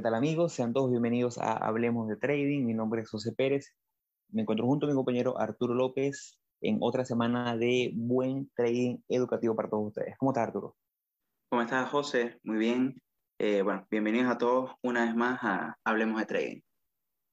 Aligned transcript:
¿qué 0.00 0.04
tal 0.04 0.14
amigos? 0.14 0.54
Sean 0.54 0.72
todos 0.72 0.90
bienvenidos 0.90 1.36
a 1.36 1.52
Hablemos 1.52 2.08
de 2.08 2.16
Trading. 2.16 2.64
Mi 2.64 2.72
nombre 2.72 3.02
es 3.02 3.10
José 3.10 3.32
Pérez. 3.32 3.76
Me 4.30 4.40
encuentro 4.40 4.64
junto 4.64 4.86
a 4.86 4.88
mi 4.88 4.94
compañero 4.94 5.38
Arturo 5.38 5.74
López 5.74 6.40
en 6.62 6.78
otra 6.80 7.04
semana 7.04 7.54
de 7.58 7.92
buen 7.94 8.50
trading 8.56 8.96
educativo 9.10 9.54
para 9.54 9.68
todos 9.68 9.88
ustedes. 9.88 10.16
¿Cómo 10.16 10.30
estás, 10.30 10.46
Arturo? 10.46 10.74
¿Cómo 11.50 11.60
estás, 11.60 11.90
José? 11.90 12.40
Muy 12.44 12.56
bien. 12.56 12.94
Eh, 13.38 13.60
bueno, 13.60 13.86
bienvenidos 13.90 14.30
a 14.30 14.38
todos 14.38 14.70
una 14.82 15.04
vez 15.04 15.14
más 15.14 15.38
a 15.42 15.76
Hablemos 15.84 16.18
de 16.18 16.24
Trading. 16.24 16.60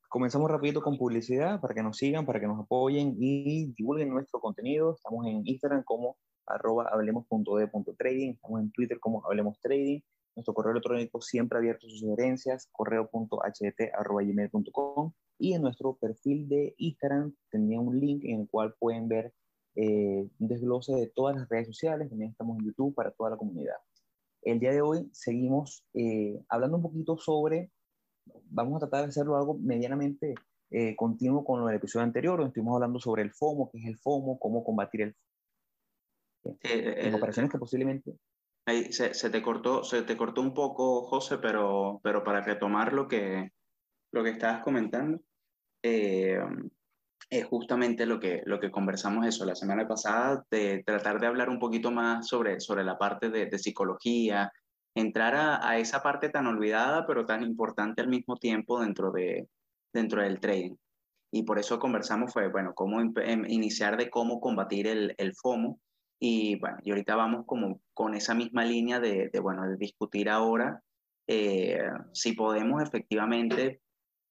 Comenzamos 0.09 0.51
rapidito 0.51 0.81
con 0.81 0.97
publicidad 0.97 1.61
para 1.61 1.73
que 1.73 1.83
nos 1.83 1.95
sigan, 1.95 2.25
para 2.25 2.41
que 2.41 2.47
nos 2.47 2.59
apoyen 2.59 3.15
y 3.17 3.71
divulguen 3.77 4.09
nuestro 4.09 4.41
contenido. 4.41 4.93
Estamos 4.93 5.25
en 5.25 5.47
Instagram 5.47 5.83
como 5.85 6.17
arroba 6.45 6.89
hablemos.de.trading, 6.91 8.31
estamos 8.31 8.59
en 8.59 8.71
Twitter 8.73 8.99
como 8.99 9.25
hablemos 9.25 9.57
trading 9.61 10.01
nuestro 10.37 10.53
correo 10.53 10.71
electrónico 10.71 11.19
siempre 11.19 11.57
abierto 11.57 11.87
a 11.87 11.89
sus 11.89 12.01
sugerencias, 12.01 12.69
correo.htt.gmail.com 12.71 15.11
y 15.39 15.53
en 15.53 15.63
nuestro 15.63 15.95
perfil 15.95 16.47
de 16.47 16.75
Instagram 16.77 17.33
tenía 17.49 17.79
un 17.79 17.99
link 17.99 18.23
en 18.23 18.41
el 18.41 18.47
cual 18.47 18.75
pueden 18.77 19.07
ver 19.07 19.33
eh, 19.75 20.29
un 20.39 20.47
desglose 20.47 20.93
de 20.93 21.07
todas 21.07 21.35
las 21.35 21.49
redes 21.49 21.65
sociales, 21.65 22.09
también 22.09 22.29
estamos 22.31 22.59
en 22.59 22.65
YouTube 22.65 22.93
para 22.93 23.09
toda 23.11 23.31
la 23.31 23.37
comunidad. 23.37 23.77
El 24.43 24.59
día 24.59 24.71
de 24.71 24.81
hoy 24.81 25.09
seguimos 25.11 25.83
eh, 25.95 26.39
hablando 26.49 26.77
un 26.77 26.83
poquito 26.83 27.17
sobre, 27.17 27.71
vamos 28.45 28.75
a 28.75 28.81
tratar 28.81 29.05
de 29.05 29.09
hacerlo 29.09 29.37
algo 29.37 29.57
medianamente 29.57 30.35
eh, 30.69 30.95
continuo 30.95 31.43
con 31.43 31.67
el 31.67 31.75
episodio 31.75 32.03
anterior, 32.03 32.37
donde 32.37 32.49
estuvimos 32.49 32.75
hablando 32.75 32.99
sobre 32.99 33.23
el 33.23 33.31
FOMO, 33.31 33.71
qué 33.71 33.79
es 33.79 33.87
el 33.87 33.97
FOMO, 33.97 34.37
cómo 34.37 34.63
combatir 34.63 35.01
el 35.01 35.15
FOMO. 36.43 36.59
en 36.61 37.15
operaciones 37.15 37.51
que 37.51 37.57
posiblemente 37.57 38.19
Se, 38.67 39.29
te 39.29 39.41
cortó, 39.41 39.85
se 39.85 40.01
te 40.01 40.17
cortó 40.17 40.41
un 40.41 40.53
poco, 40.53 41.03
José, 41.03 41.37
pero, 41.37 42.01
pero 42.03 42.21
para 42.21 42.41
retomar 42.41 42.91
lo 42.91 43.07
que, 43.07 43.53
lo 44.11 44.25
que 44.25 44.31
estabas 44.31 44.61
comentando, 44.61 45.21
eh, 45.81 46.37
es 47.29 47.45
justamente 47.45 48.05
lo 48.05 48.19
que, 48.19 48.41
lo 48.45 48.59
que 48.59 48.69
conversamos 48.69 49.25
eso 49.25 49.45
la 49.45 49.55
semana 49.55 49.87
pasada, 49.87 50.45
de 50.51 50.83
tratar 50.85 51.21
de 51.21 51.27
hablar 51.27 51.49
un 51.49 51.59
poquito 51.59 51.91
más 51.91 52.27
sobre, 52.27 52.59
sobre 52.59 52.83
la 52.83 52.97
parte 52.97 53.29
de, 53.29 53.57
psicología, 53.57 54.51
entrar 54.93 55.35
a, 55.35 55.65
a, 55.65 55.77
esa 55.77 56.03
parte 56.03 56.27
tan 56.27 56.45
olvidada, 56.45 57.07
pero 57.07 57.25
tan 57.25 57.43
importante 57.43 58.01
al 58.01 58.09
mismo 58.09 58.35
tiempo 58.35 58.81
dentro, 58.81 59.13
de, 59.13 59.47
dentro 59.93 60.21
del 60.21 60.41
trading. 60.41 60.75
Y 61.31 61.43
por 61.43 61.57
eso 61.57 61.79
conversamos 61.79 62.33
fue, 62.33 62.49
bueno, 62.49 62.73
cómo 62.73 62.99
em, 62.99 63.45
iniciar 63.47 63.95
de 63.95 64.09
cómo 64.09 64.41
combatir 64.41 64.87
el, 64.87 65.15
el 65.17 65.33
FOMO 65.35 65.79
y 66.19 66.59
bueno, 66.59 66.77
y 66.83 66.89
ahorita 66.89 67.15
vamos 67.15 67.45
como 67.45 67.81
con 67.93 68.15
esa 68.15 68.33
misma 68.33 68.63
línea 68.63 68.99
de, 68.99 69.29
bueno, 69.41 69.67
de 69.67 69.77
discutir 69.77 70.29
ahora 70.29 70.81
eh, 71.27 71.79
si 72.13 72.33
podemos 72.33 72.81
efectivamente 72.81 73.81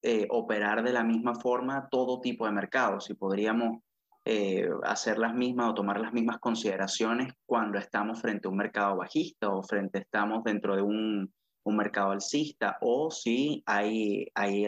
eh, 0.03 0.27
operar 0.31 0.83
de 0.83 0.92
la 0.92 1.05
misma 1.05 1.34
forma 1.34 1.89
todo 1.91 2.20
tipo 2.20 2.47
de 2.47 2.53
mercados, 2.53 3.05
si 3.05 3.14
podríamos 3.14 3.83
eh, 4.25 4.69
hacer 4.83 5.19
las 5.19 5.34
mismas 5.34 5.70
o 5.70 5.75
tomar 5.75 6.01
las 6.01 6.12
mismas 6.12 6.39
consideraciones 6.39 7.33
cuando 7.45 7.79
estamos 7.79 8.20
frente 8.20 8.48
a 8.48 8.51
un 8.51 8.57
mercado 8.57 8.97
bajista 8.97 9.51
o 9.51 9.62
frente 9.62 9.98
estamos 10.01 10.42
dentro 10.42 10.75
de 10.75 10.83
un, 10.83 11.33
un 11.64 11.77
mercado 11.77 12.11
alcista 12.11 12.79
o 12.81 13.11
si 13.12 13.62
hay, 13.67 14.27
hay 14.34 14.67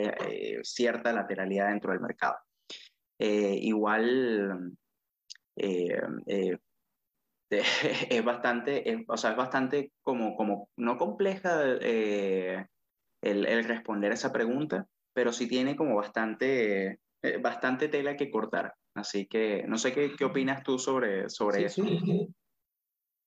cierta 0.63 1.13
lateralidad 1.13 1.71
dentro 1.71 1.91
del 1.91 2.01
mercado. 2.01 2.37
igual, 3.19 4.77
es 8.10 8.25
bastante, 8.25 9.04
o 9.09 9.16
sea, 9.16 9.31
es 9.31 9.36
bastante 9.36 9.92
como, 10.03 10.36
como 10.36 10.69
no 10.76 10.98
compleja 10.98 11.62
eh, 11.81 12.66
el, 13.22 13.47
el, 13.47 13.64
responder 13.64 14.12
esa 14.12 14.32
pregunta, 14.32 14.86
pero 15.14 15.32
sí 15.32 15.48
tiene 15.48 15.76
como 15.76 15.97
bastante, 15.97 17.00
eh, 17.22 17.38
bastante 17.41 17.88
tela 17.88 18.16
que 18.16 18.31
cortar. 18.31 18.75
Así 18.94 19.26
que 19.26 19.64
no 19.66 19.78
sé 19.78 19.92
qué, 19.92 20.14
qué 20.16 20.25
opinas 20.25 20.62
tú 20.62 20.78
sobre, 20.78 21.31
sobre 21.31 21.64
eso. 21.64 21.84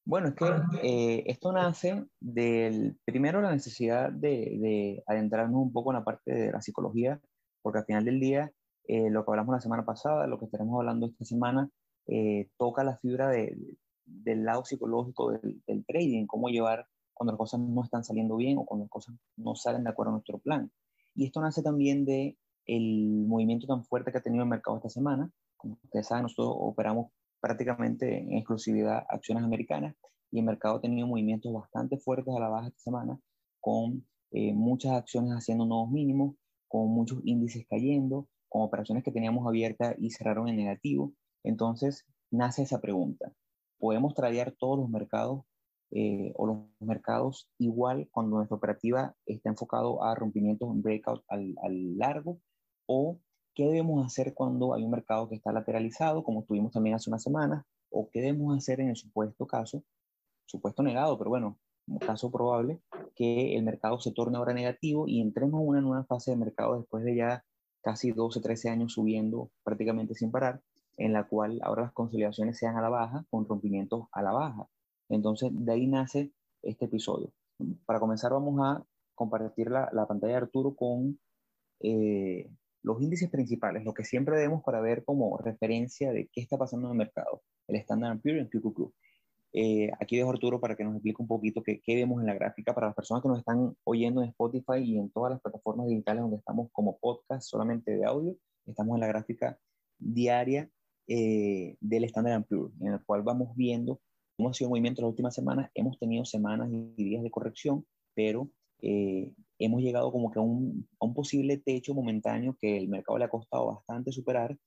Bueno, 0.03 0.29
es 0.29 0.35
que 0.35 0.45
eh, 0.83 1.23
esto 1.27 1.51
nace 1.51 2.05
del, 2.19 2.97
primero, 3.05 3.41
la 3.41 3.51
necesidad 3.51 4.11
de, 4.11 4.57
de, 4.59 5.03
adentrarnos 5.07 5.61
un 5.61 5.71
poco 5.71 5.91
en 5.91 5.99
la 5.99 6.03
parte 6.03 6.33
de 6.33 6.51
la 6.51 6.61
psicología, 6.61 7.19
porque 7.61 7.79
al 7.79 7.85
final 7.85 8.05
del 8.05 8.19
día, 8.19 8.51
lo 8.87 9.23
que 9.23 9.31
hablamos 9.31 9.53
la 9.53 9.61
semana 9.61 9.85
pasada, 9.85 10.27
lo 10.27 10.37
que 10.37 10.45
estaremos 10.45 10.77
hablando 10.77 11.07
esta 11.07 11.23
semana, 11.23 11.69
toca 12.57 12.83
la 12.83 12.97
fibra 12.97 13.29
de, 13.29 13.55
del 14.23 14.43
lado 14.43 14.65
psicológico 14.65 15.31
del, 15.31 15.85
trading, 15.85 16.25
cómo 16.25 16.49
llevar 16.49 16.87
cuando 17.13 17.33
las 17.33 17.37
cosas 17.37 17.59
no 17.59 17.83
están 17.83 18.03
saliendo 18.03 18.35
bien 18.35 18.57
o 18.57 18.65
cuando 18.65 18.85
las 18.85 18.91
cosas 18.91 19.15
no 19.37 19.55
salen 19.55 19.83
de 19.83 19.89
acuerdo 19.89 20.11
a 20.11 20.13
nuestro 20.13 20.39
plan. 20.39 20.71
Y 21.15 21.25
esto 21.25 21.41
nace 21.41 21.61
también 21.61 22.05
de 22.05 22.37
el 22.65 23.25
movimiento 23.27 23.67
tan 23.67 23.83
fuerte 23.83 24.11
que 24.11 24.17
ha 24.17 24.21
tenido 24.21 24.43
el 24.43 24.49
mercado 24.49 24.77
esta 24.77 24.89
semana. 24.89 25.29
Como 25.57 25.77
ustedes 25.83 26.07
saben, 26.07 26.23
nosotros 26.23 26.55
operamos 26.57 27.11
prácticamente 27.39 28.19
en 28.19 28.33
exclusividad 28.33 29.03
acciones 29.09 29.43
americanas 29.43 29.95
y 30.31 30.39
el 30.39 30.45
mercado 30.45 30.75
ha 30.75 30.81
tenido 30.81 31.07
movimientos 31.07 31.51
bastante 31.51 31.97
fuertes 31.97 32.33
a 32.35 32.39
la 32.39 32.49
baja 32.49 32.67
esta 32.67 32.79
semana, 32.79 33.19
con 33.59 34.05
eh, 34.31 34.53
muchas 34.53 34.93
acciones 34.93 35.33
haciendo 35.33 35.65
nuevos 35.65 35.91
mínimos, 35.91 36.35
con 36.67 36.87
muchos 36.89 37.19
índices 37.25 37.65
cayendo, 37.69 38.27
con 38.47 38.61
operaciones 38.61 39.03
que 39.03 39.11
teníamos 39.11 39.45
abiertas 39.45 39.95
y 39.99 40.11
cerraron 40.11 40.47
en 40.47 40.55
negativo. 40.55 41.13
Entonces 41.43 42.05
nace 42.29 42.63
esa 42.63 42.79
pregunta 42.79 43.33
podemos 43.81 44.13
tradear 44.13 44.51
todos 44.51 44.77
los 44.77 44.89
mercados 44.89 45.41
eh, 45.89 46.31
o 46.35 46.45
los 46.45 46.57
mercados 46.79 47.49
igual 47.57 48.07
cuando 48.11 48.37
nuestra 48.37 48.55
operativa 48.55 49.15
está 49.25 49.49
enfocado 49.49 50.03
a 50.03 50.13
rompimientos 50.15 50.69
en 50.69 50.83
breakout 50.83 51.23
al, 51.27 51.55
al, 51.63 51.97
largo 51.97 52.39
o 52.85 53.19
qué 53.55 53.65
debemos 53.65 54.05
hacer 54.05 54.35
cuando 54.35 54.75
hay 54.75 54.83
un 54.83 54.91
mercado 54.91 55.27
que 55.27 55.35
está 55.35 55.51
lateralizado, 55.51 56.23
como 56.23 56.43
tuvimos 56.43 56.71
también 56.71 56.95
hace 56.95 57.09
una 57.09 57.19
semana, 57.19 57.65
o 57.89 58.09
qué 58.09 58.21
debemos 58.21 58.55
hacer 58.55 58.79
en 58.79 58.89
el 58.89 58.95
supuesto 58.95 59.47
caso, 59.47 59.83
supuesto 60.45 60.83
negado, 60.83 61.17
pero 61.17 61.31
bueno, 61.31 61.57
caso 61.99 62.31
probable, 62.31 62.79
que 63.15 63.57
el 63.57 63.63
mercado 63.63 63.99
se 63.99 64.11
torne 64.11 64.37
ahora 64.37 64.53
negativo 64.53 65.07
y 65.07 65.21
entremos 65.21 65.61
en 65.61 65.67
una 65.67 65.81
nueva 65.81 66.05
fase 66.05 66.31
de 66.31 66.37
mercado 66.37 66.77
después 66.77 67.03
de 67.03 67.15
ya 67.15 67.43
casi 67.81 68.11
12, 68.11 68.39
13 68.41 68.69
años 68.69 68.93
subiendo 68.93 69.49
prácticamente 69.63 70.13
sin 70.13 70.31
parar 70.31 70.61
en 71.01 71.13
la 71.13 71.27
cual 71.27 71.59
ahora 71.63 71.83
las 71.83 71.93
consolidaciones 71.93 72.57
sean 72.57 72.77
a 72.77 72.81
la 72.81 72.89
baja 72.89 73.25
con 73.29 73.47
rompimientos 73.47 74.05
a 74.11 74.21
la 74.21 74.31
baja. 74.31 74.67
Entonces, 75.09 75.49
de 75.53 75.71
ahí 75.71 75.87
nace 75.87 76.31
este 76.61 76.85
episodio. 76.85 77.33
Para 77.85 77.99
comenzar, 77.99 78.31
vamos 78.31 78.59
a 78.61 78.85
compartir 79.15 79.69
la, 79.69 79.89
la 79.93 80.07
pantalla 80.07 80.33
de 80.33 80.37
Arturo 80.37 80.75
con 80.75 81.19
eh, 81.79 82.49
los 82.83 83.01
índices 83.01 83.29
principales, 83.29 83.83
lo 83.83 83.93
que 83.93 84.03
siempre 84.03 84.35
vemos 84.35 84.63
para 84.63 84.79
ver 84.79 85.03
como 85.03 85.37
referencia 85.37 86.11
de 86.11 86.29
qué 86.31 86.41
está 86.41 86.57
pasando 86.57 86.87
en 86.87 86.91
el 86.91 86.97
mercado, 86.97 87.41
el 87.67 87.77
Standard 87.77 88.21
Poor's 88.21 88.49
QQQ. 88.49 88.93
Eh, 89.53 89.91
aquí 89.99 90.17
dejo 90.17 90.29
Arturo 90.29 90.61
para 90.61 90.75
que 90.75 90.83
nos 90.83 90.93
explique 90.93 91.21
un 91.21 91.27
poquito 91.27 91.61
qué, 91.61 91.81
qué, 91.83 91.95
vemos 91.95 92.21
en 92.21 92.27
la 92.27 92.35
gráfica 92.35 92.73
para 92.73 92.87
las 92.87 92.95
personas 92.95 93.21
que 93.21 93.29
nos 93.29 93.39
están 93.39 93.75
oyendo 93.83 94.21
en 94.21 94.29
Spotify 94.29 94.77
y 94.83 94.97
en 94.97 95.11
todas 95.11 95.31
las 95.31 95.41
plataformas 95.41 95.87
digitales 95.87 96.21
donde 96.21 96.37
estamos 96.37 96.69
como 96.71 96.97
podcast 96.99 97.43
solamente 97.43 97.91
de 97.91 98.05
audio. 98.05 98.35
Estamos 98.65 98.95
en 98.95 99.01
la 99.01 99.07
gráfica 99.07 99.59
diaria 99.97 100.69
eh, 101.07 101.75
del 101.79 102.03
Standard 102.05 102.45
Poor's, 102.45 102.73
en 102.81 102.93
el 102.93 103.03
cual 103.05 103.23
vamos 103.23 103.55
viendo 103.55 103.99
cómo 104.37 104.49
ha 104.49 104.53
sido 104.53 104.67
el 104.67 104.71
movimiento 104.71 105.01
las 105.01 105.09
últimas 105.09 105.35
semanas. 105.35 105.69
Hemos 105.75 105.99
tenido 105.99 106.25
semanas 106.25 106.69
y 106.71 107.03
días 107.03 107.23
de 107.23 107.31
corrección, 107.31 107.85
pero 108.13 108.49
eh, 108.81 109.31
hemos 109.59 109.81
llegado 109.81 110.11
como 110.11 110.31
que 110.31 110.39
a 110.39 110.41
un, 110.41 110.87
a 110.99 111.05
un, 111.05 111.13
posible 111.13 111.57
techo 111.57 111.93
momentáneo 111.93 112.57
que 112.59 112.77
el 112.77 112.87
mercado 112.87 113.19
le 113.19 113.25
ha 113.25 113.29
costado 113.29 113.67
bastante 113.67 114.11
superar 114.11 114.57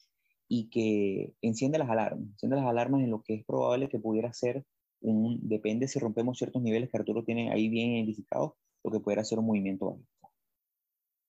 y 0.48 0.69
que 0.70 1.34
enciende 1.42 1.78
las 1.78 1.88
alarmas, 1.88 2.28
enciende 2.28 2.56
las 2.56 2.66
alarmas 2.66 3.02
en 3.02 3.10
lo 3.10 3.22
que 3.22 3.34
es 3.34 3.44
probable 3.44 3.88
que 3.88 3.98
pudiera 3.98 4.32
ser 4.32 4.64
un, 5.00 5.38
depende 5.42 5.88
si 5.88 5.98
rompemos 5.98 6.38
ciertos 6.38 6.62
niveles 6.62 6.90
que 6.90 6.96
Arturo 6.96 7.25
tiene 7.25 7.52
ahí 7.52 7.69
bien 7.69 7.92
identificados, 7.92 8.52
lo 8.84 8.90
que 8.90 9.00
pudiera 9.00 9.25
ser 9.25 9.38
un 9.38 9.46
movimiento 9.46 9.86
bajista. 9.86 10.28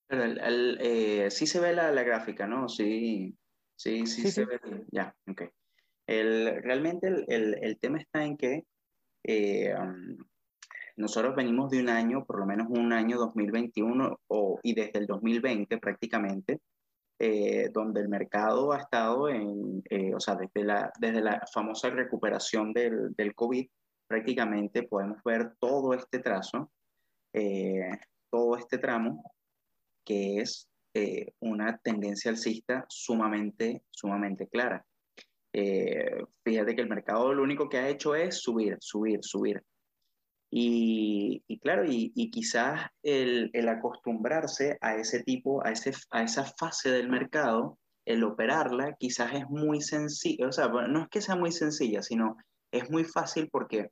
El, 0.10 0.40
el, 0.40 0.78
eh, 0.82 1.32
sí 1.32 1.48
se 1.48 1.60
ve 1.60 1.74
la, 1.74 1.92
la, 1.92 2.04
gráfica, 2.04 2.46
¿no? 2.46 2.70
Sí, 2.70 3.36
Sí, 3.76 4.06
sí, 4.06 4.32
se 4.32 4.46
ve. 4.46 4.60
Ya, 4.92 5.16
ok. 5.28 5.44
El, 6.08 6.62
realmente 6.64 7.08
el, 7.08 7.26
el, 7.28 7.64
el, 7.64 7.80
tema 7.80 8.00
está 8.00 8.24
en 8.24 8.38
que 8.38 8.66
eh, 9.24 9.74
um, 9.76 10.18
nosotros 10.98 11.36
venimos 11.36 11.72
de 11.72 11.82
un 11.82 11.90
año, 11.90 12.26
por 12.26 12.40
lo 12.40 12.46
menos 12.46 12.68
un 12.70 12.94
año 12.94 13.18
2021 13.18 14.20
o, 14.28 14.60
y 14.64 14.74
desde 14.76 15.00
el 15.00 15.08
2020 15.08 15.78
prácticamente, 15.80 16.62
eh, 17.20 17.70
donde 17.74 18.02
el 18.02 18.10
mercado 18.10 18.72
ha 18.72 18.80
estado 18.80 19.30
en, 19.30 19.82
eh, 19.90 20.14
o 20.14 20.20
sea, 20.20 20.36
desde 20.36 20.64
la, 20.64 20.92
desde 21.00 21.22
la 21.22 21.44
famosa 21.52 21.90
recuperación 21.90 22.72
del, 22.72 23.14
del 23.16 23.34
COVID, 23.34 23.68
prácticamente 24.08 24.84
podemos 24.84 25.24
ver 25.24 25.56
todo 25.60 25.94
este 25.94 26.20
trazo, 26.20 26.72
todo 28.30 28.56
este 28.56 28.78
tramo, 28.78 29.24
que 30.06 30.38
es 30.38 30.70
eh, 30.96 31.34
una 31.42 31.78
tendencia 31.78 32.32
alcista 32.32 32.86
sumamente, 32.88 33.84
sumamente 33.92 34.48
clara. 34.48 34.86
Eh, 35.52 36.24
fíjate 36.42 36.74
que 36.74 36.82
el 36.82 36.90
mercado 36.90 37.34
lo 37.34 37.44
único 37.44 37.68
que 37.68 37.78
ha 37.78 37.90
hecho 37.90 38.16
es 38.16 38.42
subir, 38.42 38.78
subir, 38.80 39.20
subir. 39.22 39.62
Y, 40.50 41.44
claro, 41.62 41.84
y, 41.84 42.14
y 42.16 42.32
quizás 42.32 42.88
el, 43.04 43.50
el, 43.52 43.68
acostumbrarse 43.68 44.78
a 44.80 44.96
ese 44.96 45.22
tipo, 45.24 45.66
a, 45.66 45.72
ese, 45.72 45.92
a 46.12 46.24
esa 46.24 46.46
fase 46.46 46.92
del 46.92 47.10
mercado, 47.10 47.78
el 48.06 48.24
operarla, 48.24 48.96
quizás 48.98 49.34
es 49.34 49.50
muy 49.50 49.82
sencillo, 49.82 50.48
o 50.48 50.52
sea, 50.54 50.70
no 50.70 51.02
es 51.02 51.10
que 51.10 51.20
sea 51.20 51.36
muy 51.36 51.52
sencilla, 51.52 52.02
sino 52.02 52.38
es 52.72 52.90
muy 52.90 53.04
fácil 53.04 53.50
porque, 53.52 53.90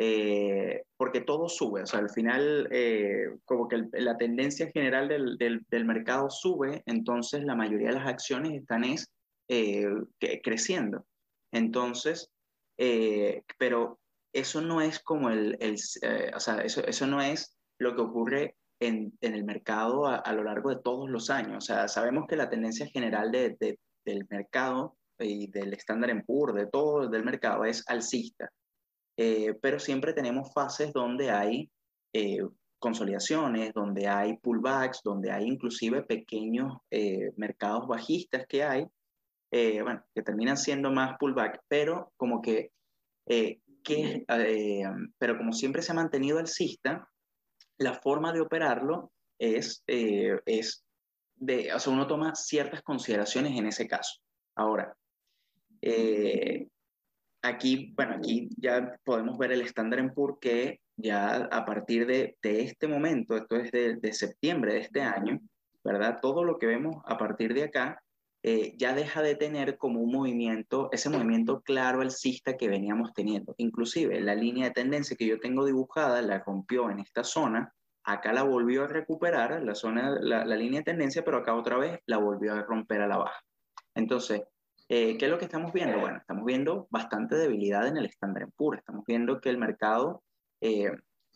eh, 0.00 0.84
porque 0.96 1.22
todo 1.22 1.48
sube, 1.48 1.82
o 1.82 1.86
sea, 1.86 1.98
al 1.98 2.10
final 2.10 2.68
eh, 2.70 3.30
como 3.44 3.66
que 3.66 3.74
el, 3.74 3.88
la 3.94 4.16
tendencia 4.16 4.70
general 4.70 5.08
del, 5.08 5.36
del, 5.38 5.66
del, 5.68 5.84
mercado 5.84 6.30
sube, 6.30 6.84
entonces 6.86 7.42
la 7.42 7.56
mayoría 7.56 7.88
de 7.88 7.94
las 7.94 8.06
acciones 8.06 8.52
están 8.52 8.84
es, 8.84 9.10
eh, 9.48 9.88
creciendo. 10.44 11.04
Entonces, 11.50 12.30
pero 13.58 13.98
eso 14.32 14.60
no 14.60 14.80
es 14.80 15.00
como 15.00 15.30
el, 15.30 15.56
el 15.58 15.74
eh, 16.02 16.30
o 16.32 16.38
sea, 16.38 16.60
eso, 16.60 16.80
eso 16.86 17.08
no 17.08 17.20
es 17.20 17.56
lo 17.80 17.96
que 17.96 18.02
ocurre 18.02 18.54
en, 18.80 19.12
en 19.20 19.34
el 19.34 19.42
mercado 19.42 20.06
a, 20.06 20.14
a, 20.18 20.32
lo 20.32 20.44
largo 20.44 20.70
de 20.70 20.80
todos 20.80 21.10
los 21.10 21.28
años. 21.28 21.56
O 21.56 21.60
sea, 21.60 21.88
sabemos 21.88 22.26
que 22.28 22.36
la 22.36 22.48
tendencia 22.48 22.86
general 22.86 23.32
de, 23.32 23.56
de, 23.58 23.80
del 24.04 24.28
mercado 24.30 24.96
y 25.18 25.50
del 25.50 25.72
Standard 25.74 26.24
Poor's, 26.24 26.54
de 26.54 26.66
todo 26.66 27.08
del 27.08 27.24
mercado, 27.24 27.64
es 27.64 27.82
alcista. 27.88 28.48
Eh, 29.20 29.54
pero 29.60 29.80
siempre 29.80 30.12
tenemos 30.12 30.52
fases 30.54 30.92
donde 30.92 31.30
hay 31.30 31.68
eh, 32.12 32.38
consolidaciones, 32.78 33.74
donde 33.74 34.06
hay 34.06 34.36
pullbacks, 34.36 35.00
donde 35.02 35.32
hay 35.32 35.46
inclusive 35.46 36.04
pequeños 36.04 36.78
eh, 36.92 37.32
mercados 37.36 37.88
bajistas 37.88 38.46
que 38.46 38.62
hay, 38.62 38.86
eh, 39.50 39.82
bueno, 39.82 40.04
que 40.14 40.22
terminan 40.22 40.56
siendo 40.56 40.92
más 40.92 41.16
pullback, 41.18 41.60
pero 41.66 42.12
como 42.16 42.40
que 42.40 42.70
eh, 43.26 43.58
que, 43.82 44.24
eh, 44.28 44.84
pero 45.18 45.36
como 45.36 45.52
siempre 45.52 45.82
se 45.82 45.90
ha 45.90 45.96
mantenido 45.96 46.38
alcista, 46.38 47.10
la 47.78 47.94
forma 47.94 48.32
de 48.32 48.40
operarlo 48.40 49.10
es, 49.38 49.82
es 49.86 50.84
de, 51.36 51.72
o 51.72 51.78
sea, 51.80 51.92
uno 51.92 52.06
toma 52.06 52.34
ciertas 52.34 52.82
consideraciones 52.82 53.56
en 53.56 53.66
ese 53.66 53.86
caso. 53.88 54.20
Ahora, 54.54 54.96
eh, 55.80 56.68
aquí, 57.42 57.92
bueno, 57.96 58.16
aquí 58.16 58.48
ya 58.56 58.96
podemos 59.04 59.38
ver 59.38 59.52
el 59.52 59.62
estándar 59.62 59.98
en 60.00 60.12
PUR 60.12 60.38
que 60.40 60.80
ya 60.96 61.48
a 61.50 61.64
partir 61.64 62.06
de, 62.06 62.36
de 62.42 62.62
este 62.62 62.88
momento, 62.88 63.36
esto 63.36 63.56
es 63.56 63.70
de, 63.70 63.96
de 63.96 64.12
septiembre 64.12 64.74
de 64.74 64.80
este 64.80 65.02
año, 65.02 65.40
¿verdad? 65.84 66.18
Todo 66.20 66.44
lo 66.44 66.58
que 66.58 66.66
vemos 66.66 66.96
a 67.06 67.16
partir 67.16 67.54
de 67.54 67.64
acá 67.64 68.02
eh, 68.42 68.74
ya 68.76 68.94
deja 68.94 69.20
de 69.20 69.34
tener 69.34 69.78
como 69.78 70.00
un 70.00 70.12
movimiento, 70.12 70.88
ese 70.92 71.10
movimiento 71.10 71.60
claro 71.62 72.00
alcista 72.00 72.56
que 72.56 72.68
veníamos 72.68 73.12
teniendo. 73.12 73.54
Inclusive 73.58 74.20
la 74.20 74.34
línea 74.34 74.66
de 74.66 74.72
tendencia 74.72 75.16
que 75.16 75.26
yo 75.26 75.40
tengo 75.40 75.64
dibujada 75.64 76.22
la 76.22 76.38
rompió 76.38 76.90
en 76.90 77.00
esta 77.00 77.24
zona, 77.24 77.74
acá 78.04 78.32
la 78.32 78.44
volvió 78.44 78.84
a 78.84 78.88
recuperar, 78.88 79.62
la, 79.62 79.74
zona, 79.74 80.18
la, 80.20 80.44
la 80.44 80.56
línea 80.56 80.80
de 80.80 80.84
tendencia, 80.84 81.24
pero 81.24 81.38
acá 81.38 81.54
otra 81.54 81.78
vez 81.78 82.00
la 82.06 82.18
volvió 82.18 82.54
a 82.54 82.62
romper 82.62 83.02
a 83.02 83.08
la 83.08 83.18
baja. 83.18 83.40
Entonces, 83.94 84.42
eh, 84.88 85.16
¿qué 85.18 85.26
es 85.26 85.30
lo 85.30 85.38
que 85.38 85.44
estamos 85.44 85.72
viendo? 85.72 86.00
Bueno, 86.00 86.18
estamos 86.18 86.44
viendo 86.44 86.86
bastante 86.90 87.36
debilidad 87.36 87.86
en 87.86 87.96
el 87.96 88.06
estándar 88.06 88.48
puro. 88.56 88.78
Estamos 88.78 89.04
viendo 89.06 89.40
que 89.40 89.50
el 89.50 89.58
mercado 89.58 90.22
eh, 90.60 90.90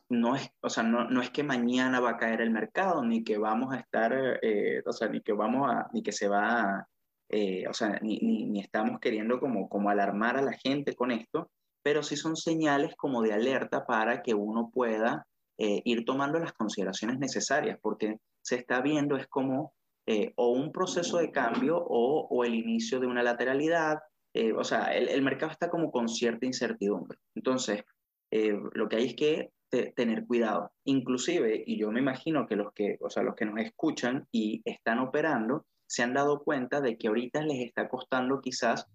no 0.08 0.36
es, 0.36 0.50
o 0.60 0.68
sea, 0.68 0.82
no, 0.82 1.08
no, 1.08 1.22
es 1.22 1.30
que 1.30 1.42
mañana 1.42 2.00
va 2.00 2.10
a 2.10 2.16
caer 2.16 2.40
el 2.40 2.50
mercado, 2.50 3.04
ni 3.04 3.24
que 3.24 3.38
vamos 3.38 3.74
a 3.74 3.78
estar, 3.78 4.12
eh, 4.42 4.82
o 4.86 4.92
sea, 4.92 5.08
ni 5.08 5.22
que 5.22 5.32
vamos 5.32 5.70
a, 5.70 5.88
ni 5.92 6.02
que 6.02 6.12
se 6.12 6.28
va 6.28 6.60
a, 6.60 6.88
eh, 7.28 7.66
o 7.66 7.72
sea, 7.72 7.98
ni, 8.02 8.18
ni, 8.18 8.44
ni, 8.46 8.60
estamos 8.60 9.00
queriendo 9.00 9.40
como, 9.40 9.68
como 9.68 9.88
alarmar 9.90 10.36
a 10.36 10.42
la 10.42 10.52
gente 10.52 10.94
con 10.94 11.10
esto, 11.10 11.50
pero 11.82 12.02
sí 12.02 12.16
son 12.16 12.36
señales 12.36 12.94
como 12.96 13.22
de 13.22 13.32
alerta 13.32 13.86
para 13.86 14.22
que 14.22 14.34
uno 14.34 14.70
pueda 14.72 15.26
eh, 15.58 15.80
ir 15.84 16.04
tomando 16.04 16.38
las 16.38 16.52
consideraciones 16.52 17.18
necesarias, 17.18 17.78
porque 17.80 18.18
se 18.42 18.56
está 18.56 18.82
viendo 18.82 19.16
es 19.16 19.26
como 19.28 19.72
eh, 20.06 20.32
o 20.34 20.50
un 20.50 20.72
proceso 20.72 21.18
de 21.18 21.30
cambio 21.30 21.78
o, 21.78 22.44
el 22.44 22.54
inicio 22.54 22.98
de 22.98 23.06
una 23.06 23.22
lateralidad, 23.22 24.00
eh, 24.34 24.52
o 24.52 24.64
sea, 24.64 24.94
el, 24.94 25.22
mercado 25.22 25.52
está 25.52 25.70
como 25.70 25.92
con 25.92 26.08
cierta 26.08 26.44
incertidumbre. 26.46 27.18
Entonces, 27.36 27.84
eh, 28.32 28.58
lo 28.72 28.88
que 28.88 28.96
hay 28.96 29.06
es 29.06 29.14
que 29.14 29.50
te, 29.70 29.92
tener 29.92 30.26
cuidado. 30.26 30.72
Inclusive, 30.84 31.62
y 31.66 31.78
yo 31.78 31.92
me 31.92 32.00
imagino 32.00 32.46
que 32.46 32.56
los 32.56 32.72
que, 32.72 32.98
o 33.00 33.10
sea, 33.10 33.22
los 33.22 33.36
que 33.36 33.44
nos 33.44 33.60
escuchan 33.60 34.26
y 34.32 34.60
están 34.64 34.98
operando, 34.98 35.66
se 35.86 36.02
han 36.02 36.14
dado 36.14 36.42
cuenta 36.42 36.80
de 36.80 36.96
que 36.96 37.08
ahorita 37.08 37.42
les 37.42 37.60
está 37.60 37.88
costando 37.88 38.40
quizás 38.40 38.86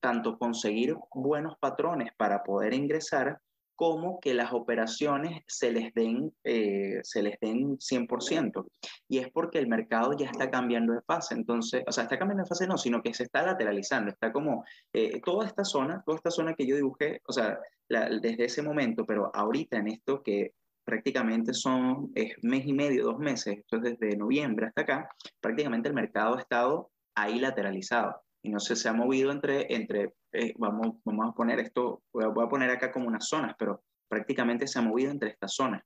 tanto 0.00 0.36
conseguir 0.36 0.96
buenos 1.14 1.56
patrones 1.58 2.10
para 2.18 2.42
poder 2.42 2.74
ingresar 2.74 3.40
como 3.82 4.20
que 4.20 4.32
las 4.32 4.52
operaciones 4.52 5.42
se 5.48 5.72
les 5.72 5.92
den, 5.92 6.32
eh, 6.44 7.00
se 7.02 7.20
les 7.20 7.40
den 7.40 7.80
100%. 7.80 8.68
Y 9.08 9.18
es 9.18 9.28
porque 9.32 9.58
el 9.58 9.66
mercado 9.66 10.16
ya 10.16 10.26
está 10.26 10.52
cambiando 10.52 10.92
de 10.92 11.02
fase. 11.02 11.34
Entonces, 11.34 11.82
o 11.84 11.90
sea, 11.90 12.04
está 12.04 12.16
cambiando 12.16 12.44
de 12.44 12.48
fase 12.48 12.68
no, 12.68 12.78
sino 12.78 13.02
que 13.02 13.12
se 13.12 13.24
está 13.24 13.42
lateralizando. 13.42 14.12
Está 14.12 14.32
como 14.32 14.64
eh, 14.92 15.20
toda 15.24 15.48
esta 15.48 15.64
zona, 15.64 16.00
toda 16.06 16.16
esta 16.16 16.30
zona 16.30 16.54
que 16.54 16.64
yo 16.64 16.76
dibujé, 16.76 17.22
o 17.26 17.32
sea, 17.32 17.58
la, 17.88 18.08
desde 18.08 18.44
ese 18.44 18.62
momento, 18.62 19.04
pero 19.04 19.32
ahorita 19.34 19.78
en 19.78 19.88
esto 19.88 20.22
que 20.22 20.52
prácticamente 20.84 21.52
son 21.52 22.12
es 22.14 22.36
mes 22.42 22.64
y 22.64 22.74
medio, 22.74 23.02
dos 23.02 23.18
meses, 23.18 23.58
esto 23.58 23.78
es 23.78 23.98
desde 23.98 24.16
noviembre 24.16 24.66
hasta 24.66 24.82
acá, 24.82 25.08
prácticamente 25.40 25.88
el 25.88 25.94
mercado 25.96 26.36
ha 26.36 26.40
estado 26.40 26.92
ahí 27.16 27.40
lateralizado 27.40 28.22
y 28.42 28.50
no 28.50 28.60
sé, 28.60 28.76
se 28.76 28.88
ha 28.88 28.92
movido 28.92 29.30
entre, 29.30 29.72
entre 29.74 30.14
eh, 30.32 30.54
vamos, 30.58 30.96
vamos 31.04 31.30
a 31.30 31.34
poner 31.34 31.60
esto, 31.60 32.02
voy 32.12 32.24
a, 32.24 32.48
poner 32.48 32.70
acá 32.70 32.90
como 32.90 33.06
unas 33.06 33.28
zonas, 33.28 33.54
pero 33.58 33.82
prácticamente 34.08 34.66
se 34.66 34.78
ha 34.78 34.82
movido 34.82 35.10
entre 35.10 35.30
estas 35.30 35.54
zonas. 35.54 35.82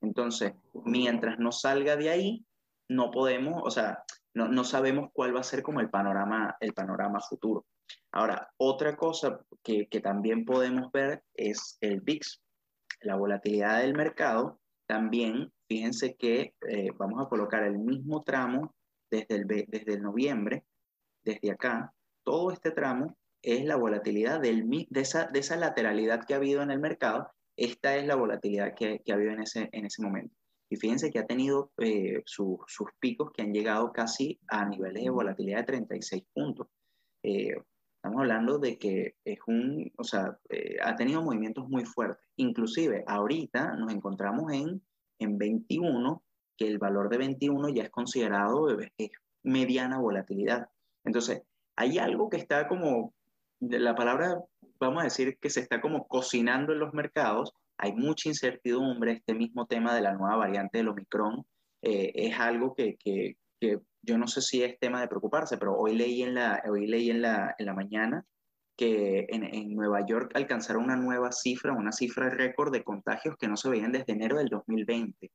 Entonces, 0.00 0.54
mientras 0.84 1.38
no 1.38 1.52
salga 1.52 1.96
de 1.96 2.10
ahí, 2.10 2.46
no 2.88 3.10
podemos, 3.10 3.62
o 3.64 3.70
sea, 3.70 4.02
no, 4.34 4.48
no 4.48 4.64
sabemos 4.64 5.10
cuál 5.12 5.34
va 5.34 5.40
a 5.40 5.44
ser 5.44 5.62
como 5.62 5.80
el 5.80 5.90
panorama, 5.90 6.56
el 6.60 6.72
panorama 6.72 7.20
futuro. 7.20 7.66
Ahora, 8.12 8.48
otra 8.56 8.96
cosa 8.96 9.40
que, 9.62 9.86
que 9.88 10.00
también 10.00 10.44
podemos 10.44 10.90
ver 10.92 11.22
es 11.34 11.76
el 11.80 12.00
VIX 12.00 12.40
la 13.02 13.16
volatilidad 13.16 13.80
del 13.80 13.94
mercado, 13.94 14.60
también 14.86 15.52
fíjense 15.68 16.16
que 16.16 16.54
eh, 16.68 16.90
vamos 16.96 17.24
a 17.24 17.28
colocar 17.28 17.62
el 17.64 17.78
mismo 17.78 18.22
tramo 18.22 18.74
desde 19.10 19.36
el, 19.36 19.46
desde 19.46 19.94
el 19.94 20.02
noviembre, 20.02 20.64
desde 21.34 21.52
acá, 21.52 21.92
todo 22.24 22.50
este 22.50 22.70
tramo 22.70 23.16
es 23.42 23.64
la 23.64 23.76
volatilidad 23.76 24.40
del, 24.40 24.68
de, 24.68 25.00
esa, 25.00 25.26
de 25.26 25.40
esa 25.40 25.56
lateralidad 25.56 26.24
que 26.24 26.34
ha 26.34 26.38
habido 26.38 26.62
en 26.62 26.70
el 26.70 26.78
mercado, 26.78 27.30
esta 27.56 27.96
es 27.96 28.06
la 28.06 28.16
volatilidad 28.16 28.74
que, 28.74 29.00
que 29.04 29.12
ha 29.12 29.14
habido 29.14 29.32
en 29.32 29.42
ese, 29.42 29.68
en 29.72 29.86
ese 29.86 30.02
momento. 30.02 30.34
Y 30.70 30.76
fíjense 30.76 31.10
que 31.10 31.18
ha 31.18 31.26
tenido 31.26 31.72
eh, 31.78 32.22
su, 32.26 32.60
sus 32.66 32.88
picos 33.00 33.32
que 33.32 33.42
han 33.42 33.52
llegado 33.52 33.92
casi 33.92 34.38
a 34.48 34.64
niveles 34.66 35.02
de 35.02 35.10
volatilidad 35.10 35.58
de 35.58 35.64
36 35.64 36.24
puntos. 36.32 36.68
Eh, 37.24 37.56
Estamos 38.02 38.22
hablando 38.22 38.58
de 38.58 38.78
que 38.78 39.16
es 39.26 39.38
un, 39.46 39.92
o 39.98 40.04
sea, 40.04 40.38
eh, 40.48 40.78
ha 40.82 40.96
tenido 40.96 41.20
movimientos 41.20 41.68
muy 41.68 41.84
fuertes. 41.84 42.26
Inclusive 42.36 43.04
ahorita 43.06 43.76
nos 43.76 43.92
encontramos 43.92 44.50
en, 44.54 44.82
en 45.18 45.36
21, 45.36 46.22
que 46.56 46.66
el 46.66 46.78
valor 46.78 47.10
de 47.10 47.18
21 47.18 47.68
ya 47.68 47.82
es 47.82 47.90
considerado 47.90 48.70
es 48.96 49.10
mediana 49.42 49.98
volatilidad. 49.98 50.66
Entonces, 51.04 51.42
hay 51.76 51.98
algo 51.98 52.28
que 52.28 52.36
está 52.36 52.68
como, 52.68 53.14
la 53.60 53.94
palabra, 53.94 54.38
vamos 54.78 55.00
a 55.00 55.04
decir 55.04 55.38
que 55.40 55.50
se 55.50 55.60
está 55.60 55.80
como 55.80 56.06
cocinando 56.06 56.72
en 56.72 56.80
los 56.80 56.92
mercados. 56.92 57.52
Hay 57.78 57.92
mucha 57.92 58.28
incertidumbre, 58.28 59.12
este 59.12 59.34
mismo 59.34 59.66
tema 59.66 59.94
de 59.94 60.02
la 60.02 60.12
nueva 60.12 60.36
variante 60.36 60.78
del 60.78 60.88
Omicron 60.88 61.44
eh, 61.82 62.12
es 62.14 62.38
algo 62.38 62.74
que, 62.74 62.96
que, 62.98 63.36
yo 64.02 64.16
no 64.16 64.26
sé 64.26 64.40
si 64.40 64.62
es 64.62 64.78
tema 64.78 65.00
de 65.00 65.08
preocuparse, 65.08 65.58
pero 65.58 65.76
hoy 65.76 65.94
leí 65.94 66.22
en 66.22 66.34
la, 66.34 66.62
hoy 66.68 66.86
leí 66.86 67.10
en 67.10 67.20
la, 67.22 67.54
en 67.58 67.66
la 67.66 67.74
mañana 67.74 68.24
que 68.76 69.26
en, 69.28 69.44
en, 69.44 69.74
Nueva 69.74 70.06
York 70.06 70.32
alcanzaron 70.34 70.84
una 70.84 70.96
nueva 70.96 71.32
cifra, 71.32 71.72
una 71.72 71.92
cifra 71.92 72.30
récord 72.30 72.72
de 72.72 72.82
contagios 72.82 73.36
que 73.36 73.46
no 73.46 73.58
se 73.58 73.68
veían 73.68 73.92
desde 73.92 74.14
enero 74.14 74.38
del 74.38 74.48
2020, 74.48 75.30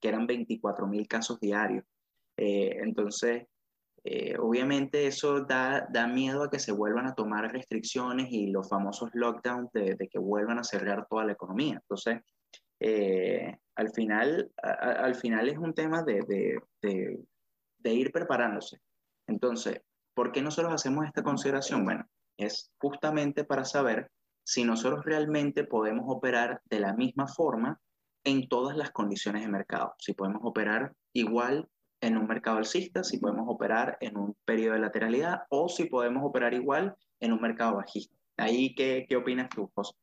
que 0.00 0.08
eran 0.08 0.26
24 0.26 0.88
mil 0.88 1.06
casos 1.06 1.38
diarios. 1.38 1.84
Eh, 2.36 2.78
entonces, 2.82 3.46
eh, 4.04 4.36
obviamente 4.38 5.06
eso 5.06 5.44
da, 5.44 5.86
da 5.90 6.06
miedo 6.06 6.44
a 6.44 6.50
que 6.50 6.58
se 6.58 6.72
vuelvan 6.72 7.06
a 7.06 7.14
tomar 7.14 7.52
restricciones 7.52 8.28
y 8.30 8.48
los 8.48 8.68
famosos 8.68 9.10
lockdowns 9.14 9.70
de, 9.72 9.94
de 9.94 10.08
que 10.08 10.18
vuelvan 10.18 10.58
a 10.58 10.64
cerrar 10.64 11.06
toda 11.08 11.24
la 11.24 11.32
economía. 11.32 11.74
Entonces, 11.74 12.20
eh, 12.80 13.56
al, 13.74 13.90
final, 13.90 14.50
al 14.62 15.14
final 15.14 15.48
es 15.48 15.58
un 15.58 15.74
tema 15.74 16.02
de, 16.02 16.22
de, 16.22 16.60
de 16.82 17.18
de 17.78 17.94
ir 17.94 18.12
preparándose. 18.12 18.80
Entonces, 19.26 19.80
¿por 20.14 20.32
qué 20.32 20.42
nosotros 20.42 20.72
hacemos 20.72 21.06
esta 21.06 21.22
consideración? 21.22 21.84
Bueno, 21.84 22.04
es 22.36 22.70
justamente 22.78 23.44
para 23.44 23.64
saber 23.64 24.10
si 24.44 24.64
nosotros 24.64 25.04
realmente 25.04 25.64
podemos 25.64 26.04
operar 26.08 26.60
de 26.64 26.80
la 26.80 26.94
misma 26.94 27.26
forma 27.26 27.80
en 28.24 28.48
todas 28.48 28.76
las 28.76 28.90
condiciones 28.90 29.42
de 29.42 29.48
mercado. 29.48 29.94
Si 29.98 30.14
podemos 30.14 30.40
operar 30.44 30.92
igual 31.12 31.68
en 32.00 32.16
un 32.16 32.26
mercado 32.26 32.58
alcista, 32.58 33.02
si 33.04 33.18
podemos 33.18 33.46
operar 33.48 33.96
en 34.00 34.16
un 34.16 34.36
periodo 34.44 34.74
de 34.74 34.80
lateralidad 34.80 35.42
o 35.50 35.68
si 35.68 35.86
podemos 35.86 36.22
operar 36.24 36.54
igual 36.54 36.96
en 37.20 37.32
un 37.32 37.40
mercado 37.40 37.76
bajista. 37.76 38.14
Ahí, 38.36 38.74
¿qué, 38.74 39.06
qué 39.08 39.16
opinas 39.16 39.48
tú, 39.48 39.70
José? 39.74 39.94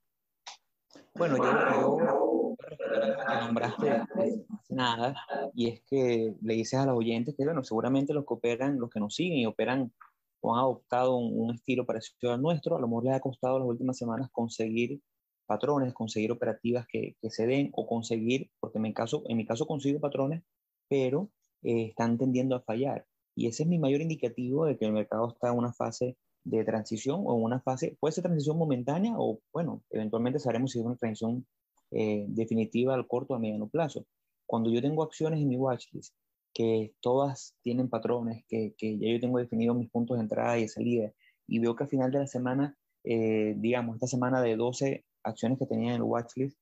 Bueno, 1.15 1.37
yo, 1.37 1.97
yo 1.99 2.25
que 2.57 3.45
nombraste 3.45 3.89
hace 3.89 4.45
nada, 4.69 5.15
y 5.53 5.69
es 5.69 5.81
que 5.83 6.35
le 6.41 6.53
dices 6.53 6.79
a 6.79 6.85
los 6.85 6.97
oyentes 6.97 7.35
que, 7.37 7.45
bueno, 7.45 7.63
seguramente 7.63 8.13
los 8.13 8.25
que 8.25 8.33
operan, 8.33 8.79
los 8.79 8.89
que 8.89 8.99
nos 8.99 9.15
siguen 9.15 9.39
y 9.39 9.45
operan 9.45 9.93
o 10.41 10.53
han 10.53 10.59
adoptado 10.59 11.15
un, 11.15 11.55
estilo 11.55 11.85
parecido 11.85 12.33
al 12.33 12.41
nuestro, 12.41 12.75
a 12.75 12.79
lo 12.79 12.87
mejor 12.87 13.05
les 13.05 13.13
ha 13.13 13.19
costado 13.19 13.59
las 13.59 13.67
últimas 13.67 13.97
semanas 13.97 14.29
conseguir 14.31 15.01
patrones, 15.45 15.93
conseguir 15.93 16.31
operativas 16.31 16.85
que, 16.87 17.15
que 17.21 17.29
se 17.29 17.47
den 17.47 17.69
o 17.73 17.87
conseguir, 17.87 18.49
porque 18.59 18.77
en 18.77 18.83
mi 18.83 18.93
caso, 18.93 19.23
en 19.27 19.37
mi 19.37 19.45
caso 19.45 19.65
consigo 19.65 19.99
patrones, 19.99 20.43
pero 20.87 21.29
eh, 21.63 21.87
están 21.89 22.17
tendiendo 22.17 22.55
a 22.55 22.61
fallar. 22.61 23.05
Y 23.35 23.47
ese 23.47 23.63
es 23.63 23.69
mi 23.69 23.77
mayor 23.77 24.01
indicativo 24.01 24.65
de 24.65 24.77
que 24.77 24.85
el 24.85 24.93
mercado 24.93 25.29
está 25.29 25.49
en 25.49 25.57
una 25.57 25.73
fase 25.73 26.17
de 26.45 26.63
transición 26.63 27.23
o 27.25 27.35
en 27.37 27.43
una 27.43 27.59
fase, 27.59 27.97
puede 27.99 28.13
ser 28.13 28.23
transición 28.23 28.57
momentánea 28.57 29.15
o, 29.17 29.39
bueno, 29.51 29.83
eventualmente 29.89 30.39
sabremos 30.39 30.71
si 30.71 30.79
es 30.79 30.85
una 30.85 30.95
transición 30.95 31.45
eh, 31.91 32.25
definitiva 32.29 32.93
al 32.93 33.07
corto 33.07 33.33
o 33.33 33.37
a 33.37 33.39
mediano 33.39 33.67
plazo. 33.67 34.05
Cuando 34.45 34.69
yo 34.69 34.81
tengo 34.81 35.03
acciones 35.03 35.41
en 35.41 35.49
mi 35.49 35.57
watchlist, 35.57 36.13
que 36.53 36.93
todas 37.01 37.55
tienen 37.61 37.89
patrones, 37.89 38.45
que, 38.47 38.73
que 38.77 38.97
ya 38.97 39.09
yo 39.11 39.19
tengo 39.19 39.39
definidos 39.39 39.75
mis 39.75 39.89
puntos 39.89 40.17
de 40.17 40.23
entrada 40.23 40.57
y 40.57 40.61
de 40.61 40.67
salida, 40.69 41.11
y 41.47 41.59
veo 41.59 41.75
que 41.75 41.83
al 41.83 41.89
final 41.89 42.11
de 42.11 42.19
la 42.19 42.27
semana, 42.27 42.77
eh, 43.03 43.55
digamos, 43.57 43.95
esta 43.95 44.07
semana 44.07 44.41
de 44.41 44.55
12 44.55 45.03
acciones 45.23 45.59
que 45.59 45.65
tenía 45.65 45.89
en 45.89 45.95
el 45.95 46.03
watchlist, 46.03 46.57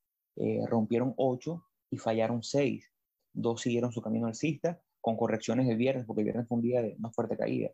rompieron 0.67 1.13
8 1.17 1.63
y 1.91 1.97
fallaron 1.97 2.41
6. 2.41 2.92
Dos 3.33 3.61
siguieron 3.61 3.91
su 3.91 4.01
camino 4.01 4.27
alcista 4.27 4.79
con 5.01 5.17
correcciones 5.17 5.67
el 5.67 5.77
viernes, 5.77 6.05
porque 6.05 6.21
el 6.21 6.25
viernes 6.25 6.47
fue 6.47 6.57
un 6.57 6.63
día 6.63 6.81
de 6.81 6.95
más 6.97 7.13
fuerte 7.13 7.35
caída. 7.35 7.71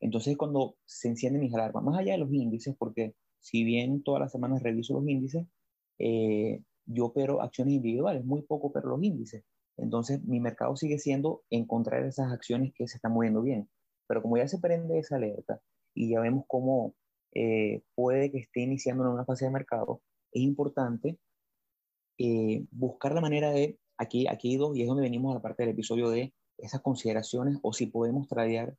Entonces, 0.00 0.36
cuando 0.36 0.76
se 0.84 1.08
encienden 1.08 1.42
mis 1.42 1.54
alarmas, 1.54 1.82
más 1.82 1.98
allá 1.98 2.12
de 2.12 2.18
los 2.18 2.32
índices, 2.32 2.76
porque 2.78 3.14
si 3.40 3.64
bien 3.64 4.02
todas 4.02 4.20
las 4.20 4.32
semanas 4.32 4.62
reviso 4.62 4.94
los 4.94 5.08
índices, 5.08 5.46
eh, 5.98 6.62
yo 6.86 7.06
opero 7.06 7.42
acciones 7.42 7.74
individuales, 7.74 8.24
muy 8.24 8.42
poco 8.42 8.72
pero 8.72 8.88
los 8.88 9.02
índices. 9.02 9.44
Entonces, 9.76 10.22
mi 10.24 10.40
mercado 10.40 10.76
sigue 10.76 10.98
siendo 10.98 11.42
encontrar 11.50 12.04
esas 12.04 12.32
acciones 12.32 12.72
que 12.74 12.86
se 12.88 12.96
están 12.96 13.12
moviendo 13.12 13.42
bien. 13.42 13.68
Pero 14.06 14.22
como 14.22 14.36
ya 14.36 14.48
se 14.48 14.58
prende 14.58 14.98
esa 14.98 15.16
alerta 15.16 15.60
y 15.94 16.10
ya 16.10 16.20
vemos 16.20 16.44
cómo 16.46 16.94
eh, 17.34 17.82
puede 17.94 18.30
que 18.30 18.38
esté 18.38 18.60
iniciando 18.60 19.04
en 19.04 19.10
una 19.10 19.24
fase 19.24 19.44
de 19.44 19.50
mercado, 19.50 20.02
es 20.32 20.42
importante 20.42 21.18
eh, 22.18 22.64
buscar 22.70 23.14
la 23.14 23.20
manera 23.20 23.50
de, 23.50 23.78
aquí, 23.98 24.26
aquí 24.26 24.56
dos, 24.56 24.76
y 24.76 24.82
es 24.82 24.88
donde 24.88 25.02
venimos 25.02 25.32
a 25.32 25.34
la 25.34 25.42
parte 25.42 25.64
del 25.64 25.72
episodio 25.72 26.08
de 26.08 26.32
esas 26.56 26.80
consideraciones 26.80 27.58
o 27.62 27.72
si 27.72 27.86
podemos 27.86 28.28
tradear 28.28 28.76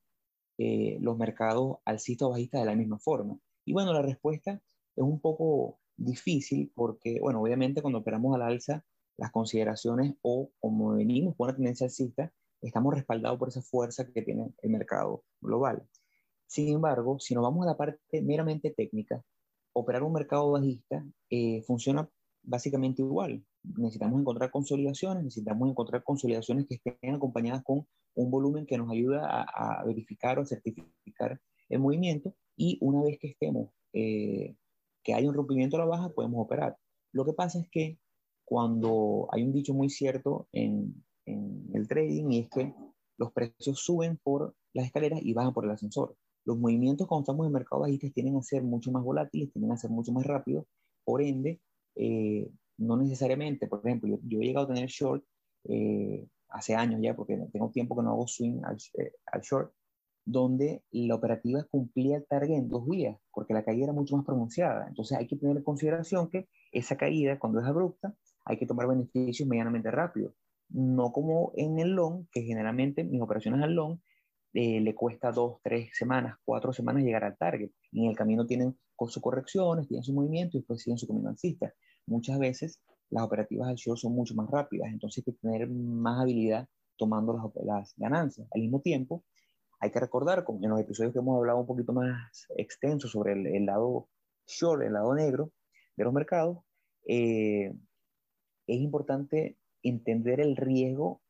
eh, 0.58 0.98
los 1.02 1.18
mercados 1.18 1.78
alcista 1.86 2.26
o 2.26 2.32
bajista 2.32 2.60
de 2.60 2.66
la 2.66 2.76
misma 2.76 3.00
forma. 3.00 3.38
Y 3.66 3.74
bueno, 3.74 3.94
la 3.94 4.02
respuesta 4.02 4.62
es 4.96 5.04
un 5.04 5.20
poco 5.20 5.80
difícil 5.96 6.72
porque, 6.74 7.20
bueno, 7.22 7.42
obviamente 7.42 7.82
cuando 7.82 8.00
operamos 8.00 8.36
al 8.36 8.42
alza, 8.42 8.84
las 9.18 9.32
consideraciones 9.32 10.16
o 10.22 10.52
como 10.60 10.96
venimos 10.96 11.36
con 11.36 11.48
una 11.48 11.56
tendencia 11.56 11.86
alcista, 11.86 12.34
estamos 12.62 12.94
respaldados 12.94 13.38
por 13.38 13.50
esa 13.50 13.62
fuerza 13.62 14.12
que 14.12 14.22
tiene 14.22 14.54
el 14.62 14.70
mercado 14.70 15.24
global. 15.42 15.88
Sin 16.48 16.74
embargo, 16.74 17.20
si 17.20 17.36
nos 17.36 17.44
vamos 17.44 17.66
a 17.66 17.70
la 17.70 17.78
parte 17.78 18.22
meramente 18.22 18.72
técnica, 18.72 19.24
operar 19.74 20.04
un 20.04 20.14
mercado 20.14 20.52
bajista 20.52 21.06
eh, 21.30 21.62
funciona 21.64 22.10
básicamente 22.44 23.02
igual 23.02 23.46
necesitamos 23.64 24.20
encontrar 24.20 24.52
consolidaciones, 24.52 25.24
necesitamos 25.24 25.70
encontrar 25.70 26.04
consolidaciones 26.04 26.66
que 26.68 26.76
estén 26.76 27.16
acompañadas 27.16 27.64
con 27.64 27.86
un 28.16 28.32
volumen 28.32 28.66
que 28.66 28.78
nos 28.78 28.90
ayuda 28.92 29.26
a, 29.44 29.84
verificar 29.86 30.40
o 30.40 30.46
certificar 30.46 31.40
el 31.70 31.80
movimiento 31.80 32.34
y 32.56 32.78
una 32.82 33.04
vez 33.04 33.18
que 33.20 33.28
estemos, 33.28 33.70
eh, 33.94 34.56
que 35.04 35.14
hay 35.14 35.26
un 35.26 35.34
rompimiento 35.34 35.78
a 35.78 35.80
la 35.80 35.86
baja, 35.86 36.10
podemos 36.10 36.44
operar. 36.44 36.78
Lo 37.12 37.26
que 37.26 37.34
pasa 37.34 37.60
es 37.60 37.70
que 37.70 38.00
cuando 38.46 39.28
hay 39.32 39.44
un 39.44 39.54
dicho 39.54 39.74
muy 39.74 39.90
cierto 39.90 40.48
en, 40.52 41.04
en 41.26 41.70
el 41.74 41.88
trading 41.88 42.32
y 42.32 42.40
es 42.40 42.50
que 42.50 42.74
los 43.18 43.32
precios 43.32 43.80
suben 43.80 44.18
por 44.24 44.56
las 44.74 44.86
escaleras 44.86 45.20
y 45.22 45.34
bajan 45.34 45.54
por 45.54 45.66
el 45.66 45.72
ascensor. 45.72 46.16
Los 46.46 46.58
movimientos 46.58 47.08
cuando 47.08 47.24
estamos 47.24 47.46
en 47.46 47.54
mercado 47.54 47.82
bajista 47.82 48.10
tienen 48.10 48.36
a 48.38 48.42
ser 48.42 48.64
mucho 48.64 48.92
más 48.92 49.04
volátiles, 49.04 49.52
tienen 49.52 49.72
a 49.72 49.78
ser 49.78 49.92
mucho 49.92 50.12
más 50.12 50.26
rápidos, 50.26 50.66
por 51.04 51.22
ende, 51.22 51.60
eh, 51.96 52.50
no 52.80 52.98
necesariamente, 52.98 53.68
por 53.68 53.86
ejemplo, 53.86 54.20
yo, 54.24 54.40
he 54.40 54.46
llegado 54.46 54.66
a 54.66 54.74
tener 54.74 54.90
short 54.90 55.24
eh, 55.66 56.26
hace 56.50 56.76
años 56.76 57.00
ya, 57.02 57.16
porque 57.16 57.38
tengo 57.52 57.70
tiempo 57.72 57.96
que 57.96 58.04
no 58.04 58.12
hago 58.12 58.28
swing 58.28 58.62
eh, 58.98 59.12
al, 59.26 59.42
short, 59.42 59.74
donde 60.26 60.84
la 60.92 61.16
operativa 61.16 61.64
cumplía 61.70 62.18
el 62.18 62.26
target 62.26 62.58
en 62.58 62.70
dos 62.70 62.88
días, 62.88 63.18
porque 63.32 63.54
la 63.54 63.64
caída 63.64 63.86
era 63.86 63.94
mucho 63.94 64.16
más 64.16 64.26
pronunciada. 64.26 64.88
Entonces 64.88 65.18
hay 65.18 65.28
que 65.28 65.36
tener 65.36 65.58
en 65.58 65.64
consideración 65.64 66.30
que 66.30 66.48
esa 66.72 66.98
caída, 66.98 67.38
cuando 67.38 67.60
es 67.60 67.68
abrupta, 67.68 68.16
hay 68.46 68.58
que 68.58 68.66
tomar 68.66 68.88
beneficios 68.88 69.48
medianamente 69.48 69.92
rápido. 69.92 70.34
No 70.70 71.12
como 71.12 71.52
en 71.56 71.80
el 71.80 71.92
long, 71.92 72.28
que 72.32 72.44
generalmente 72.44 73.04
mis 73.04 73.22
operaciones 73.22 73.62
al 73.62 73.74
long 73.74 74.00
eh, 74.54 74.80
le 74.80 74.96
cuesta 74.96 75.32
dos, 75.32 75.58
tres 75.64 75.90
semanas, 75.94 76.38
cuatro 76.46 76.72
semanas 76.74 77.04
llegar 77.04 77.24
al 77.24 77.38
target. 77.38 77.72
Y 77.92 78.06
en 78.06 78.12
el 78.12 78.16
camino 78.16 78.46
tienen 78.46 78.78
sus 78.98 79.22
correcciones, 79.22 79.88
tienen 79.88 80.04
su 80.04 80.14
movimiento 80.14 80.58
y 80.58 80.62
después 80.62 80.82
siguen 80.82 80.98
su 80.98 81.08
camino 81.08 81.30
alcista 81.30 81.74
muchas 82.10 82.40
veces 82.40 82.80
las 83.10 83.24
operativas 83.24 83.70
al 83.70 83.76
short 83.76 84.00
son 84.00 84.14
mucho 84.14 84.36
más 84.36 84.50
rápidas, 84.50 84.90
entonces 84.92 85.24
hay 85.26 85.34
que 85.34 85.40
tener 85.40 85.70
más 85.70 86.22
habilidad 86.22 86.68
tomando 86.98 87.34
las, 87.34 87.66
las 87.66 87.94
ganancias. 87.98 88.48
Al 88.52 88.62
mismo 88.62 88.82
tiempo, 88.82 89.24
hay 89.80 89.92
que 89.92 90.00
recordar, 90.00 90.44
como 90.44 90.60
en 90.64 90.70
los 90.70 90.80
episodios 90.80 91.14
que 91.14 91.20
hemos 91.20 91.38
hablado 91.38 91.60
un 91.60 91.66
poquito 91.66 91.94
más 91.94 92.48
extenso 92.58 93.08
sobre 93.08 93.34
el, 93.34 93.66
lado 93.66 94.10
short, 94.46 94.84
el 94.84 94.94
lado 94.94 95.16
negro 95.16 95.52
de 95.96 96.04
los 96.04 96.14
mercados, 96.14 96.60
eh, 97.08 97.74
es 98.68 98.80
importante 98.80 99.58
entender 99.82 100.42
el 100.42 100.58
riesgo 100.58 101.22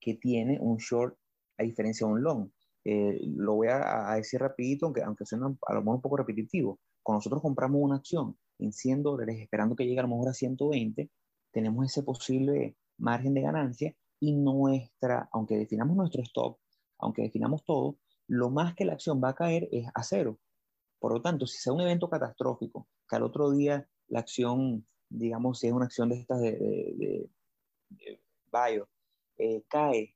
que 0.00 0.14
tiene 0.14 0.58
un 0.60 0.76
short 0.76 1.18
a 1.58 1.64
diferencia 1.64 2.06
de 2.06 2.12
un 2.12 2.22
long. 2.22 2.50
Eh, 2.84 3.18
lo 3.36 3.54
voy 3.54 3.68
a, 3.68 4.14
decir 4.14 4.40
rapidito, 4.40 4.86
aunque, 4.86 5.02
aunque 5.02 5.26
suene 5.26 5.56
a 5.66 5.74
lo 5.74 5.80
mejor 5.80 5.96
un 5.96 6.02
poco 6.02 6.16
repetitivo. 6.18 6.78
Cuando 7.02 7.18
nosotros 7.18 7.42
compramos 7.42 7.80
una 7.82 7.96
acción 7.96 8.36
en 8.58 8.72
100 8.72 9.02
dólares, 9.02 9.38
esperando 9.40 9.76
que 9.76 9.84
llegue 9.84 9.98
a 9.98 10.02
lo 10.02 10.08
mejor 10.08 10.28
a 10.28 10.34
120, 10.34 11.10
tenemos 11.52 11.86
ese 11.86 12.02
posible 12.02 12.76
margen 12.98 13.34
de 13.34 13.42
ganancia 13.42 13.96
y 14.20 14.32
nuestra, 14.32 15.28
aunque 15.32 15.56
definamos 15.56 15.96
nuestro 15.96 16.22
stop, 16.22 16.58
aunque 16.98 17.22
definamos 17.22 17.64
todo, 17.64 17.98
lo 18.28 18.50
más 18.50 18.74
que 18.74 18.84
la 18.84 18.94
acción 18.94 19.20
va 19.22 19.30
a 19.30 19.34
caer 19.34 19.68
es 19.70 19.86
a 19.94 20.02
cero. 20.02 20.38
Por 20.98 21.12
lo 21.12 21.22
tanto, 21.22 21.46
si 21.46 21.58
sea 21.58 21.72
un 21.72 21.82
evento 21.82 22.08
catastrófico, 22.08 22.88
que 23.08 23.16
al 23.16 23.22
otro 23.22 23.50
día 23.50 23.88
la 24.08 24.20
acción, 24.20 24.86
digamos, 25.08 25.60
si 25.60 25.66
es 25.66 25.72
una 25.72 25.84
acción 25.84 26.08
de 26.08 26.16
estas 26.16 26.40
de, 26.40 26.52
de, 26.52 27.30
bio, 28.52 28.88
eh, 29.38 29.62
cae, 29.68 30.14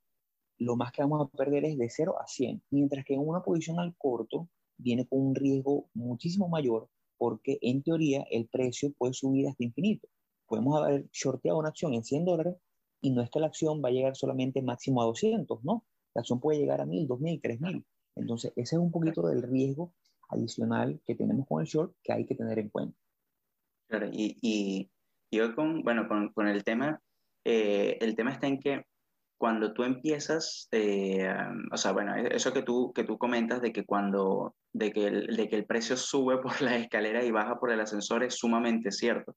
lo 0.59 0.77
más 0.77 0.93
que 0.93 1.03
vamos 1.03 1.27
a 1.27 1.37
perder 1.37 1.65
es 1.65 1.79
de 1.79 1.89
0 1.89 2.17
a 2.21 2.27
100, 2.27 2.63
mientras 2.71 3.05
que 3.05 3.15
en 3.15 3.27
una 3.27 3.43
posición 3.43 3.79
al 3.79 3.95
corto 3.97 4.49
viene 4.77 5.07
con 5.07 5.21
un 5.21 5.35
riesgo 5.35 5.89
muchísimo 5.95 6.49
mayor 6.49 6.89
porque 7.21 7.59
en 7.61 7.83
teoría 7.83 8.25
el 8.31 8.49
precio 8.49 8.95
puede 8.95 9.13
subir 9.13 9.47
hasta 9.47 9.63
infinito. 9.63 10.09
Podemos 10.47 10.81
haber 10.81 11.07
shorteado 11.13 11.59
una 11.59 11.69
acción 11.69 11.93
en 11.93 12.03
100 12.03 12.25
dólares 12.25 12.57
y 13.03 13.11
no 13.11 13.21
es 13.21 13.29
que 13.29 13.41
la 13.41 13.49
acción 13.49 13.83
va 13.85 13.91
a 13.91 13.93
llegar 13.93 14.17
solamente 14.17 14.63
máximo 14.63 15.03
a 15.03 15.05
200, 15.05 15.63
¿no? 15.63 15.85
La 16.15 16.21
acción 16.21 16.41
puede 16.41 16.59
llegar 16.59 16.81
a 16.81 16.87
1000, 16.87 17.07
2000, 17.07 17.43
3000. 17.43 17.85
Entonces, 18.17 18.53
ese 18.57 18.77
es 18.77 18.81
un 18.81 18.91
poquito 18.91 19.21
del 19.29 19.43
riesgo 19.43 19.93
adicional 20.31 20.99
que 21.05 21.15
tenemos 21.15 21.47
con 21.47 21.61
el 21.61 21.67
short 21.67 21.95
que 22.03 22.15
hay 22.15 22.25
que 22.25 22.35
tener 22.35 22.59
en 22.59 22.71
cuenta. 22.71 22.97
Claro, 23.87 24.09
y, 24.11 24.39
y 24.41 24.91
yo 25.31 25.55
con, 25.55 25.83
bueno, 25.83 26.09
con, 26.09 26.33
con 26.33 26.49
el 26.49 26.65
tema, 26.65 27.03
eh, 27.45 27.99
el 28.01 28.17
tema 28.17 28.33
está 28.33 28.47
en 28.47 28.61
que 28.61 28.87
cuando 29.41 29.73
tú 29.73 29.85
empiezas, 29.85 30.69
eh, 30.71 31.27
o 31.73 31.77
sea, 31.79 31.93
bueno, 31.93 32.15
e-, 32.15 32.37
eso 32.37 32.53
que 32.53 32.63
tú, 32.63 32.93
que 32.93 33.05
tú 33.05 33.17
comentas 33.17 33.63
de 33.63 33.73
que 33.73 33.87
cuando, 33.87 34.55
de 34.75 34.93
que, 34.93 35.07
el, 35.07 35.35
de 35.35 35.49
que 35.49 35.57
el 35.57 35.65
precio 35.65 35.97
sube 35.97 36.37
por 36.43 36.61
la 36.61 36.77
escalera 36.77 37.25
y 37.25 37.31
baja 37.31 37.59
por 37.59 37.73
el 37.73 37.81
ascensor 37.81 38.23
es 38.23 38.35
sumamente 38.35 38.93
cierto. 38.93 39.35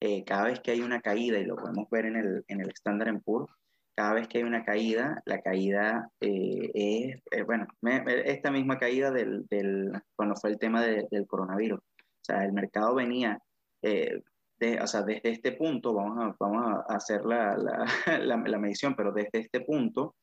Eh, 0.00 0.24
cada 0.24 0.44
vez 0.44 0.60
que 0.60 0.70
hay 0.70 0.80
una 0.80 1.02
caída, 1.02 1.38
y 1.38 1.44
lo 1.44 1.56
podemos 1.56 1.88
ver 1.90 2.06
en 2.06 2.16
el, 2.16 2.44
en 2.48 2.62
el 2.62 2.70
Standard 2.70 3.20
Poor's, 3.22 3.52
cada 3.94 4.14
vez 4.14 4.26
que 4.26 4.38
hay 4.38 4.44
una 4.44 4.64
caída, 4.64 5.22
la 5.26 5.42
caída 5.42 6.08
eh, 6.20 7.20
es, 7.30 7.44
bueno, 7.44 7.66
esta 8.24 8.50
misma 8.50 8.78
caída 8.78 9.10
del, 9.10 9.46
del, 9.48 9.92
cuando 10.16 10.34
fue 10.34 10.48
el 10.48 10.58
tema 10.58 10.80
del 10.80 11.26
coronavirus. 11.26 11.78
O 11.78 12.24
sea, 12.24 12.42
el 12.46 12.54
mercado 12.54 12.94
venía 12.94 13.38
o 14.80 14.86
sea, 14.86 15.02
desde 15.02 15.30
este 15.30 15.52
punto, 15.52 15.94
vamos 15.94 16.18
a, 16.18 16.36
vamos 16.38 16.84
a 16.88 16.94
hacer 16.94 17.24
la, 17.24 17.56
la, 18.06 18.36
la, 18.36 18.58
medición, 18.58 18.94
pero 18.94 19.12
desde 19.12 19.40
este 19.40 19.60
punto 19.60 20.14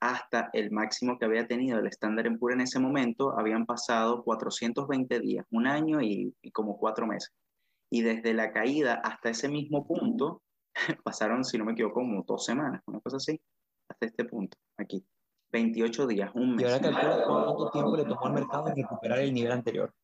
hasta 0.00 0.50
el 0.52 0.70
máximo 0.70 1.18
que 1.18 1.24
había 1.24 1.46
tenido 1.46 1.78
el 1.78 1.86
estándar 1.86 2.26
en 2.26 2.38
pura 2.38 2.54
en 2.54 2.60
ese 2.60 2.78
momento, 2.78 3.38
habían 3.38 3.66
pasado 3.66 4.22
420 4.24 5.20
días, 5.20 5.46
un 5.50 5.66
año 5.66 6.02
y, 6.02 6.34
como 6.52 6.78
cuatro 6.78 7.06
meses. 7.06 7.32
Y 7.90 8.02
desde 8.02 8.34
la 8.34 8.52
caída 8.52 8.94
hasta 9.02 9.30
ese 9.30 9.48
mismo 9.48 9.86
punto, 9.86 10.42
pasaron, 11.04 11.44
si 11.44 11.56
no 11.56 11.64
me 11.64 11.72
equivoco, 11.72 12.00
como 12.00 12.22
dos 12.22 12.44
semanas, 12.44 12.82
una 12.86 13.00
cosa 13.00 13.16
así, 13.16 13.40
hasta 13.88 14.06
este 14.06 14.24
punto, 14.24 14.56
aquí. 14.78 15.04
28 15.52 16.06
días, 16.08 16.30
un 16.34 16.56
mes. 16.56 16.62
¿Y 16.62 16.64
ahora 16.64 16.80
calcula 16.80 17.24
cuánto 17.24 17.70
tiempo 17.70 17.96
le 17.96 18.04
tomó 18.04 18.26
al 18.26 18.32
mercado 18.34 18.74
recuperar 18.74 19.20
el 19.20 19.32
nivel 19.32 19.52
anterior? 19.52 19.94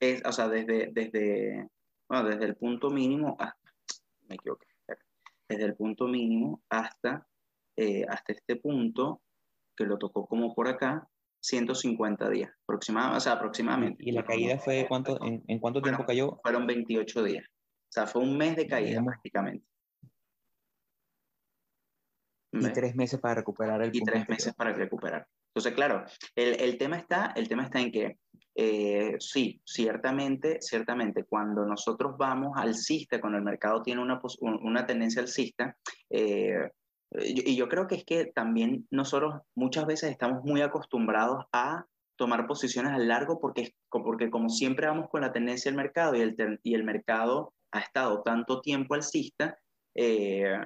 Es, 0.00 0.24
o 0.24 0.32
sea, 0.32 0.48
desde, 0.48 0.90
desde, 0.92 1.68
bueno, 2.08 2.28
desde 2.28 2.44
el 2.44 2.56
punto 2.56 2.90
mínimo, 2.90 3.36
ah, 3.38 3.54
me 4.28 4.36
equivoqué, 4.36 4.66
desde 5.48 5.64
el 5.64 5.76
punto 5.76 6.06
mínimo 6.06 6.62
hasta, 6.68 7.26
eh, 7.76 8.04
hasta 8.08 8.32
este 8.32 8.56
punto, 8.56 9.22
que 9.76 9.84
lo 9.84 9.98
tocó 9.98 10.26
como 10.26 10.54
por 10.54 10.68
acá, 10.68 11.08
150 11.40 12.28
días, 12.30 12.50
aproximadamente, 12.64 13.16
o 13.16 13.20
sea, 13.20 13.32
aproximadamente. 13.34 14.02
¿Y 14.04 14.12
la 14.12 14.24
caída 14.24 14.58
fue 14.58 14.86
cuánto, 14.88 15.22
en, 15.22 15.44
en 15.46 15.58
cuánto 15.58 15.80
tiempo 15.80 16.04
cayó? 16.04 16.40
Fueron 16.42 16.66
28 16.66 17.22
días. 17.22 17.44
O 17.46 17.92
sea, 17.92 18.06
fue 18.06 18.22
un 18.22 18.36
mes 18.36 18.56
de 18.56 18.66
caída 18.66 19.02
prácticamente. 19.04 19.64
Y 22.52 22.72
tres 22.72 22.96
meses 22.96 23.20
para 23.20 23.34
recuperar 23.34 23.82
el 23.82 23.94
Y 23.94 24.00
tres 24.00 24.28
meses 24.28 24.54
para 24.54 24.72
recuperar. 24.72 25.26
Entonces, 25.54 25.74
claro, 25.74 26.04
el, 26.34 26.60
el, 26.60 26.78
tema 26.78 26.96
está, 26.96 27.32
el 27.36 27.48
tema 27.48 27.64
está 27.64 27.80
en 27.80 27.92
que 27.92 28.18
eh, 28.58 29.16
sí, 29.18 29.60
ciertamente, 29.66 30.62
ciertamente, 30.62 31.24
cuando 31.24 31.66
nosotros 31.66 32.16
vamos 32.16 32.52
alcista, 32.56 33.20
cuando 33.20 33.36
el 33.36 33.44
mercado 33.44 33.82
tiene 33.82 34.00
una, 34.00 34.18
una 34.40 34.86
tendencia 34.86 35.20
alcista, 35.20 35.76
eh, 36.08 36.70
y 37.18 37.54
yo 37.54 37.68
creo 37.68 37.86
que 37.86 37.96
es 37.96 38.04
que 38.04 38.32
también 38.34 38.86
nosotros 38.90 39.42
muchas 39.54 39.86
veces 39.86 40.10
estamos 40.10 40.42
muy 40.42 40.62
acostumbrados 40.62 41.44
a 41.52 41.84
tomar 42.16 42.46
posiciones 42.46 42.92
a 42.92 42.98
largo 42.98 43.38
porque, 43.40 43.74
porque 43.90 44.30
como 44.30 44.48
siempre 44.48 44.86
vamos 44.86 45.10
con 45.10 45.20
la 45.20 45.32
tendencia 45.32 45.70
del 45.70 45.76
mercado 45.76 46.14
y 46.16 46.22
el, 46.22 46.60
y 46.62 46.74
el 46.74 46.82
mercado 46.82 47.52
ha 47.72 47.80
estado 47.80 48.22
tanto 48.22 48.62
tiempo 48.62 48.94
alcista, 48.94 49.58
eh, 49.94 50.58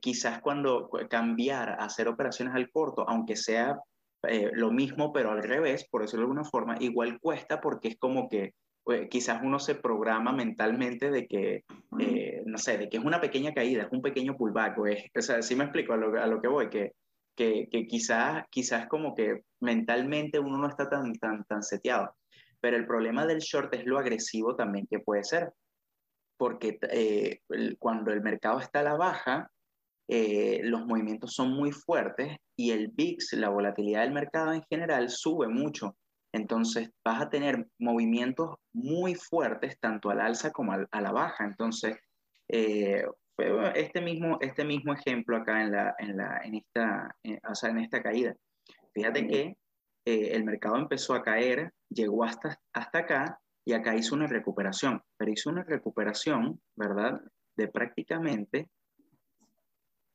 quizás 0.00 0.40
cuando 0.42 0.90
cambiar 1.08 1.70
a 1.70 1.84
hacer 1.84 2.08
operaciones 2.08 2.54
al 2.54 2.68
corto, 2.70 3.08
aunque 3.08 3.36
sea 3.36 3.78
eh, 4.28 4.50
lo 4.52 4.70
mismo 4.70 5.12
pero 5.12 5.32
al 5.32 5.42
revés, 5.42 5.86
por 5.90 6.02
decirlo 6.02 6.26
de 6.26 6.30
alguna 6.30 6.44
forma, 6.44 6.76
igual 6.80 7.18
cuesta 7.20 7.60
porque 7.60 7.88
es 7.88 7.98
como 7.98 8.28
que 8.28 8.54
pues, 8.84 9.08
quizás 9.08 9.40
uno 9.42 9.58
se 9.58 9.76
programa 9.76 10.32
mentalmente 10.32 11.10
de 11.10 11.26
que, 11.26 11.64
eh, 12.00 12.42
no 12.46 12.58
sé, 12.58 12.78
de 12.78 12.88
que 12.88 12.96
es 12.96 13.04
una 13.04 13.20
pequeña 13.20 13.52
caída, 13.54 13.84
es 13.84 13.92
un 13.92 14.02
pequeño 14.02 14.36
pullback, 14.36 14.78
o, 14.78 14.86
es, 14.86 15.04
o 15.16 15.22
sea, 15.22 15.42
sí 15.42 15.54
me 15.54 15.64
explico 15.64 15.92
a 15.92 15.96
lo, 15.96 16.20
a 16.20 16.26
lo 16.26 16.40
que 16.40 16.48
voy, 16.48 16.68
que, 16.68 16.92
que, 17.36 17.68
que, 17.70 17.86
quizás, 17.86 18.44
quizás 18.50 18.88
como 18.88 19.14
que 19.14 19.42
mentalmente 19.60 20.38
uno 20.38 20.58
no 20.58 20.68
está 20.68 20.88
tan, 20.88 21.12
tan, 21.14 21.44
tan 21.44 21.62
seteado. 21.62 22.14
Pero 22.60 22.76
el 22.76 22.86
problema 22.86 23.26
del 23.26 23.38
short 23.38 23.74
es 23.74 23.86
lo 23.86 23.98
agresivo 23.98 24.56
también 24.56 24.86
que 24.88 25.00
puede 25.00 25.24
ser, 25.24 25.52
porque 26.36 26.78
eh, 26.90 27.40
cuando 27.78 28.12
el 28.12 28.20
mercado 28.20 28.58
está 28.58 28.80
a 28.80 28.84
la 28.84 28.94
baja, 28.94 29.50
eh, 30.08 30.60
los 30.62 30.84
movimientos 30.86 31.34
son 31.34 31.52
muy 31.52 31.72
fuertes 31.72 32.36
y 32.56 32.70
el 32.72 32.88
VIX, 32.88 33.32
la 33.34 33.48
volatilidad 33.48 34.02
del 34.02 34.12
mercado 34.12 34.52
en 34.52 34.62
general, 34.68 35.08
sube 35.08 35.48
mucho. 35.48 35.96
Entonces 36.32 36.90
vas 37.04 37.22
a 37.22 37.30
tener 37.30 37.66
movimientos 37.78 38.56
muy 38.72 39.14
fuertes 39.14 39.78
tanto 39.80 40.10
al 40.10 40.20
alza 40.20 40.50
como 40.50 40.72
a 40.72 41.00
la 41.00 41.12
baja. 41.12 41.44
Entonces, 41.44 41.96
eh, 42.48 43.04
este, 43.74 44.00
mismo, 44.00 44.38
este 44.40 44.64
mismo 44.64 44.92
ejemplo 44.92 45.36
acá 45.36 45.62
en, 45.62 45.72
la, 45.72 45.94
en, 45.98 46.16
la, 46.16 46.40
en, 46.44 46.54
esta, 46.56 47.16
o 47.48 47.54
sea, 47.54 47.70
en 47.70 47.78
esta 47.78 48.02
caída. 48.02 48.34
Fíjate 48.94 49.26
que 49.26 49.56
eh, 50.04 50.30
el 50.32 50.44
mercado 50.44 50.76
empezó 50.76 51.14
a 51.14 51.22
caer, 51.22 51.72
llegó 51.88 52.24
hasta, 52.24 52.58
hasta 52.72 52.98
acá 53.00 53.38
y 53.64 53.72
acá 53.72 53.94
hizo 53.94 54.14
una 54.14 54.26
recuperación, 54.26 55.00
pero 55.16 55.30
hizo 55.30 55.50
una 55.50 55.64
recuperación, 55.64 56.60
¿verdad? 56.76 57.20
De 57.56 57.68
prácticamente 57.68 58.68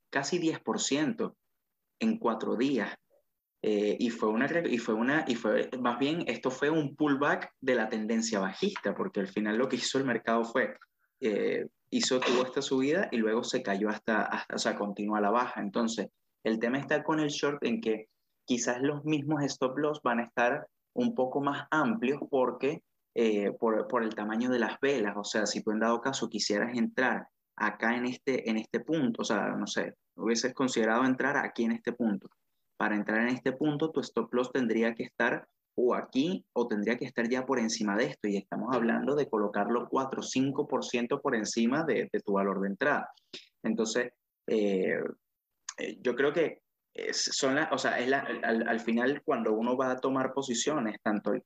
casi 0.10 0.40
10% 0.40 1.36
en 2.00 2.18
cuatro 2.18 2.56
días. 2.56 2.96
Eh, 3.62 3.98
y 4.00 4.10
fue 4.10 4.30
una, 4.30 4.48
y 4.67 4.78
fue 4.78 4.93
una, 4.93 5.26
y 5.28 5.36
fue, 5.36 5.70
más 5.80 5.98
bien, 5.98 6.24
esto 6.28 6.52
fue 6.52 6.70
un 6.70 6.96
pullback 6.96 7.54
de 7.60 7.76
la 7.76 7.89
tendencia 7.89 8.39
bajista, 8.39 8.93
porque 8.93 9.20
al 9.20 9.28
final 9.28 9.58
lo 9.58 9.67
que 9.67 9.78
hizo 9.78 9.98
el 9.98 10.06
mercado 10.06 10.43
fue, 10.46 10.76
eh, 11.20 11.65
hizo, 11.89 12.20
tuvo 12.20 12.43
esta 12.43 12.62
subida 12.62 13.10
y 13.12 13.17
luego 13.17 13.43
se 13.43 13.63
cayó 13.63 13.89
hasta, 13.89 14.24
hasta, 14.24 14.56
o 14.56 14.60
sea, 14.60 14.76
continúa 14.76 15.22
la 15.22 15.32
baja. 15.32 15.60
Entonces, 15.60 16.08
el 16.43 16.60
tema 16.60 16.78
está 16.78 17.04
con 17.04 17.20
el 17.20 17.30
short 17.30 17.63
en 17.65 17.82
que 17.82 18.10
quizás 18.46 18.82
los 18.82 19.04
mismos 19.04 19.43
stop 19.43 19.78
loss 19.78 20.02
van 20.04 20.20
a 20.20 20.26
estar 20.26 20.67
un 20.93 21.13
poco 21.15 21.41
más 21.41 21.67
amplios 21.72 22.22
porque 22.30 22.82
eh, 23.15 23.52
por, 23.60 23.88
por, 23.88 24.04
el 24.04 24.15
tamaño 24.15 24.50
de 24.50 24.60
las 24.60 24.80
velas, 24.80 25.15
o 25.17 25.24
sea, 25.24 25.46
si 25.48 25.62
tú 25.62 25.72
en 25.72 25.80
dado 25.80 26.00
caso 26.00 26.30
quisieras 26.30 26.78
entrar 26.78 27.28
acá 27.58 27.96
en 27.96 28.06
este, 28.06 28.50
en 28.50 28.58
este 28.58 28.80
punto, 28.80 29.24
o 29.24 29.26
sea, 29.26 29.50
no 29.50 29.67
sé, 29.67 29.96
hubieses 30.15 30.54
considerado 30.54 31.04
entrar 31.04 31.38
aquí 31.38 31.65
en 31.65 31.74
este 31.74 31.91
punto 31.91 32.30
para 32.78 32.96
entrar 32.96 33.22
en 33.22 33.30
este 33.30 33.52
punto, 33.52 33.91
tu 33.91 34.00
stop 34.02 34.34
loss 34.34 34.52
tendría 34.52 34.93
que 34.93 35.04
estar 35.04 35.48
o 35.76 35.93
aquí 35.96 36.46
o 36.54 36.67
tendría 36.67 36.98
que 36.98 37.06
estar 37.06 37.28
ya 37.28 37.46
por 37.46 37.60
encima 37.60 37.96
de 37.96 38.06
esto. 38.06 38.28
Y 38.28 38.38
estamos 38.38 38.74
hablando 38.76 39.15
de 39.15 39.28
colocarlo 39.28 39.88
4 39.89 40.22
o 40.22 40.24
5% 40.24 41.22
por 41.22 41.36
encima 41.36 41.84
de, 41.84 42.10
tu 42.24 42.34
valor 42.34 42.62
de 42.62 42.70
entrada. 42.70 43.10
Entonces, 43.63 44.12
eh, 44.48 45.00
eh, 45.78 45.98
yo 46.02 46.15
creo 46.15 46.32
que 46.32 46.62
son 47.12 47.55
la, 47.55 47.69
o 47.71 47.77
sea, 47.77 47.99
es 47.99 48.07
la, 48.07 48.19
al, 48.43 48.79
final 48.79 49.21
cuando 49.23 49.53
uno 49.53 49.77
va 49.77 49.91
a 49.91 49.99
tomar 49.99 50.33
posiciones, 50.33 50.97
tanto 51.01 51.33
eh, 51.33 51.43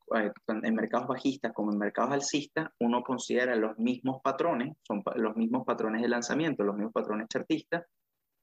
en 0.47 0.75
mercados 0.75 1.07
bajistas 1.07 1.51
como 1.53 1.71
en 1.71 1.77
mercados 1.77 2.13
alcistas, 2.13 2.69
uno 2.79 3.03
considera 3.03 3.55
los 3.55 3.77
mismos 3.77 4.21
patrones, 4.23 4.75
son 4.83 5.03
los 5.15 5.35
mismos 5.35 5.65
patrones 5.65 6.01
de 6.01 6.07
lanzamiento, 6.07 6.63
los 6.63 6.75
mismos 6.75 6.93
patrones 6.93 7.27
chartistas, 7.27 7.85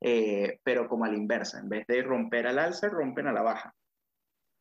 eh, 0.01 0.61
pero 0.63 0.89
como 0.89 1.05
a 1.05 1.09
la 1.09 1.17
inversa, 1.17 1.59
en 1.61 1.69
vez 1.69 1.87
de 1.87 2.03
romper 2.03 2.47
al 2.47 2.59
alza, 2.59 2.89
rompen 2.89 3.27
a 3.27 3.33
la 3.33 3.43
baja. 3.43 3.75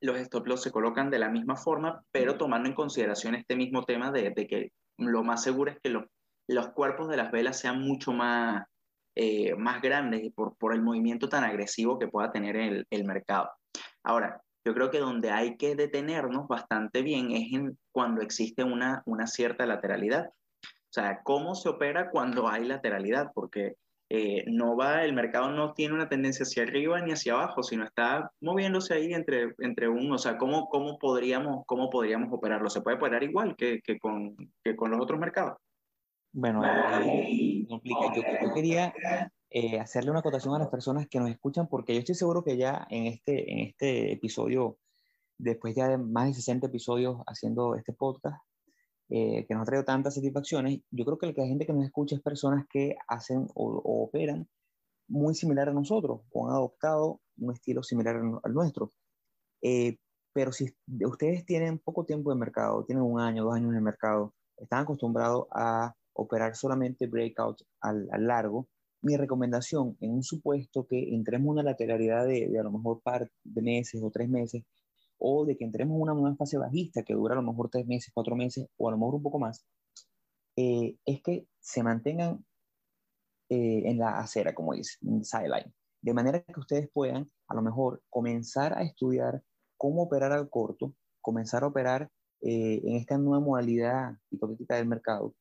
Los 0.02 0.18
stop 0.20 0.48
loss 0.48 0.64
se 0.64 0.72
colocan 0.72 1.10
de 1.10 1.20
la 1.20 1.30
misma 1.30 1.56
forma, 1.56 2.04
pero 2.12 2.38
tomando 2.38 2.70
en 2.70 2.76
consideración 2.76 3.36
este 3.36 3.56
mismo 3.56 3.84
tema 3.84 4.12
de, 4.12 4.34
que 4.34 4.72
lo 4.98 5.24
más 5.24 5.44
seguro 5.44 5.72
es 5.72 5.80
que 5.82 5.90
los, 5.90 6.06
los 6.48 6.70
cuerpos 6.70 7.10
de 7.10 7.18
las 7.18 7.32
velas 7.32 7.60
sean 7.60 7.82
mucho 7.82 8.14
más, 8.14 8.66
eh, 9.20 9.56
más 9.56 9.82
grandes 9.82 10.32
por, 10.34 10.56
por 10.58 10.76
el 10.76 10.84
movimiento 10.84 11.28
tan 11.28 11.44
agresivo 11.44 11.98
que 11.98 12.08
pueda 12.08 12.32
tener 12.32 12.56
el, 12.56 12.86
el 12.92 13.04
mercado. 13.04 13.50
Ahora, 14.04 14.44
yo 14.64 14.76
creo 14.76 14.92
que 14.92 15.00
donde 15.00 15.32
hay 15.32 15.58
que 15.58 15.76
detenernos 15.76 16.48
bastante 16.48 17.02
bien 17.02 17.32
es 17.32 17.52
en 17.52 17.80
cuando 17.92 18.22
existe 18.22 18.64
una, 18.64 19.02
una 19.08 19.26
cierta 19.26 19.66
lateralidad. 19.66 20.28
O 20.28 20.92
sea, 20.92 21.22
cómo 21.24 21.56
se 21.56 21.68
opera 21.68 22.12
cuando 22.12 22.48
hay 22.48 22.66
lateralidad, 22.66 23.32
porque 23.34 23.76
eh, 24.10 24.44
no 24.46 24.78
va, 24.78 25.04
el 25.04 25.14
mercado 25.14 25.50
no 25.50 25.74
tiene 25.74 25.96
una 25.96 26.10
tendencia 26.10 26.44
hacia 26.44 26.62
arriba 26.64 27.02
ni 27.02 27.12
hacia 27.12 27.34
abajo, 27.34 27.64
sino 27.64 27.86
está 27.86 28.32
moviéndose 28.40 28.94
ahí 28.94 29.14
entre, 29.14 29.56
entre 29.60 29.90
un, 29.90 30.12
o 30.12 30.18
sea, 30.20 30.38
¿cómo, 30.38 30.70
cómo, 30.70 31.00
podríamos, 31.00 31.66
¿cómo 31.66 31.90
podríamos 31.90 32.32
operarlo? 32.32 32.70
¿Se 32.70 32.82
puede 32.82 32.98
operar 32.98 33.24
igual 33.24 33.56
que, 33.56 33.82
que, 33.82 33.98
con, 33.98 34.36
que 34.64 34.76
con 34.76 34.92
los 34.92 35.02
otros 35.02 35.20
mercados? 35.20 35.58
Bueno, 36.38 36.62
eh. 36.64 37.66
Yo, 37.68 37.82
yo 37.84 38.54
quería 38.54 38.94
eh, 39.50 39.80
hacerle 39.80 40.12
una 40.12 40.20
acotación 40.20 40.54
a 40.54 40.60
las 40.60 40.68
personas 40.68 41.08
que 41.08 41.20
nos 41.20 41.32
escuchan, 41.32 41.68
porque 41.68 41.96
yo 41.96 42.00
estoy 42.00 42.14
seguro 42.14 42.44
que 42.44 42.58
ya 42.58 42.86
en 42.92 43.08
este, 43.08 43.52
en 43.52 43.60
este 43.68 44.12
episodio, 44.12 44.78
después 45.40 45.74
ya 45.74 45.88
de 45.88 45.98
más 45.98 46.28
de 46.28 46.36
60 46.36 46.68
episodios 46.68 47.18
haciendo 47.26 47.74
este 47.74 47.92
podcast, 47.92 48.40
eh, 49.10 49.48
que 49.48 49.54
nos 49.56 49.64
ha 49.64 49.66
traído 49.66 49.84
tantas 49.84 50.14
satisfacciones, 50.14 50.80
yo 50.92 51.06
creo 51.06 51.18
que 51.18 51.34
la 51.36 51.48
gente 51.48 51.66
que 51.66 51.74
nos 51.74 51.86
escucha 51.86 52.16
es 52.16 52.22
personas 52.22 52.68
que 52.70 52.96
hacen 53.08 53.48
o, 53.56 54.04
operan 54.04 54.48
muy 55.08 55.34
similar 55.34 55.70
a 55.70 55.74
nosotros 55.74 56.22
o 56.32 56.48
han 56.48 56.54
adoptado 56.54 57.20
un 57.40 57.52
estilo 57.52 57.82
similar 57.82 58.16
al 58.16 58.54
nuestro. 58.54 58.94
Eh, 59.64 59.98
pero 60.34 60.52
si 60.52 60.72
ustedes 61.04 61.46
tienen 61.48 61.80
poco 61.80 62.06
tiempo 62.06 62.30
de 62.30 62.36
mercado, 62.38 62.86
tienen 62.86 63.04
un 63.04 63.20
año, 63.20 63.44
dos 63.44 63.56
años 63.56 63.72
en 63.72 63.78
el 63.78 63.82
mercado, 63.82 64.36
están 64.56 64.84
acostumbrados 64.84 65.48
a 65.52 65.96
operar 66.18 66.56
solamente 66.56 67.08
breakout 67.08 67.62
al, 67.82 68.08
al 68.12 68.28
largo, 68.28 68.68
mi 69.02 69.16
recomendación 69.16 69.96
en 70.02 70.12
un 70.12 70.24
supuesto 70.24 70.86
que 70.88 71.14
entremos 71.14 71.46
en 71.46 71.52
una 71.52 71.64
lateralidad 71.64 72.26
de, 72.26 72.50
de 72.50 72.60
a 72.60 72.64
lo 72.64 72.72
mejor 72.72 73.02
par 73.02 73.30
de 73.44 73.62
meses 73.62 74.02
o 74.04 74.10
tres 74.12 74.30
meses, 74.30 74.64
o 75.20 75.46
de 75.46 75.58
que 75.58 75.66
entremos 75.66 75.96
en 75.96 76.02
una 76.02 76.14
nueva 76.14 76.36
fase 76.36 76.58
bajista 76.58 77.04
que 77.04 77.14
dura 77.14 77.34
a 77.34 77.42
lo 77.42 77.44
mejor 77.44 77.70
tres 77.70 77.86
meses, 77.88 78.12
cuatro 78.14 78.36
meses 78.36 78.68
o 78.78 78.88
a 78.88 78.92
lo 78.92 78.98
mejor 78.98 79.16
un 79.16 79.24
poco 79.24 79.40
más, 79.40 79.66
eh, 80.56 80.98
es 81.06 81.22
que 81.22 81.48
se 81.60 81.84
mantengan 81.84 82.44
eh, 83.50 83.84
en 83.86 84.00
la 84.00 84.20
acera, 84.20 84.54
como 84.54 84.74
dice, 84.74 84.98
en 85.04 85.24
sideline, 85.24 85.74
de 86.02 86.14
manera 86.14 86.42
que 86.42 86.60
ustedes 86.60 86.90
puedan 86.92 87.30
a 87.48 87.56
lo 87.56 87.62
mejor 87.62 88.02
comenzar 88.10 88.78
a 88.78 88.84
estudiar 88.84 89.42
cómo 89.78 90.04
operar 90.04 90.32
al 90.32 90.50
corto, 90.50 90.94
comenzar 91.22 91.64
a 91.64 91.68
operar 91.68 92.10
eh, 92.42 92.82
en 92.84 92.96
esta 92.96 93.18
nueva 93.18 93.44
modalidad 93.44 94.16
hipotética 94.30 94.76
del 94.76 94.88
mercado 94.88 95.34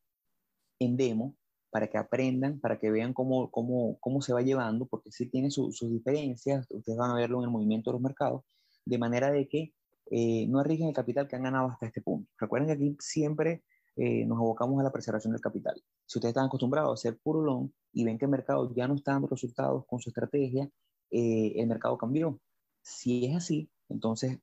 en 0.78 0.96
demo, 0.96 1.34
para 1.70 1.88
que 1.88 1.98
aprendan, 1.98 2.60
para 2.60 2.78
que 2.78 2.90
vean 2.90 3.12
cómo, 3.12 3.50
cómo, 3.50 3.98
cómo 4.00 4.22
se 4.22 4.32
va 4.32 4.42
llevando, 4.42 4.86
porque 4.86 5.10
sí 5.12 5.26
tiene 5.26 5.50
sus 5.50 5.78
diferencias, 5.90 6.66
ustedes 6.70 6.98
van 6.98 7.10
a 7.10 7.14
verlo 7.14 7.38
en 7.38 7.44
el 7.44 7.50
movimiento 7.50 7.90
de 7.90 7.94
los 7.94 8.02
mercados, 8.02 8.42
de 8.84 8.98
manera 8.98 9.30
de 9.30 9.48
que 9.48 9.74
eh, 10.10 10.46
no 10.48 10.60
arriesguen 10.60 10.88
el 10.88 10.94
capital 10.94 11.26
que 11.26 11.36
han 11.36 11.42
ganado 11.42 11.68
hasta 11.68 11.86
este 11.86 12.00
punto. 12.00 12.30
Recuerden 12.38 12.68
que 12.68 12.74
aquí 12.74 12.96
siempre 13.00 13.62
eh, 13.96 14.24
nos 14.24 14.38
abocamos 14.38 14.80
a 14.80 14.84
la 14.84 14.92
preservación 14.92 15.32
del 15.32 15.40
capital. 15.40 15.82
Si 16.06 16.18
ustedes 16.18 16.30
están 16.30 16.46
acostumbrados 16.46 16.90
a 16.90 16.94
hacer 16.94 17.18
puro 17.22 17.42
long 17.42 17.70
y 17.92 18.04
ven 18.04 18.18
que 18.18 18.26
el 18.26 18.30
mercado 18.30 18.72
ya 18.74 18.86
no 18.86 18.94
está 18.94 19.12
dando 19.12 19.28
resultados 19.28 19.84
con 19.86 19.98
su 19.98 20.10
estrategia, 20.10 20.70
eh, 21.10 21.52
el 21.56 21.66
mercado 21.66 21.98
cambió. 21.98 22.40
Si 22.82 23.26
es 23.26 23.36
así, 23.36 23.68
entonces 23.88 24.38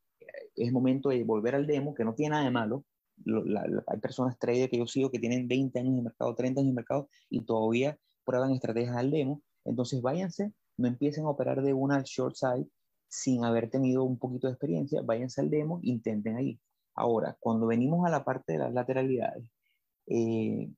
es 0.55 0.71
momento 0.71 1.09
de 1.09 1.23
volver 1.23 1.55
al 1.55 1.67
demo, 1.67 1.93
que 1.93 2.03
no 2.03 2.13
tiene 2.13 2.31
nada 2.31 2.43
de 2.43 2.51
malo. 2.51 2.83
Hay 3.25 3.99
personas 3.99 4.37
traders 4.37 4.69
que 4.69 4.77
yo 4.77 4.87
sigo 4.87 5.11
que 5.11 5.19
tienen 5.19 5.47
20 5.47 5.79
años 5.79 5.95
de 5.95 6.01
mercado, 6.01 6.35
30 6.35 6.61
años 6.61 6.71
de 6.71 6.75
mercado 6.75 7.09
y 7.29 7.43
todavía 7.45 7.97
prueban 8.25 8.51
estrategias 8.51 8.95
al 8.95 9.11
demo. 9.11 9.41
Entonces 9.65 10.01
váyanse, 10.01 10.53
no 10.77 10.87
empiecen 10.87 11.25
a 11.25 11.29
operar 11.29 11.61
de 11.61 11.73
una 11.73 11.95
al 11.95 12.03
short 12.03 12.35
side 12.35 12.67
sin 13.07 13.45
haber 13.45 13.69
tenido 13.69 14.03
un 14.03 14.17
poquito 14.17 14.47
de 14.47 14.53
experiencia, 14.53 15.01
váyanse 15.03 15.41
al 15.41 15.49
demo, 15.49 15.79
intenten 15.83 16.35
ahí. 16.35 16.59
Ahora, 16.95 17.37
cuando 17.39 17.67
venimos 17.67 18.05
a 18.05 18.09
la 18.09 18.23
parte 18.23 18.53
de 18.53 18.59
las 18.59 18.73
lateralidades, 18.73 19.45
eh, 20.07 20.69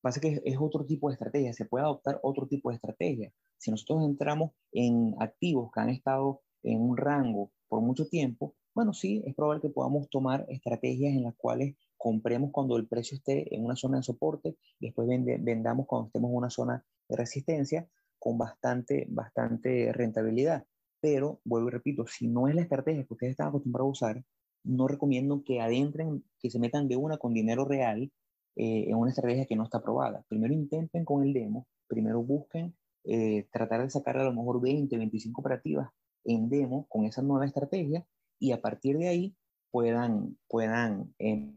pasa 0.00 0.20
que 0.20 0.42
es, 0.44 0.56
otro 0.60 0.84
tipo 0.84 1.08
de 1.08 1.14
estrategia, 1.14 1.52
se 1.54 1.64
puede 1.64 1.84
adoptar 1.84 2.20
otro 2.22 2.46
tipo 2.46 2.68
de 2.68 2.76
estrategia. 2.76 3.32
Si 3.56 3.70
nosotros 3.70 4.04
entramos 4.04 4.52
en 4.72 5.14
activos 5.18 5.70
que 5.72 5.80
han 5.80 5.88
estado 5.88 6.42
en 6.62 6.80
un 6.80 6.96
rango 6.96 7.50
por 7.68 7.80
mucho 7.80 8.06
tiempo, 8.06 8.54
bueno, 8.74 8.92
sí, 8.92 9.22
es 9.26 9.34
probable 9.34 9.62
que 9.62 9.68
podamos 9.70 10.08
tomar 10.10 10.44
estrategias 10.48 11.14
en 11.14 11.22
las 11.22 11.34
cuales 11.36 11.76
compremos 11.96 12.50
cuando 12.50 12.76
el 12.76 12.86
precio 12.86 13.16
esté 13.16 13.54
en 13.54 13.64
una 13.64 13.76
zona 13.76 13.98
de 13.98 14.02
soporte 14.02 14.56
y 14.80 14.86
después 14.86 15.08
vendamos 15.40 15.86
cuando 15.86 16.08
estemos 16.08 16.30
en 16.30 16.36
una 16.36 16.50
zona 16.50 16.84
de 17.08 17.16
resistencia 17.16 17.88
con 18.18 18.36
bastante, 18.36 19.06
bastante 19.08 19.92
rentabilidad. 19.92 20.64
Pero, 21.00 21.40
vuelvo 21.44 21.68
y 21.68 21.72
repito, 21.72 22.06
si 22.06 22.26
no 22.26 22.48
es 22.48 22.54
la 22.54 22.62
estrategia 22.62 23.04
que 23.04 23.12
ustedes 23.12 23.32
están 23.32 23.48
acostumbrados 23.48 23.88
a 23.88 24.06
usar, 24.06 24.24
no 24.64 24.88
recomiendo 24.88 25.44
que 25.44 25.60
adentren, 25.60 26.24
que 26.40 26.50
se 26.50 26.58
metan 26.58 26.88
de 26.88 26.96
una 26.96 27.18
con 27.18 27.34
dinero 27.34 27.64
real 27.64 28.10
eh, 28.56 28.84
en 28.88 28.96
una 28.96 29.10
estrategia 29.10 29.46
que 29.46 29.56
no 29.56 29.64
está 29.64 29.78
aprobada. 29.78 30.24
Primero 30.28 30.54
intenten 30.54 31.04
con 31.04 31.22
el 31.22 31.32
demo, 31.32 31.66
primero 31.86 32.22
busquen 32.22 32.74
eh, 33.04 33.46
tratar 33.52 33.82
de 33.82 33.90
sacar 33.90 34.16
a 34.16 34.24
lo 34.24 34.32
mejor 34.32 34.60
20, 34.62 34.96
25 34.96 35.40
operativas 35.40 35.90
en 36.24 36.48
demo 36.48 36.86
con 36.88 37.04
esa 37.04 37.20
nueva 37.20 37.44
estrategia 37.44 38.06
y 38.44 38.52
a 38.52 38.60
partir 38.60 38.98
de 38.98 39.08
ahí 39.08 39.34
puedan, 39.70 40.36
puedan 40.48 41.14
eh, 41.18 41.50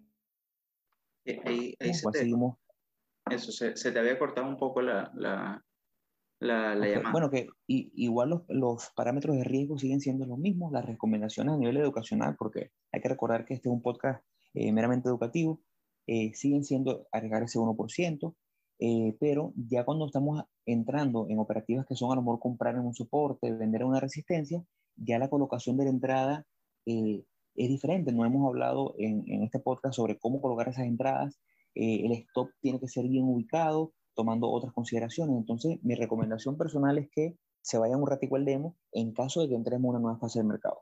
ahí, 1.44 1.76
se 1.94 2.10
te, 2.12 2.32
eso, 3.30 3.52
se, 3.52 3.92
te 3.92 4.00
había 4.00 4.18
cortado 4.18 4.48
un 4.48 4.56
poco 4.56 4.82
la, 4.82 5.12
la, 5.14 5.62
la, 6.40 6.76
llamada. 6.76 7.12
Bueno, 7.12 7.30
que 7.30 7.50
igual 7.68 8.30
los, 8.30 8.42
los, 8.48 8.90
parámetros 8.96 9.36
de 9.36 9.44
riesgo 9.44 9.78
siguen 9.78 10.00
siendo 10.00 10.26
los 10.26 10.40
mismos, 10.40 10.72
las 10.72 10.86
recomendaciones 10.86 11.56
a 11.56 11.58
nivel 11.58 11.76
educacional, 11.76 12.38
porque 12.40 12.72
hay 12.94 13.02
que 13.02 13.10
recordar 13.10 13.44
que 13.44 13.56
este 13.56 13.68
es 13.68 13.74
un 13.74 13.82
podcast 13.82 14.24
eh, 14.54 14.72
meramente 14.72 15.10
educativo, 15.10 15.62
eh, 16.08 16.32
siguen 16.36 16.64
siendo 16.64 17.06
arriesgar 17.12 17.44
ese 17.44 17.60
1%, 17.60 18.34
pero 19.20 19.52
ya 19.58 19.84
cuando 19.84 20.06
estamos 20.06 20.46
entrando 20.66 21.26
en 21.28 21.40
operativas 21.40 21.86
que 21.86 21.96
son 21.96 22.14
a 22.14 22.16
lo 22.16 22.22
mejor 22.22 22.40
comprar 22.40 22.76
en 22.76 22.82
un 22.82 22.94
soporte, 22.94 23.52
vender 23.52 23.82
en 23.82 23.88
una 23.88 24.00
resistencia, 24.00 24.64
ya 24.96 25.20
la 25.20 25.30
colocación 25.30 25.76
de 25.76 25.84
la 25.84 25.90
entrada 25.90 26.46
eh, 26.88 27.24
es 27.56 27.70
diferente. 27.70 28.12
No 28.12 28.26
hemos 28.26 28.48
hablado 28.48 28.96
en, 28.98 29.24
en, 29.28 29.44
este 29.44 29.60
podcast 29.60 29.96
sobre 29.96 30.18
cómo 30.18 30.42
colocar 30.42 30.70
esas 30.70 30.86
entradas. 30.86 31.40
Eh, 31.76 32.06
el 32.06 32.14
stop 32.14 32.50
tiene 32.62 32.80
que 32.80 32.88
ser 32.88 33.08
bien 33.08 33.26
ubicado, 33.26 33.94
tomando 34.16 34.50
otras 34.50 34.74
consideraciones. 34.74 35.36
Entonces, 35.38 35.78
mi 35.84 35.96
recomendación 35.96 36.58
personal 36.58 36.98
es 36.98 37.10
que 37.12 37.36
se 37.62 37.78
vayan 37.78 38.02
un 38.02 38.10
ratico 38.10 38.38
al 38.38 38.46
demo 38.46 38.78
en 38.94 39.14
caso 39.14 39.42
de 39.42 39.50
que 39.50 39.56
entremos 39.56 39.90
una 39.90 40.00
nueva 40.00 40.18
fase 40.18 40.40
del 40.40 40.48
mercado. 40.48 40.82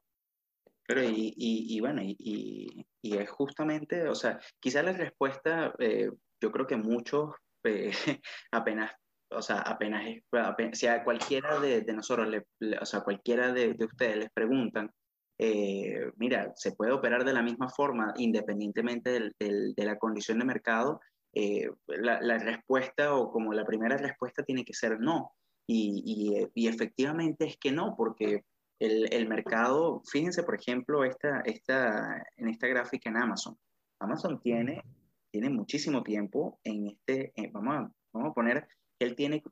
Pero 0.88 1.04
y, 1.04 1.34
y, 1.36 1.76
y 1.76 1.80
bueno, 1.80 2.02
y, 2.04 2.86
y, 3.02 3.18
es 3.18 3.30
justamente, 3.32 4.08
o 4.08 4.14
sea, 4.14 4.40
quizá 4.60 4.84
la 4.84 4.94
respuesta, 4.94 5.74
eh, 5.80 6.12
yo 6.40 6.52
creo 6.52 6.68
que 6.68 6.76
muchos 6.76 7.32
apenas, 8.52 8.92
o 9.32 9.42
sea, 9.42 9.62
apenas, 9.62 10.06
apenas, 10.32 10.78
si 10.78 10.86
a 10.86 11.04
cualquiera 11.04 11.60
de, 11.60 11.82
de 11.82 11.94
nosotros, 11.94 12.28
le, 12.28 12.46
o 12.80 12.86
sea, 12.86 13.02
cualquiera 13.02 13.52
de, 13.52 13.74
de, 13.74 13.86
ustedes 13.86 14.18
les 14.18 14.30
preguntan, 14.32 14.92
eh, 15.38 16.12
mira, 16.16 16.54
se 16.56 16.72
puede 16.72 16.94
operar 16.94 17.26
de 17.26 17.34
la 17.34 17.42
misma 17.42 17.70
forma 17.70 18.14
independientemente 18.18 19.32
de 19.40 19.86
la 19.86 19.98
condición 19.98 20.40
de 20.40 20.46
mercado, 20.46 21.02
eh, 21.34 21.70
la, 21.88 22.38
respuesta 22.38 23.14
o 23.14 23.30
como 23.30 23.54
la 23.54 23.66
primera 23.66 23.98
respuesta 23.98 24.44
tiene 24.44 24.64
que 24.64 24.74
ser 24.74 25.00
no. 25.00 25.34
Y, 25.68 26.48
y, 26.54 26.68
efectivamente 26.68 27.46
es 27.46 27.58
que 27.58 27.72
no, 27.72 27.96
porque 27.98 28.46
el, 28.80 29.28
mercado, 29.28 30.02
fíjense 30.06 30.44
por 30.44 30.56
ejemplo 30.56 31.04
esta, 31.04 31.42
esta, 31.42 32.24
en 32.38 32.50
esta 32.50 32.68
gráfica 32.68 33.10
en 33.10 33.18
Amazon. 33.18 33.58
Amazon 34.00 34.40
tiene, 34.40 34.84
tiene 35.32 35.50
muchísimo 35.50 36.04
tiempo 36.04 36.60
en 36.64 36.88
este, 36.88 37.34
vamos, 37.52 37.76
a, 37.76 37.92
vamos 38.14 38.32
a 38.32 38.34
poner, 38.34 38.68
él 39.00 39.16
tiene, 39.16 39.44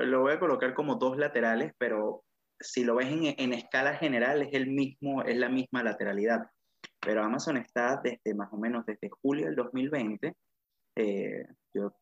lo 0.00 0.20
voy 0.22 0.32
a 0.32 0.40
colocar 0.40 0.74
como 0.74 0.96
dos 0.96 1.16
laterales, 1.16 1.72
pero 1.78 2.24
si 2.60 2.84
lo 2.84 2.96
ves 2.96 3.08
en, 3.10 3.52
escala 3.52 3.94
general, 3.94 4.42
es, 4.42 4.52
el 4.52 4.68
mismo, 4.68 5.22
es 5.22 5.36
la 5.36 5.48
misma 5.48 5.82
lateralidad. 5.82 6.50
Pero 7.00 7.22
Amazon 7.22 7.56
está 7.56 8.00
desde 8.02 8.34
más 8.34 8.52
o 8.52 8.56
menos 8.56 8.84
desde 8.86 9.10
julio 9.10 9.46
del 9.46 9.56
2020. 9.56 10.34
Eh, 10.96 11.46
yo 11.74 11.92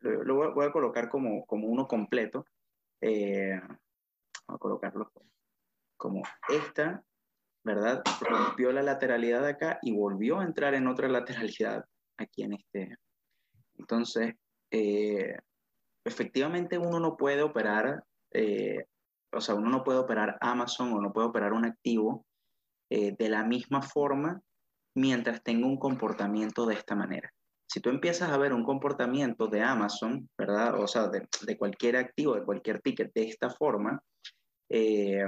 lo, 0.00 0.54
voy 0.54 0.66
a 0.66 0.72
colocar 0.72 1.08
como, 1.08 1.44
como 1.46 1.68
uno 1.68 1.86
completo. 1.86 2.46
Eh, 3.00 3.60
voy 4.46 4.56
a 4.56 4.58
colocarlo 4.58 5.12
como 5.96 6.22
esta, 6.48 7.04
¿verdad? 7.64 8.02
Rompió 8.20 8.72
la 8.72 8.82
lateralidad 8.82 9.46
acá 9.46 9.78
y 9.82 9.92
volvió 9.92 10.40
a 10.40 10.44
entrar 10.44 10.74
en 10.74 10.88
otra 10.88 11.08
lateralidad 11.56 11.84
aquí 12.16 12.42
en 12.42 12.54
este. 12.54 12.96
Entonces, 13.78 14.34
eh, 14.70 15.36
efectivamente 16.04 16.78
uno 16.78 16.98
no 16.98 17.16
puede 17.16 17.42
operar 17.42 18.04
o 19.32 19.40
sea, 19.40 19.54
uno 19.54 19.70
no 19.70 19.84
puede 19.84 19.98
operar 19.98 20.36
Amazon 20.40 20.92
o 20.92 21.00
no 21.00 21.12
puede 21.12 21.28
operar 21.28 21.52
un 21.52 21.64
activo 21.64 22.26
eh, 22.90 23.14
de 23.18 23.28
la 23.28 23.44
misma 23.44 23.82
forma 23.82 24.40
mientras 24.94 25.42
tenga 25.42 25.66
un 25.66 25.78
comportamiento 25.78 26.66
de 26.66 26.74
esta 26.74 26.94
manera. 26.94 27.32
Si 27.66 27.80
tú 27.80 27.88
empiezas 27.88 28.30
a 28.30 28.36
ver 28.36 28.52
un 28.52 28.64
comportamiento 28.64 29.46
de 29.46 29.62
Amazon, 29.62 30.28
¿verdad? 30.36 30.78
O 30.78 30.86
sea, 30.86 31.08
de, 31.08 31.56
cualquier 31.56 31.96
activo, 31.96 32.34
de 32.34 32.44
cualquier 32.44 32.82
ticket 32.82 33.10
de 33.14 33.22
esta 33.22 33.48
forma, 33.48 34.02
eh, 34.68 35.24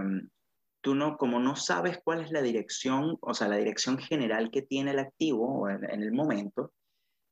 tú 0.82 0.94
no, 0.94 1.16
como 1.16 1.40
no 1.40 1.56
sabes 1.56 1.98
cuál 2.04 2.20
es 2.20 2.30
la 2.30 2.42
dirección, 2.42 3.16
o 3.22 3.32
sea, 3.32 3.48
la 3.48 3.56
dirección 3.56 3.96
general 3.96 4.50
que 4.50 4.60
tiene 4.60 4.90
el 4.90 4.98
activo 4.98 5.70
en, 5.70 6.02
el 6.02 6.12
momento, 6.12 6.72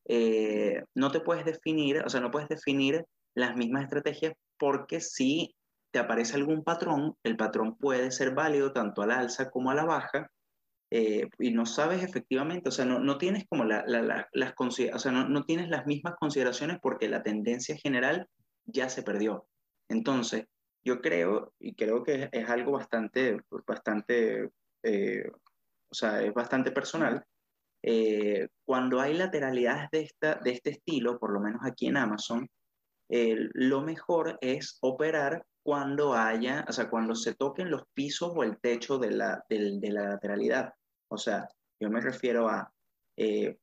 eh, 0.09 0.83
no 0.95 1.11
te 1.11 1.21
puedes 1.21 1.45
definir, 1.45 1.99
o 1.99 2.09
sea, 2.09 2.21
no 2.21 2.31
puedes 2.31 2.49
definir 2.49 3.05
las 3.37 3.55
mismas 3.55 3.85
estrategias 3.85 4.33
porque 4.59 5.01
si 5.01 5.55
te 5.93 5.99
aparece 5.99 6.37
algún 6.37 6.65
patrón, 6.65 7.17
el 7.23 7.37
patrón 7.37 7.77
puede 7.77 8.11
ser 8.11 8.35
válido 8.35 8.73
tanto 8.73 9.03
a 9.03 9.07
la 9.07 9.19
alza 9.19 9.51
como 9.51 9.71
a 9.71 9.75
la 9.75 9.85
baja, 9.85 10.31
eh, 10.91 11.29
y 11.39 11.53
no 11.53 11.65
sabes 11.65 12.03
efectivamente, 12.03 12.69
o 12.69 12.73
sea, 12.73 12.85
no, 12.85 12.99
no 12.99 13.17
tienes 13.17 13.47
como 13.49 13.65
la, 13.65 13.85
la, 13.87 14.29
las, 14.33 14.55
o 14.59 14.71
sea, 14.99 15.13
no, 15.13 15.29
no, 15.29 15.45
tienes 15.45 15.71
las 15.71 15.87
mismas 15.87 16.17
consideraciones 16.21 16.79
porque 16.83 17.09
la 17.09 17.23
tendencia 17.23 17.77
general 17.77 18.29
ya 18.67 18.91
se 18.91 19.03
perdió. 19.03 19.47
Entonces, 19.89 20.45
yo 20.85 21.01
creo, 21.01 21.55
y 21.59 21.75
creo 21.75 22.03
que 22.03 22.29
es, 22.31 22.49
algo 22.51 22.73
bastante, 22.73 23.39
bastante, 23.67 24.51
eh, 24.83 25.31
o 25.89 25.95
sea, 25.95 26.23
es 26.23 26.35
bastante 26.35 26.73
personal, 26.73 27.25
eh, 27.83 28.49
cuando 28.65 29.01
hay 29.01 29.15
lateralidades 29.15 29.89
de, 29.91 30.01
esta, 30.03 30.35
de 30.37 30.51
este 30.53 30.71
estilo, 30.71 31.19
por 31.19 31.33
lo 31.33 31.41
menos 31.41 31.63
aquí 31.65 31.87
en 31.87 31.97
Amazon, 31.97 32.49
lo 33.09 33.83
mejor 33.83 34.39
es 34.41 34.79
operar 34.81 35.45
cuando 35.63 36.15
haya, 36.15 36.65
o 36.69 36.73
sea, 36.73 36.91
cuando 36.91 37.15
se 37.15 37.35
toquen 37.35 37.71
los 37.71 37.83
pisos 37.95 38.33
o 38.35 38.43
el 38.43 38.59
techo 38.59 38.99
de 38.99 39.13
la, 39.13 39.45
de, 39.49 39.79
de 39.79 39.91
la 39.91 40.09
lateralidad. 40.09 40.75
O 41.09 41.17
sea, 41.17 41.49
yo 41.81 41.91
me 41.91 42.01
refiero 42.01 42.49
a, 42.49 42.73
eh, 43.17 43.59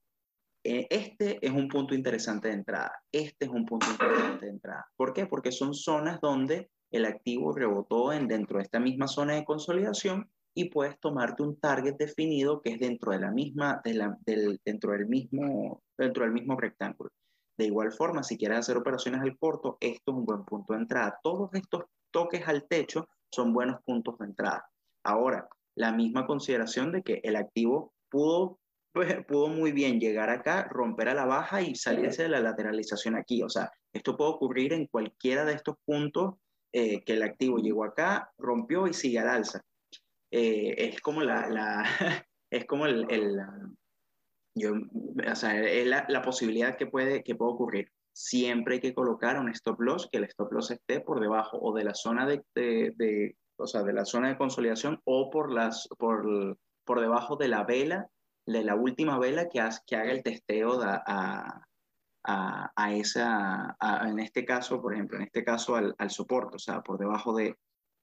eh, 0.63 0.88
este 0.89 1.45
es 1.45 1.51
un 1.51 1.67
punto 1.69 1.95
interesante 1.95 2.49
de 2.49 2.55
entrada, 2.55 2.91
este 3.12 3.45
es 3.45 3.51
un 3.51 3.65
punto 3.65 3.88
interesante 3.89 4.45
de 4.45 4.51
entrada. 4.51 4.88
¿Por 4.95 5.13
qué? 5.13 5.25
Porque 5.25 5.51
son 5.51 5.73
zonas 5.73 6.19
donde 6.21 6.69
el 6.91 7.05
activo 7.05 7.53
rebotó 7.53 8.12
en, 8.12 8.27
dentro 8.27 8.57
de 8.57 8.63
esta 8.63 8.79
misma 8.79 9.07
zona 9.07 9.35
de 9.35 9.45
consolidación 9.45 10.29
y 10.53 10.69
puedes 10.69 10.99
tomarte 10.99 11.43
un 11.43 11.59
target 11.59 11.95
definido 11.95 12.62
que 12.62 12.71
es 12.71 12.79
dentro 12.79 13.12
de 13.12 13.19
la 13.19 13.31
misma, 13.31 13.79
de 13.83 13.93
la, 13.93 14.17
del, 14.25 14.59
dentro, 14.65 14.91
del 14.91 15.07
mismo, 15.07 15.81
dentro 15.97 16.23
del 16.23 16.33
mismo 16.33 16.59
rectángulo. 16.59 17.09
De 17.60 17.65
igual 17.65 17.91
forma, 17.91 18.24
si 18.24 18.38
quieres 18.38 18.60
hacer 18.60 18.78
operaciones 18.78 19.19
al 19.19 19.38
corto, 19.38 19.78
esto 19.82 20.12
es 20.13 20.17
un 20.17 20.24
buen 20.24 20.45
punto 20.45 20.72
de 20.72 20.80
entrada. 20.80 21.19
Todos 21.22 21.54
estos 21.54 21.84
toques 22.10 22.48
al 22.48 22.65
techo 22.69 23.10
son 23.30 23.52
buenos 23.52 23.84
puntos 23.84 24.17
de 24.17 24.28
entrada. 24.28 24.65
Ahora, 25.04 25.50
la 25.76 25.91
misma 25.91 26.26
consideración 26.26 26.93
de 26.93 27.04
que 27.04 27.19
el 27.22 27.36
activo 27.36 27.93
pudo, 28.08 28.60
pudo 29.28 29.50
muy 29.50 29.74
bien 29.74 30.00
llegar 30.00 30.30
acá, 30.30 30.69
romper 30.72 31.10
a 31.10 31.13
la 31.13 31.26
baja 31.26 31.62
y 31.62 31.76
salirse 31.76 32.24
de 32.24 32.30
la 32.30 32.39
lateralización 32.39 33.17
aquí. 33.17 33.43
O 33.43 33.50
sea, 33.50 33.69
esto 33.91 34.15
puede 34.15 34.32
ocurrir 34.32 34.72
en 34.72 34.88
cualquiera 34.88 35.43
de 35.43 35.56
estos 35.56 35.76
puntos 35.84 36.36
eh, 36.72 37.04
que 37.04 37.12
el 37.12 37.24
activo 37.24 37.58
llegó 37.58 37.84
acá, 37.84 38.32
rompió 38.38 38.88
y 38.88 38.93
sigue 38.93 39.19
al 39.19 39.28
alza. 39.28 39.60
Eh, 40.32 40.76
es 40.78 41.02
como 41.02 41.24
la, 41.24 41.50
la 41.50 41.84
es 42.50 42.63
como 42.63 42.86
el, 42.86 43.06
yo, 44.55 44.73
o 44.73 45.35
sea, 45.35 45.59
es 45.62 45.88
la, 45.88 46.05
la, 46.09 46.21
posibilidad 46.21 46.77
que 46.77 46.88
puede, 46.88 47.23
que 47.23 47.35
puede 47.35 47.51
ocurrir. 47.51 47.91
Siempre 48.13 48.75
hay 48.75 48.81
que 48.81 48.93
colocar 48.93 49.39
un 49.39 49.49
stop 49.49 49.79
loss, 49.81 50.09
que 50.12 50.17
el 50.17 50.25
stop 50.25 50.51
loss 50.51 50.71
esté 50.71 50.99
por 50.99 51.19
debajo 51.19 51.57
o 51.62 51.73
de 51.73 51.83
la 51.83 51.93
zona 51.93 52.25
de, 52.25 52.43
de, 52.55 52.93
de 52.95 53.38
o 53.57 53.67
sea, 53.67 53.83
de 53.83 53.93
la 53.93 54.05
zona 54.05 54.29
de 54.29 54.38
consolidación 54.38 55.01
o 55.05 55.29
por, 55.29 55.51
las, 55.51 55.88
por, 55.97 56.57
por 56.85 57.01
debajo 57.01 57.35
de 57.35 57.47
la 57.47 57.63
vela, 57.63 58.07
de 58.45 58.63
la 58.63 58.75
última 58.75 59.19
vela 59.19 59.47
que, 59.47 59.62
que 59.85 59.95
haga 59.95 60.12
el 60.12 60.23
testeo 60.23 60.81
a, 60.81 61.63
a, 62.23 62.71
a 62.75 62.93
esa, 62.93 63.77
en 64.07 64.19
este 64.19 64.45
caso, 64.45 64.81
por 64.81 64.93
ejemplo, 64.93 65.17
en 65.17 65.23
este 65.23 65.43
caso 65.43 65.75
al, 65.75 65.95
al 65.97 66.09
soporte, 66.09 66.55
o 66.55 66.59
sea, 66.59 66.81
por 66.81 66.97
debajo 66.97 67.35
de, 67.35 67.55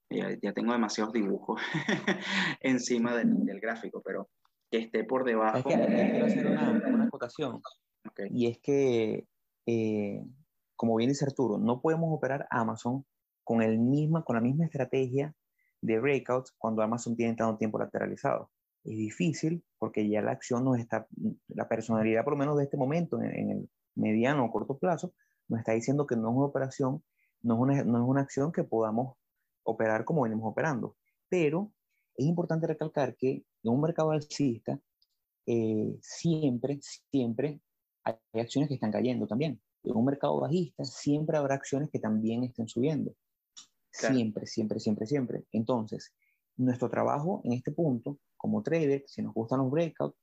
ya, 0.09 0.53
tengo 0.53 0.71
demasiados 0.73 1.13
dibujos 1.13 1.61
encima 2.61 3.15
del, 3.15 3.45
del, 3.45 3.59
gráfico, 3.59 4.01
pero 4.03 4.29
que 4.69 4.79
esté 4.79 5.03
por 5.03 5.23
debajo. 5.23 5.57
Es 5.57 5.63
que, 5.63 6.11
quiero 6.11 6.25
hacer 6.25 6.47
una, 6.47 6.83
una 6.87 7.03
acotación. 7.05 7.61
Y 8.29 8.47
es 8.47 8.59
que, 8.59 9.27
eh, 9.65 10.23
como 10.75 10.95
bien 10.95 11.09
dice 11.09 11.25
Arturo, 11.25 11.57
no 11.57 11.81
podemos 11.81 12.09
operar 12.11 12.47
Amazon 12.49 13.05
con, 13.43 13.61
el 13.61 13.79
misma, 13.79 14.23
con 14.23 14.35
la 14.35 14.41
misma 14.41 14.65
estrategia 14.65 15.33
de 15.81 15.99
breakouts 15.99 16.53
cuando 16.57 16.81
Amazon 16.81 17.15
tiene 17.15 17.35
tanto 17.35 17.57
tiempo 17.57 17.79
lateralizado. 17.79 18.51
Es 18.83 18.97
difícil 18.97 19.63
porque 19.77 20.09
ya 20.09 20.21
la 20.21 20.31
acción 20.31 20.63
nos 20.63 20.79
está, 20.79 21.07
la 21.47 21.67
personalidad 21.67 22.23
por 22.23 22.33
lo 22.33 22.39
menos 22.39 22.57
de 22.57 22.63
este 22.63 22.77
momento, 22.77 23.21
en, 23.21 23.51
el 23.51 23.69
mediano 23.95 24.45
o 24.45 24.51
corto 24.51 24.77
plazo, 24.77 25.13
nos 25.47 25.59
está 25.59 25.73
diciendo 25.73 26.05
que 26.05 26.15
no 26.15 26.29
es 26.29 26.35
una 26.35 26.45
operación, 26.45 27.03
no 27.41 27.55
es 27.55 27.59
una, 27.59 27.83
no 27.83 27.97
es 28.03 28.09
una 28.09 28.21
acción 28.21 28.51
que 28.51 28.63
podamos 28.63 29.17
operar 29.63 30.05
como 30.05 30.23
venimos 30.23 30.51
operando. 30.51 30.95
Pero 31.29 31.71
es 32.15 32.25
importante 32.25 32.67
recalcar 32.67 33.15
que 33.15 33.43
en 33.67 33.73
un 33.73 33.81
mercado 33.81 34.11
alcista, 34.11 34.79
eh, 35.45 35.97
siempre, 36.01 36.79
siempre 36.81 37.61
hay 38.03 38.15
acciones 38.41 38.69
que 38.69 38.75
están 38.75 38.91
cayendo 38.91 39.27
también. 39.27 39.61
En 39.83 39.95
un 39.95 40.05
mercado 40.05 40.39
bajista, 40.39 40.83
siempre 40.85 41.37
habrá 41.37 41.55
acciones 41.55 41.89
que 41.91 41.99
también 41.99 42.43
estén 42.43 42.67
subiendo. 42.67 43.13
Siempre, 43.91 44.45
siempre, 44.45 44.79
siempre, 44.79 45.07
siempre. 45.07 45.43
Entonces, 45.51 46.13
nuestro 46.57 46.89
trabajo 46.89 47.41
en 47.43 47.53
este 47.53 47.71
punto, 47.71 48.19
como 48.35 48.61
trader, 48.61 49.03
si 49.07 49.21
nos 49.21 49.33
gustan 49.33 49.59
los 49.59 49.71
breakouts, 49.71 50.17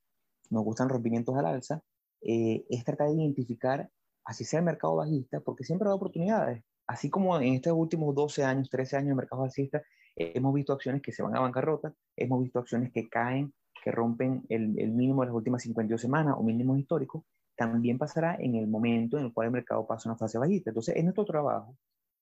nos 0.51 0.65
gustan 0.65 0.89
rompimientos 0.89 1.37
al 1.37 1.47
alza, 1.47 1.83
eh, 2.21 2.65
es 2.69 2.85
tratar 2.85 3.09
de 3.09 3.15
identificar, 3.15 3.91
así 4.25 4.45
sea 4.45 4.61
el 4.61 4.65
mercado 4.65 4.97
bajista, 4.97 5.41
porque 5.41 5.65
siempre 5.65 5.89
hay 5.89 5.95
oportunidades. 5.95 6.63
Así 6.87 7.11
como 7.11 7.37
en 7.41 7.55
estos 7.55 7.73
últimos 7.75 8.15
12 8.15 8.45
años, 8.45 8.69
13 8.71 8.97
años 8.97 9.09
de 9.09 9.15
mercado 9.15 9.43
bajista, 9.43 9.83
hemos 10.17 10.55
visto 10.55 10.73
acciones 10.73 11.03
que 11.03 11.13
se 11.13 11.23
van 11.23 11.37
a 11.37 11.41
bancarrota, 11.41 11.95
hemos 12.17 12.43
visto 12.43 12.59
acciones 12.59 12.93
que 12.93 13.09
caen, 13.09 13.53
que 13.83 13.91
rompen 13.91 14.45
el, 14.49 14.79
el 14.79 14.93
mínimo 14.93 15.23
de 15.23 15.27
las 15.27 15.37
últimas 15.37 15.63
52 15.63 16.01
semanas 16.01 16.35
o 16.39 16.43
mínimos 16.43 16.79
históricos, 16.79 17.25
también 17.57 17.99
pasará 17.99 18.37
en 18.39 18.57
el 18.57 18.67
momento 18.67 19.19
en 19.19 19.27
el 19.27 19.33
cual 19.33 19.47
el 19.47 19.53
mercado 19.53 19.87
pasa 19.87 20.09
una 20.09 20.19
fase 20.19 20.39
bajista. 20.39 20.71
Entonces, 20.71 20.97
es 20.97 21.05
nuestro 21.05 21.25
trabajo 21.25 21.77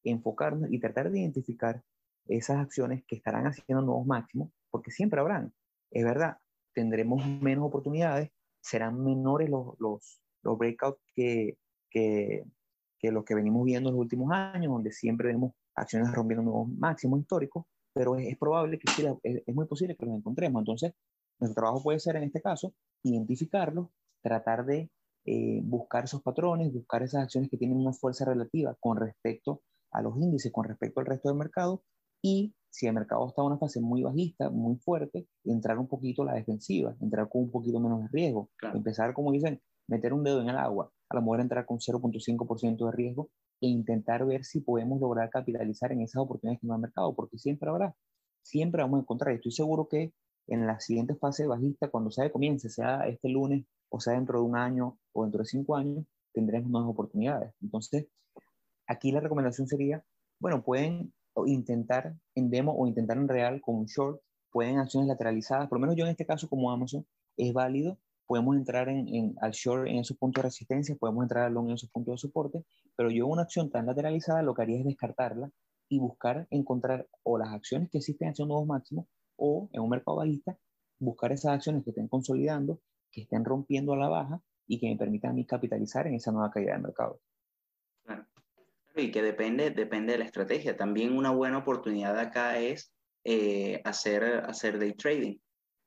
enfocarnos 0.04 0.70
y 0.70 0.80
tratar 0.80 1.10
de 1.10 1.20
identificar 1.20 1.82
esas 2.26 2.58
acciones 2.58 3.04
que 3.06 3.16
estarán 3.16 3.46
haciendo 3.46 3.82
nuevos 3.82 4.06
máximos, 4.06 4.50
porque 4.70 4.90
siempre 4.90 5.20
habrán. 5.20 5.52
Es 5.90 6.04
verdad, 6.04 6.38
tendremos 6.74 7.24
menos 7.26 7.64
oportunidades, 7.64 8.30
serán 8.60 9.02
menores 9.02 9.50
los, 9.50 9.78
los, 9.78 10.20
los 10.42 10.58
breakouts 10.58 11.00
que, 11.14 11.58
que, 11.90 12.44
que 12.98 13.12
los 13.12 13.24
que 13.24 13.34
venimos 13.34 13.64
viendo 13.64 13.90
en 13.90 13.96
los 13.96 14.02
últimos 14.02 14.32
años, 14.32 14.72
donde 14.72 14.92
siempre 14.92 15.28
vemos 15.28 15.52
acciones 15.74 16.12
rompiendo 16.12 16.44
nuevos 16.44 16.68
máximos 16.68 17.20
históricos, 17.20 17.64
pero 17.92 18.16
es, 18.16 18.36
probable 18.38 18.78
que 18.78 18.90
es, 19.24 19.42
es, 19.46 19.54
muy 19.54 19.66
posible 19.66 19.96
que 19.96 20.06
los 20.06 20.16
encontremos. 20.16 20.60
Entonces, 20.60 20.92
nuestro 21.38 21.62
trabajo 21.62 21.82
puede 21.82 22.00
ser 22.00 22.16
en 22.16 22.24
este 22.24 22.40
caso 22.40 22.74
identificarlos, 23.02 23.88
tratar 24.22 24.64
de 24.64 24.90
eh, 25.24 25.60
buscar 25.62 26.04
esos 26.04 26.22
patrones, 26.22 26.72
buscar 26.72 27.02
esas 27.02 27.24
acciones 27.24 27.50
que 27.50 27.56
tienen 27.56 27.76
una 27.76 27.92
fuerza 27.92 28.24
relativa 28.24 28.76
con 28.80 28.96
respecto 28.96 29.62
a 29.92 30.02
los 30.02 30.16
índices, 30.16 30.52
con 30.52 30.64
respecto 30.64 31.00
al 31.00 31.06
resto 31.06 31.28
del 31.28 31.38
mercado, 31.38 31.82
y 32.22 32.54
si 32.70 32.86
el 32.86 32.94
mercado 32.94 33.28
está 33.28 33.42
en 33.42 33.48
una 33.48 33.58
fase 33.58 33.80
muy 33.80 34.02
bajista, 34.02 34.48
muy 34.48 34.76
fuerte, 34.76 35.26
entrar 35.44 35.78
un 35.78 35.88
poquito 35.88 36.22
a 36.22 36.26
la 36.26 36.34
defensiva, 36.34 36.96
entrar 37.00 37.28
con 37.28 37.42
un 37.42 37.50
poquito 37.50 37.78
menos 37.78 38.02
de 38.02 38.08
riesgo, 38.08 38.48
empezar, 38.72 39.12
como 39.12 39.32
dicen, 39.32 39.60
meter 39.88 40.12
un 40.12 40.24
dedo 40.24 40.40
en 40.40 40.48
el 40.48 40.56
agua, 40.56 40.90
a 41.10 41.16
lo 41.16 41.20
mejor 41.20 41.40
entrar 41.40 41.66
con 41.66 41.78
0.5% 41.78 42.86
de 42.86 42.92
riesgo 42.92 43.28
e 43.62 43.68
intentar 43.68 44.26
ver 44.26 44.44
si 44.44 44.60
podemos 44.60 45.00
lograr 45.00 45.30
capitalizar 45.30 45.92
en 45.92 46.02
esas 46.02 46.20
oportunidades 46.20 46.60
que 46.60 46.66
no 46.66 46.74
el 46.74 46.80
mercado, 46.80 47.14
porque 47.14 47.38
siempre 47.38 47.70
habrá, 47.70 47.94
siempre 48.42 48.82
vamos 48.82 48.98
a 48.98 49.02
encontrar. 49.02 49.34
Estoy 49.34 49.52
seguro 49.52 49.88
que 49.88 50.12
en 50.48 50.66
la 50.66 50.80
siguiente 50.80 51.14
fase 51.14 51.46
bajista, 51.46 51.88
cuando 51.88 52.10
sea 52.10 52.30
comience, 52.32 52.68
sea 52.68 53.06
este 53.06 53.28
lunes 53.28 53.64
o 53.88 54.00
sea 54.00 54.14
dentro 54.14 54.40
de 54.40 54.46
un 54.46 54.56
año 54.56 54.98
o 55.12 55.22
dentro 55.22 55.42
de 55.42 55.46
cinco 55.46 55.76
años, 55.76 56.04
tendremos 56.32 56.70
nuevas 56.70 56.90
oportunidades. 56.90 57.54
Entonces, 57.60 58.08
aquí 58.88 59.12
la 59.12 59.20
recomendación 59.20 59.68
sería, 59.68 60.04
bueno, 60.40 60.64
pueden 60.64 61.12
intentar 61.46 62.16
en 62.34 62.50
demo 62.50 62.74
o 62.76 62.86
intentar 62.88 63.16
en 63.16 63.28
real 63.28 63.60
con 63.60 63.76
un 63.76 63.86
short, 63.86 64.20
pueden 64.50 64.78
acciones 64.78 65.08
lateralizadas, 65.08 65.68
por 65.68 65.78
lo 65.78 65.82
menos 65.82 65.96
yo 65.96 66.04
en 66.04 66.10
este 66.10 66.26
caso 66.26 66.48
como 66.48 66.70
Amazon, 66.70 67.06
es 67.36 67.52
válido, 67.52 67.98
podemos 68.26 68.56
entrar 68.56 68.88
en, 68.88 69.34
al 69.40 69.52
short 69.52 69.86
en 69.86 69.96
esos 69.96 70.16
puntos 70.16 70.42
de 70.42 70.48
resistencia, 70.48 70.96
podemos 70.96 71.22
entrar 71.24 71.44
al 71.44 71.54
long 71.54 71.68
en 71.68 71.74
esos 71.74 71.90
puntos 71.90 72.14
de 72.14 72.18
soporte, 72.18 72.64
pero 72.96 73.10
yo 73.10 73.26
una 73.26 73.42
acción 73.42 73.70
tan 73.70 73.86
lateralizada 73.86 74.42
lo 74.42 74.54
que 74.54 74.62
haría 74.62 74.78
es 74.78 74.84
descartarla 74.84 75.50
y 75.88 75.98
buscar 75.98 76.46
encontrar 76.50 77.06
o 77.22 77.38
las 77.38 77.52
acciones 77.52 77.90
que 77.90 77.98
existen 77.98 78.28
haciendo 78.28 78.54
nuevos 78.54 78.68
máximos 78.68 79.06
o 79.36 79.68
en 79.72 79.82
un 79.82 79.90
mercado 79.90 80.16
bajista, 80.18 80.56
buscar 80.98 81.32
esas 81.32 81.52
acciones 81.52 81.84
que 81.84 81.90
estén 81.90 82.08
consolidando 82.08 82.80
que 83.12 83.22
estén 83.22 83.44
rompiendo 83.44 83.92
a 83.92 83.98
la 83.98 84.08
baja 84.08 84.42
y 84.66 84.80
que 84.80 84.88
me 84.88 84.96
permitan 84.96 85.32
a 85.32 85.34
mí 85.34 85.44
capitalizar 85.44 86.06
en 86.06 86.14
esa 86.14 86.32
nueva 86.32 86.50
caída 86.50 86.72
del 86.72 86.82
mercado. 86.82 87.20
Claro. 88.04 88.26
Y 88.96 89.10
que 89.10 89.22
depende, 89.22 89.70
depende 89.70 90.12
de 90.12 90.18
la 90.18 90.24
estrategia. 90.24 90.76
También 90.76 91.16
una 91.16 91.30
buena 91.30 91.58
oportunidad 91.58 92.18
acá 92.18 92.58
es 92.58 92.92
eh, 93.24 93.80
hacer, 93.84 94.24
hacer 94.24 94.78
day 94.78 94.94
trading. 94.94 95.38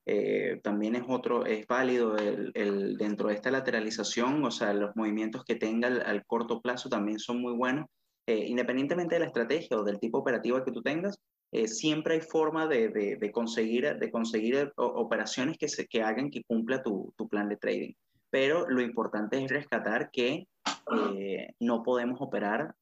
Eh, 0.08 0.60
también 0.64 0.96
es 0.96 1.04
otro, 1.08 1.46
es 1.46 1.66
válido 1.66 2.16
el, 2.18 2.52
el, 2.54 2.96
dentro 2.98 3.30
de 3.30 3.36
esta 3.36 3.50
lateralización, 3.50 4.44
o 4.46 4.52
sea, 4.52 4.74
los 4.74 4.96
movimientos 4.96 5.44
que 5.44 5.56
tenga 5.56 5.88
al, 5.88 6.26
corto 6.26 6.62
plazo 6.62 6.90
también 6.90 7.20
son 7.20 7.42
muy 7.42 7.54
buenos. 7.54 7.88
Eh, 8.28 8.46
independientemente 8.48 9.16
de 9.16 9.20
la 9.20 9.28
estrategia 9.28 9.78
o 9.78 9.84
del 9.84 10.00
tipo 10.00 10.18
operativo 10.18 10.64
que 10.64 10.72
tú 10.72 10.82
tengas, 10.82 11.20
eh, 11.52 11.68
siempre 11.68 12.16
hay 12.16 12.22
forma 12.22 12.68
de, 12.68 12.90
de, 12.90 13.32
conseguir, 13.32 13.98
de 13.98 14.12
conseguir 14.12 14.74
operaciones 14.76 15.58
que, 15.58 15.70
se, 15.70 15.88
que 15.88 16.02
hagan 16.02 16.30
que 16.30 16.44
cumpla 16.44 16.82
tu, 16.82 17.14
tu, 17.16 17.30
plan 17.30 17.50
de 17.50 17.58
trading. 17.58 17.94
Pero 18.30 18.68
lo 18.68 18.82
importante 18.82 19.42
es 19.44 19.50
rescatar 19.50 20.10
que 20.12 20.48
eh, 20.92 21.54
no 21.60 21.84
podemos 21.84 22.20
operar 22.20 22.74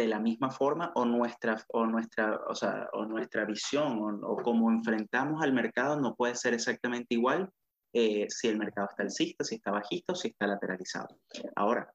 de 0.00 0.08
la 0.08 0.18
misma 0.18 0.50
forma 0.50 0.92
o 0.94 1.04
nuestra, 1.04 1.56
o 1.68 1.86
nuestra, 1.86 2.40
o 2.48 2.54
sea, 2.54 2.88
o 2.92 3.04
nuestra 3.04 3.44
visión 3.44 3.98
o, 3.98 4.26
o 4.26 4.36
como 4.36 4.70
enfrentamos 4.70 5.42
al 5.42 5.52
mercado 5.52 6.00
no 6.00 6.14
puede 6.14 6.34
ser 6.34 6.54
exactamente 6.54 7.14
igual 7.14 7.50
eh, 7.92 8.26
si 8.28 8.48
el 8.48 8.58
mercado 8.58 8.88
está 8.90 9.02
alcista, 9.02 9.44
si 9.44 9.56
está 9.56 9.70
bajista 9.70 10.12
o 10.12 10.16
si 10.16 10.28
está 10.28 10.46
lateralizado. 10.46 11.08
Ahora, 11.56 11.92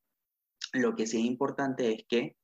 lo 0.74 0.96
que 0.96 1.08
sí 1.08 1.20
es 1.20 1.26
importante 1.26 1.94
es 1.94 2.06
que 2.08 2.36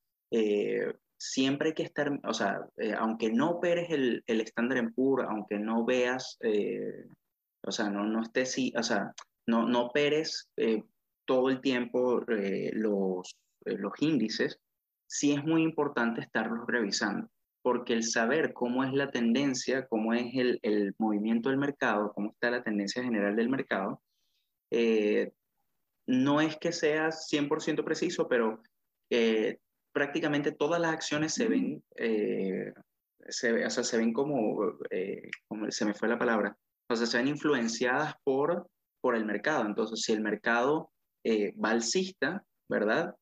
siempre 1.21 1.69
hay 1.69 1.75
que 1.75 1.83
estar, 1.83 2.19
o 2.23 2.33
sea, 2.33 2.67
eh, 2.77 2.95
aunque 2.97 3.31
no 3.31 3.51
operes 3.51 3.91
el, 3.91 4.23
estándar 4.25 4.79
en 4.79 4.91
puro, 4.91 5.29
aunque 5.29 5.59
no 5.59 5.85
veas, 5.85 6.35
eh, 6.41 7.05
o 7.63 7.71
sea, 7.71 7.91
no, 7.91 8.03
no 8.05 8.23
estés, 8.23 8.57
o 8.75 8.81
sea, 8.81 9.13
no, 9.45 9.67
no 9.67 9.85
operes 9.85 10.49
eh, 10.57 10.83
todo 11.25 11.49
el 11.49 11.61
tiempo 11.61 12.23
los, 12.25 13.35
los 13.65 13.93
índices, 13.99 14.59
sí 15.11 15.33
es 15.33 15.43
muy 15.43 15.63
importante 15.63 16.21
estarlos 16.21 16.65
revisando, 16.67 17.29
porque 17.61 17.93
el 17.93 18.03
saber 18.03 18.53
cómo 18.53 18.83
es 18.83 18.93
la 18.93 19.11
tendencia, 19.11 19.85
cómo 19.87 20.13
es 20.13 20.33
el, 20.35 20.59
el 20.61 20.95
movimiento 20.97 21.49
del 21.49 21.57
mercado, 21.57 22.13
cómo 22.13 22.31
está 22.31 22.49
la 22.49 22.63
tendencia 22.63 23.03
general 23.03 23.35
del 23.35 23.49
mercado, 23.49 24.01
no 26.07 26.39
es 26.39 26.57
que 26.57 26.71
sea 26.71 27.09
100% 27.09 27.83
preciso, 27.83 28.29
pero 28.29 28.61
prácticamente 29.91 30.51
todas 30.51 30.79
las 30.79 30.93
acciones 30.93 31.33
se 31.33 31.47
ven, 31.47 31.83
eh, 31.97 32.73
se, 33.27 33.65
o 33.65 33.69
sea, 33.69 33.83
se 33.83 33.97
ven 33.97 34.13
como, 34.13 34.77
eh, 34.89 35.29
como, 35.47 35.69
se 35.71 35.85
me 35.85 35.93
fue 35.93 36.07
la 36.07 36.17
palabra, 36.17 36.57
o 36.89 36.95
sea, 36.95 37.05
se 37.05 37.17
ven 37.17 37.27
influenciadas 37.27 38.15
por, 38.23 38.67
por 39.01 39.15
el 39.15 39.25
mercado. 39.25 39.65
Entonces, 39.65 40.01
si 40.01 40.13
el 40.13 40.21
mercado 40.21 40.91
eh, 41.23 41.53
va 41.53 41.71
alcista, 41.71 42.43
¿verdad? 42.69 43.15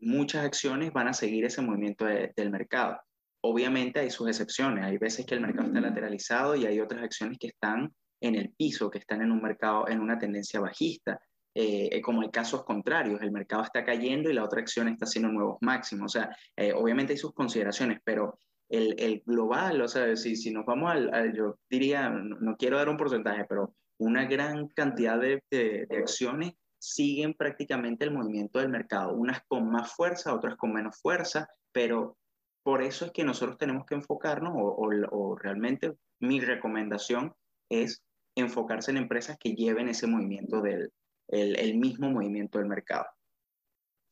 Muchas 0.00 0.44
acciones 0.44 0.92
van 0.92 1.08
a 1.08 1.12
seguir 1.12 1.44
ese 1.44 1.62
movimiento 1.62 2.04
del 2.04 2.50
mercado. 2.50 2.98
Obviamente 3.42 4.00
hay 4.00 4.10
sus 4.10 4.28
excepciones, 4.28 4.84
hay 4.84 4.98
veces 4.98 5.24
que 5.26 5.34
el 5.34 5.40
mercado 5.40 5.68
está 5.68 5.80
lateralizado 5.80 6.56
y 6.56 6.66
hay 6.66 6.80
otras 6.80 7.02
acciones 7.02 7.38
que 7.38 7.48
están 7.48 7.92
en 8.20 8.34
el 8.34 8.52
piso, 8.56 8.90
que 8.90 8.98
están 8.98 9.22
en 9.22 9.30
un 9.30 9.42
mercado, 9.42 9.88
en 9.88 10.00
una 10.00 10.18
tendencia 10.18 10.60
bajista. 10.60 11.20
Eh, 11.54 12.02
como 12.02 12.20
hay 12.20 12.30
casos 12.30 12.64
contrarios, 12.64 13.22
el 13.22 13.32
mercado 13.32 13.62
está 13.62 13.84
cayendo 13.84 14.28
y 14.28 14.34
la 14.34 14.44
otra 14.44 14.60
acción 14.60 14.88
está 14.88 15.06
haciendo 15.06 15.30
nuevos 15.30 15.56
máximos. 15.60 16.14
O 16.14 16.18
sea, 16.18 16.36
eh, 16.56 16.72
obviamente 16.72 17.14
hay 17.14 17.18
sus 17.18 17.32
consideraciones, 17.32 18.00
pero 18.04 18.38
el, 18.68 18.94
el, 18.98 19.22
global, 19.24 19.80
o 19.80 19.88
sea, 19.88 20.16
si, 20.16 20.36
si 20.36 20.50
nos 20.50 20.66
vamos 20.66 20.90
al, 20.90 21.32
yo 21.34 21.58
diría, 21.70 22.10
no, 22.10 22.56
quiero 22.56 22.76
dar 22.76 22.88
un 22.88 22.96
porcentaje, 22.96 23.44
pero 23.48 23.74
una 23.98 24.26
gran 24.26 24.68
cantidad 24.68 25.18
de, 25.18 25.42
de, 25.50 25.86
acciones 25.96 26.52
siguen 26.86 27.34
prácticamente 27.34 28.04
el 28.04 28.12
movimiento 28.12 28.58
del 28.58 28.68
mercado, 28.68 29.14
unas 29.14 29.40
con 29.46 29.70
más 29.70 29.92
fuerza, 29.92 30.34
otras 30.34 30.56
con 30.56 30.72
menos 30.72 31.00
fuerza, 31.00 31.48
pero 31.72 32.16
por 32.62 32.82
eso 32.82 33.06
es 33.06 33.12
que 33.12 33.24
nosotros 33.24 33.58
tenemos 33.58 33.86
que 33.86 33.94
enfocarnos, 33.94 34.52
o, 34.56 34.68
o, 34.68 34.90
o 35.10 35.36
realmente 35.36 35.94
mi 36.20 36.40
recomendación 36.40 37.34
es 37.70 38.02
enfocarse 38.36 38.90
en 38.90 38.98
empresas 38.98 39.36
que 39.38 39.54
lleven 39.54 39.88
ese 39.88 40.06
movimiento 40.06 40.60
del, 40.60 40.92
el, 41.28 41.58
el 41.58 41.78
mismo 41.78 42.10
movimiento 42.10 42.58
del 42.58 42.68
mercado. 42.68 43.06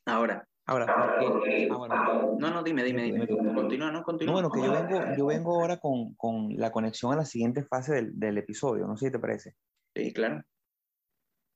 Ahora. 0.07 0.47
Ahora, 0.67 0.87
ah, 0.89 1.21
no, 2.39 2.51
no, 2.51 2.63
dime, 2.63 2.83
dime, 2.85 3.03
dime. 3.03 3.27
Continúa, 3.27 3.93
no, 3.93 4.03
continúa. 4.03 4.41
No, 4.41 4.49
bueno, 4.49 4.51
que 4.51 4.63
yo 4.63 4.73
vengo, 4.73 5.15
yo 5.15 5.27
vengo 5.27 5.61
ahora 5.61 5.77
con, 5.77 6.15
con 6.15 6.57
la 6.57 6.73
conexión 6.73 7.13
a 7.13 7.17
la 7.17 7.27
siguiente 7.27 7.65
fase 7.65 7.97
del, 7.97 8.19
del, 8.19 8.39
episodio, 8.39 8.87
no 8.87 8.97
sé 8.97 9.07
si 9.07 9.13
te 9.13 9.19
parece. 9.19 9.57
Sí, 9.95 10.15
claro. 10.15 10.43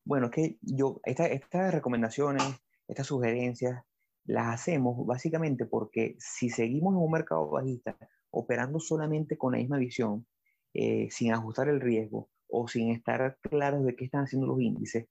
Bueno, 0.08 0.28
es 0.28 0.32
que 0.32 0.58
yo, 0.62 1.02
esta, 1.04 1.26
estas 1.26 1.70
recomendaciones, 1.70 2.42
estas 2.88 3.06
sugerencias, 3.08 3.84
las 4.24 4.54
hacemos 4.54 5.06
básicamente 5.06 5.66
porque 5.66 6.16
si 6.18 6.48
seguimos 6.48 6.94
en 6.94 7.02
un 7.02 7.10
mercado 7.10 7.50
bajista 7.50 7.94
operando 8.30 8.80
solamente 8.80 9.36
con 9.36 9.52
la 9.52 9.58
misma 9.58 9.76
visión, 9.76 10.26
eh, 10.72 11.08
sin 11.10 11.34
ajustar 11.34 11.68
el 11.68 11.82
riesgo 11.82 12.30
o 12.48 12.68
sin 12.68 12.90
estar 12.90 13.36
claros 13.42 13.84
de 13.84 13.96
qué 13.96 14.06
están 14.06 14.24
haciendo 14.24 14.46
los 14.46 14.58
índices, 14.62 15.08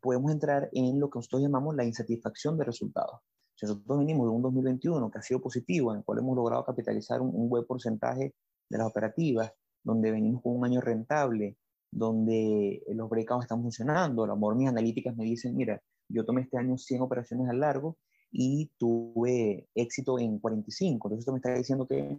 podemos 0.00 0.32
entrar 0.32 0.68
en 0.72 0.98
lo 0.98 1.08
que 1.08 1.20
nosotros 1.20 1.42
llamamos 1.42 1.76
la 1.76 1.84
insatisfacción 1.84 2.58
de 2.58 2.64
resultados. 2.64 3.20
Si 3.54 3.64
nosotros 3.64 3.96
venimos 4.00 4.26
de 4.26 4.34
un 4.34 4.42
2021 4.42 5.08
que 5.08 5.18
ha 5.20 5.22
sido 5.22 5.40
positivo, 5.40 5.92
en 5.92 5.98
el 5.98 6.04
cual 6.04 6.18
hemos 6.18 6.34
logrado 6.34 6.64
capitalizar 6.64 7.20
un, 7.20 7.48
buen 7.48 7.64
porcentaje 7.64 8.34
de 8.68 8.78
las 8.78 8.88
operativas, 8.88 9.52
donde 9.84 10.10
venimos 10.10 10.42
con 10.42 10.56
un 10.56 10.64
año 10.64 10.80
rentable, 10.80 11.58
donde 11.92 12.82
los 12.88 13.08
breakouts 13.08 13.44
están 13.44 13.62
funcionando, 13.62 14.26
las 14.26 14.38
mis 14.56 14.68
analíticas 14.68 15.14
me 15.16 15.24
dicen, 15.24 15.54
mira, 15.54 15.80
yo 16.08 16.24
tomé 16.24 16.42
este 16.42 16.58
año 16.58 16.76
100 16.76 17.02
operaciones 17.02 17.48
al 17.48 17.60
largo 17.60 17.98
y 18.30 18.70
tuve 18.78 19.68
éxito 19.74 20.18
en 20.18 20.38
45. 20.38 21.08
Entonces 21.08 21.20
esto 21.20 21.32
me 21.32 21.38
está 21.38 21.54
diciendo 21.54 21.86
que 21.86 22.18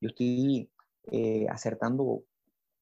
yo 0.00 0.08
estoy 0.08 0.70
eh, 1.10 1.46
acertando 1.48 2.22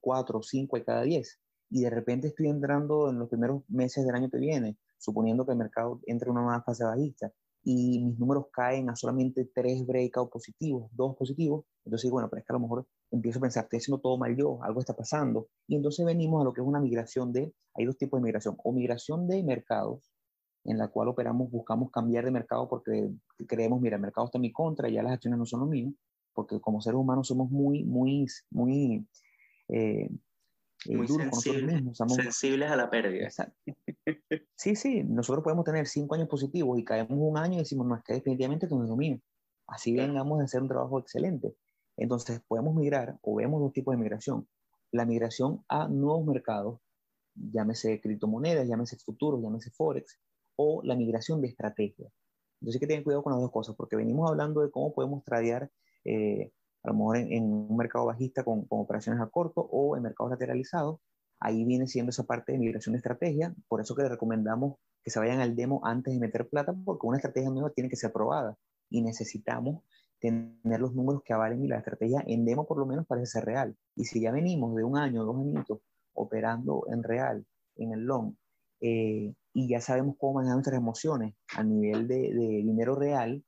4 0.01 0.39
o 0.39 0.43
5 0.43 0.77
de 0.77 0.85
cada 0.85 1.03
10 1.03 1.41
y 1.71 1.83
de 1.83 1.91
repente 1.91 2.29
estoy 2.29 2.49
entrando 2.49 3.09
en 3.09 3.19
los 3.19 3.29
primeros 3.29 3.63
meses 3.69 4.05
del 4.05 4.17
año 4.17 4.29
que 4.29 4.39
viene, 4.39 4.77
suponiendo 4.99 5.47
que 5.47 5.53
el 5.53 5.59
mercado 5.59 6.01
entre 6.07 6.29
en 6.29 6.33
una 6.33 6.43
nueva 6.43 6.63
fase 6.63 6.85
bajista 6.85 7.33
y 7.65 8.01
mis 8.01 8.19
números 8.19 8.47
caen 8.53 8.91
a 8.91 8.97
solamente 8.97 9.49
tres 9.55 9.87
breakouts 9.87 10.31
positivos, 10.31 10.91
dos 10.93 11.17
positivos, 11.17 11.65
entonces 11.85 12.11
bueno, 12.11 12.29
pero 12.29 12.41
es 12.41 12.47
que 12.47 12.53
a 12.53 12.55
lo 12.55 12.61
mejor 12.61 12.87
empiezo 13.11 13.39
a 13.39 13.43
pensar, 13.43 13.65
estoy 13.65 13.79
haciendo 13.79 14.01
todo 14.01 14.19
mal 14.19 14.37
yo, 14.37 14.63
algo 14.63 14.81
está 14.81 14.95
pasando, 14.95 15.49
y 15.69 15.77
entonces 15.77 16.05
venimos 16.05 16.41
a 16.41 16.45
lo 16.45 16.53
que 16.53 16.61
es 16.61 16.67
una 16.67 16.81
migración 16.81 17.33
de, 17.33 17.53
hay 17.75 17.85
dos 17.85 17.97
tipos 17.97 18.21
de 18.21 18.25
migración, 18.25 18.57
o 18.63 18.73
migración 18.73 19.29
de 19.29 19.43
mercados, 19.43 20.13
en 20.65 20.79
la 20.79 20.89
cual 20.89 21.09
operamos, 21.09 21.51
buscamos 21.51 21.91
cambiar 21.91 22.25
de 22.25 22.31
mercado 22.31 22.69
porque 22.69 23.11
creemos, 23.49 23.81
mira, 23.81 23.97
el 23.97 24.03
mercado 24.03 24.27
está 24.27 24.39
en 24.39 24.43
mi 24.43 24.53
contra, 24.53 24.89
ya 24.89 25.03
las 25.03 25.13
acciones 25.13 25.39
no 25.39 25.47
son 25.47 25.61
lo 25.61 25.67
mío, 25.67 25.93
porque 26.33 26.61
como 26.61 26.81
seres 26.81 26.99
humanos 26.99 27.29
somos 27.29 27.51
muy, 27.51 27.85
muy, 27.85 28.27
muy 28.51 29.07
eh, 29.69 30.09
muy 30.89 31.07
sensibles 32.09 32.71
a 32.71 32.77
la 32.77 32.91
pérdida. 32.91 33.29
Sí, 34.57 34.77
sí, 34.77 35.03
nosotros 35.05 35.43
podemos 35.43 35.65
tener 35.65 35.87
cinco 35.87 36.15
años 36.15 36.29
positivos 36.29 36.79
y 36.79 36.85
caemos 36.85 37.19
un 37.19 37.37
año 37.37 37.55
y 37.55 37.59
decimos, 37.59 37.87
no, 37.87 37.97
es 37.97 38.03
que 38.03 38.15
definitivamente 38.15 38.69
que 38.69 38.75
no 38.75 38.85
es 38.85 38.89
lo 38.89 38.97
mío. 38.97 39.19
Así 39.67 39.95
vengamos 39.95 40.41
a 40.41 40.45
hacer 40.45 40.63
un 40.63 40.69
trabajo 40.69 40.99
excelente. 40.99 41.55
Entonces, 41.97 42.41
podemos 42.47 42.75
migrar 42.75 43.19
o 43.23 43.37
vemos 43.37 43.61
dos 43.61 43.73
tipos 43.73 43.95
de 43.95 44.01
migración. 44.01 44.49
La 44.91 45.05
migración 45.05 45.65
a 45.69 45.89
nuevos 45.89 46.27
mercados, 46.27 46.81
llámese 47.35 48.01
criptomonedas, 48.01 48.69
llámese 48.69 48.97
futuros, 48.99 49.43
llámese 49.43 49.71
forex, 49.71 50.19
o 50.57 50.83
la 50.85 50.95
migración 50.95 51.41
de 51.41 51.49
estrategia. 51.49 52.11
Entonces 52.61 52.77
hay 52.77 52.81
que 52.81 52.87
tener 52.87 53.05
cuidado 53.05 53.23
con 53.23 53.33
las 53.33 53.43
dos 53.43 53.51
cosas, 53.51 53.75
porque 53.77 53.97
venimos 53.97 54.31
hablando 54.31 54.61
de 54.61 54.71
cómo 54.71 54.95
podemos 54.95 55.25
tradear 55.25 55.71
eh, 56.05 56.53
a 56.83 56.89
lo 56.89 56.95
mejor 56.95 57.17
en, 57.17 57.45
un 57.45 57.77
mercado 57.77 58.07
bajista 58.07 58.45
con, 58.45 58.67
con, 58.67 58.81
operaciones 58.81 59.21
a 59.21 59.29
corto 59.29 59.61
o 59.61 59.97
en 59.97 60.03
mercados 60.03 60.31
lateralizados. 60.31 61.01
Ahí 61.45 61.65
viene 61.65 61.89
siendo 61.89 62.11
esa 62.11 62.23
parte 62.23 62.53
de 62.53 62.59
migración 62.59 62.93
de 62.93 62.99
estrategia, 62.99 63.53
por 63.67 63.81
eso 63.81 63.97
que 63.97 64.03
les 64.03 64.13
recomendamos 64.13 64.77
que 65.03 65.11
se 65.11 65.19
vayan 65.19 65.41
al 65.41 65.57
demo 65.57 65.81
antes 65.85 66.15
de 66.15 66.21
meter 66.21 66.49
plata, 66.49 66.73
porque 66.85 67.05
una 67.05 67.17
estrategia 67.17 67.51
nueva 67.51 67.71
tiene 67.71 67.91
que 67.91 67.97
ser 67.97 68.13
probada 68.13 68.57
y 68.89 69.03
necesitamos 69.03 69.83
tener 70.21 70.81
los 70.81 70.95
números 70.95 71.23
que 71.25 71.33
avalen 71.33 71.65
y 71.65 71.67
la 71.67 71.79
estrategia 71.79 72.23
en 72.29 72.45
demo 72.45 72.65
por 72.65 72.79
lo 72.79 72.87
menos 72.87 73.07
parece 73.09 73.27
ser 73.27 73.45
real. 73.45 73.77
Y 73.97 74.05
si 74.05 74.21
ya 74.21 74.31
venimos 74.31 74.77
de 74.77 74.85
un 74.85 74.97
año, 74.97 75.25
dos 75.25 75.37
años 75.37 75.67
operando 76.13 76.85
en 76.93 77.03
real, 77.03 77.45
en 77.75 77.93
el 77.93 78.05
long, 78.05 78.35
eh, 78.81 79.35
y 79.53 79.69
ya 79.69 79.81
sabemos 79.81 80.15
cómo 80.19 80.35
manejar 80.35 80.57
nuestras 80.57 80.79
emociones 80.79 81.35
a 81.57 81.65
nivel 81.65 82.07
de, 82.07 82.33
de 82.35 82.49
dinero 82.63 82.95
real, 82.95 83.43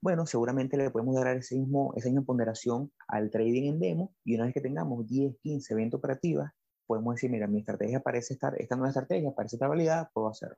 bueno, 0.00 0.24
seguramente 0.24 0.78
le 0.78 0.90
podemos 0.90 1.14
dar 1.16 1.36
ese 1.36 1.58
mismo, 1.58 1.92
esa 1.96 2.08
misma 2.08 2.24
ponderación 2.24 2.90
al 3.08 3.30
trading 3.30 3.72
en 3.72 3.78
demo. 3.78 4.14
Y 4.24 4.36
una 4.36 4.44
vez 4.44 4.54
que 4.54 4.60
tengamos 4.60 5.06
10, 5.06 5.36
15, 5.42 5.74
20 5.74 5.96
operativas, 5.96 6.52
podemos 6.86 7.14
decir, 7.14 7.30
mira, 7.30 7.46
mi 7.46 7.60
estrategia 7.60 8.00
parece 8.00 8.34
estar, 8.34 8.60
esta 8.60 8.76
nueva 8.76 8.90
estrategia 8.90 9.32
parece 9.34 9.56
estar 9.56 9.68
validada, 9.68 10.10
puedo 10.12 10.28
hacerlo. 10.28 10.56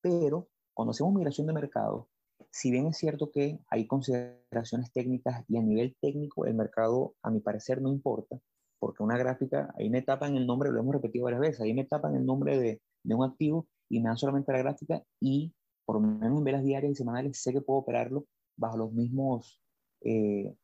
Pero 0.00 0.48
cuando 0.74 0.92
hacemos 0.92 1.14
migración 1.14 1.46
de 1.46 1.52
mercado, 1.52 2.08
si 2.50 2.70
bien 2.70 2.86
es 2.86 2.96
cierto 2.96 3.30
que 3.30 3.60
hay 3.68 3.86
consideraciones 3.86 4.92
técnicas 4.92 5.44
y 5.48 5.58
a 5.58 5.62
nivel 5.62 5.96
técnico 6.00 6.46
el 6.46 6.54
mercado, 6.54 7.14
a 7.22 7.30
mi 7.30 7.40
parecer, 7.40 7.80
no 7.80 7.90
importa, 7.90 8.40
porque 8.78 9.02
una 9.02 9.18
gráfica, 9.18 9.72
ahí 9.78 9.90
me 9.90 10.02
tapan 10.02 10.36
el 10.36 10.46
nombre, 10.46 10.70
lo 10.70 10.80
hemos 10.80 10.94
repetido 10.94 11.24
varias 11.24 11.40
veces, 11.40 11.60
ahí 11.60 11.74
me 11.74 11.84
tapan 11.84 12.16
el 12.16 12.24
nombre 12.24 12.58
de, 12.58 12.80
de 13.04 13.14
un 13.14 13.24
activo 13.24 13.68
y 13.88 14.00
me 14.00 14.08
dan 14.08 14.16
solamente 14.16 14.52
la 14.52 14.58
gráfica 14.58 15.02
y 15.20 15.52
por 15.84 16.00
lo 16.00 16.06
menos 16.06 16.38
en 16.38 16.44
velas 16.44 16.62
diarias 16.62 16.92
y 16.92 16.94
semanales 16.94 17.42
sé 17.42 17.52
que 17.52 17.60
puedo 17.60 17.80
operarlo 17.80 18.26
bajo 18.56 18.76
los 18.76 18.92
mismos, 18.92 19.60
eh, 20.02 20.54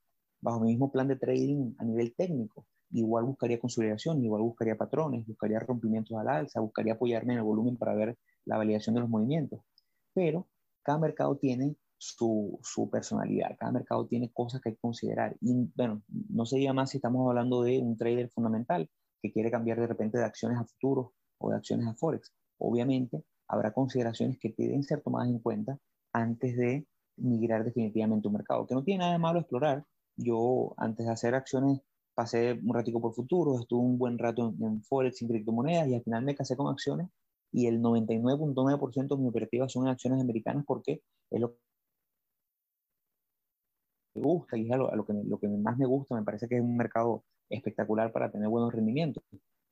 bajo 0.40 0.61
mi 0.61 0.69
mismo 0.69 0.92
plan 0.92 1.09
de 1.09 1.16
trading 1.16 1.75
a 1.79 1.85
nivel 1.85 2.14
técnico. 2.14 2.66
Igual 2.96 3.24
buscaría 3.24 3.61
consolidación, 3.61 4.24
igual 4.24 4.40
buscaría 4.40 4.74
patrones, 4.74 5.26
buscaría 5.26 5.61
rompimientos 5.61 6.16
al 6.16 6.28
alza, 6.28 6.61
buscaría 6.61 6.94
apoyarme 6.94 7.35
en 7.35 7.40
el 7.40 7.44
volumen 7.44 7.76
para 7.76 7.94
ver 7.94 8.16
la 8.46 8.56
validación 8.56 8.94
de 8.94 9.02
los 9.02 9.11
movimientos. 9.11 9.61
Pero 10.14 10.48
cada 10.82 10.98
mercado 10.98 11.37
tiene 11.37 11.76
su, 11.98 12.59
su, 12.62 12.88
personalidad, 12.88 13.54
cada 13.59 13.70
mercado 13.70 14.06
tiene 14.06 14.32
cosas 14.32 14.62
que 14.62 14.70
hay 14.70 14.74
que 14.76 14.80
considerar. 14.80 15.37
Y 15.42 15.70
bueno, 15.76 16.04
no 16.30 16.46
se 16.46 16.56
diga 16.56 16.72
más 16.72 16.88
si 16.88 16.96
estamos 16.96 17.28
hablando 17.28 17.62
de 17.62 17.80
un 17.80 17.98
trader 17.98 18.30
fundamental 18.30 18.88
que 19.20 19.30
quiere 19.30 19.50
cambiar 19.50 19.78
de 19.78 19.88
repente 19.88 20.16
de 20.16 20.24
acciones 20.24 20.56
a 20.59 20.64
futuros 20.64 21.09
o 21.37 21.50
de 21.50 21.56
acciones 21.56 21.87
a 21.88 21.94
forex. 21.94 22.32
Obviamente 22.56 23.22
habrá 23.46 23.74
consideraciones 23.74 24.38
que 24.38 24.54
deben 24.56 24.82
ser 24.85 25.02
tomadas 25.02 25.28
en 25.28 25.40
cuenta 25.40 25.78
antes 26.14 26.56
de 26.56 26.87
migrar 27.18 27.62
definitivamente 27.62 28.26
un 28.26 28.35
mercado, 28.35 28.66
que 28.66 28.74
no 28.74 28.82
tiene 28.82 29.00
nada 29.00 29.12
de 29.12 29.18
malo 29.18 29.40
explorar. 29.40 29.85
Yo 30.16 30.72
antes 30.78 31.04
de 31.04 31.12
hacer 31.12 31.35
acciones 31.35 31.82
pasé 32.16 32.59
un 32.64 32.74
ratico 32.74 33.00
por 33.00 33.14
futuros, 33.14 33.61
estuve 33.61 33.81
un 33.81 33.98
buen 33.98 34.18
rato 34.18 34.55
en, 34.59 34.83
Forex, 34.83 35.20
en 35.20 35.29
criptomonedas 35.29 35.87
y 35.88 35.94
al 35.94 36.02
final 36.02 36.24
me 36.24 36.35
casé 36.35 36.57
con 36.57 36.68
acciones 36.72 37.09
y 37.52 37.66
el 37.66 37.81
99.9% 37.83 39.09
de 39.09 39.22
mis 39.22 39.29
operativas 39.31 39.70
son 39.70 39.85
en 39.85 39.90
acciones 39.92 40.20
americanas 40.20 40.64
porque 40.66 41.02
es 41.31 41.40
lo 41.40 41.52
que 41.52 41.59
me 44.14 44.22
gusta 44.22 44.57
y 44.57 44.64
es 44.64 44.72
a 44.72 44.76
lo, 44.79 45.05
que, 45.05 45.12
lo 45.12 45.38
que 45.38 45.48
más 45.48 45.76
me 45.76 45.87
gusta, 45.87 46.14
me 46.14 46.24
parece 46.24 46.48
que 46.48 46.57
es 46.57 46.62
un 46.62 46.76
mercado 46.76 47.22
espectacular 47.50 48.11
para 48.12 48.31
tener 48.31 48.48
buenos 48.48 48.72
rendimientos. 48.72 49.22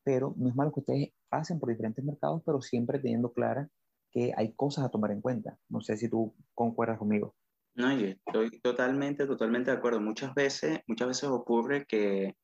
Pero 0.05 0.35
no 0.37 0.51
es 0.51 0.55
malo 0.55 0.71
que 0.71 0.81
ustedes 0.81 1.09
pasen 1.31 1.59
por 1.59 1.71
diferentes 1.71 2.05
mercados, 2.05 2.43
pero 2.45 2.61
siempre 2.61 2.99
teniendo 2.99 3.33
clara 3.33 3.71
que 4.11 4.33
hay 4.37 4.53
cosas 4.53 4.85
a 4.85 4.91
tomar 4.91 5.13
en 5.13 5.23
cuenta. 5.23 5.59
No 5.71 5.81
sé 5.81 5.97
si 5.97 6.11
tú 6.11 6.35
concuerdas 6.55 6.99
conmigo. 6.99 7.35
No, 7.77 7.93
yo 7.93 8.07
estoy 8.07 8.61
totalmente, 8.61 9.27
totalmente 9.27 9.71
de 9.71 9.77
acuerdo. 9.77 10.01
Muchas 10.01 10.33
veces, 10.33 10.79
muchas 10.87 11.09
veces 11.09 11.25
ocurre 11.25 11.85
que, 11.87 12.37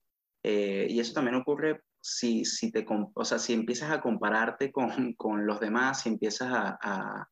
eh, 0.42 0.86
y 0.90 0.98
eso 0.98 1.12
también 1.12 1.36
ocurre 1.36 1.82
si, 2.00 2.44
si, 2.44 2.72
te, 2.72 2.84
o 3.14 3.24
sea, 3.24 3.38
si 3.38 3.52
empiezas 3.52 3.92
a 3.92 4.00
compararte 4.00 4.72
con, 4.72 5.12
con 5.14 5.46
los 5.46 5.60
demás, 5.60 6.02
si 6.02 6.08
empiezas 6.08 6.48
a, 6.50 7.28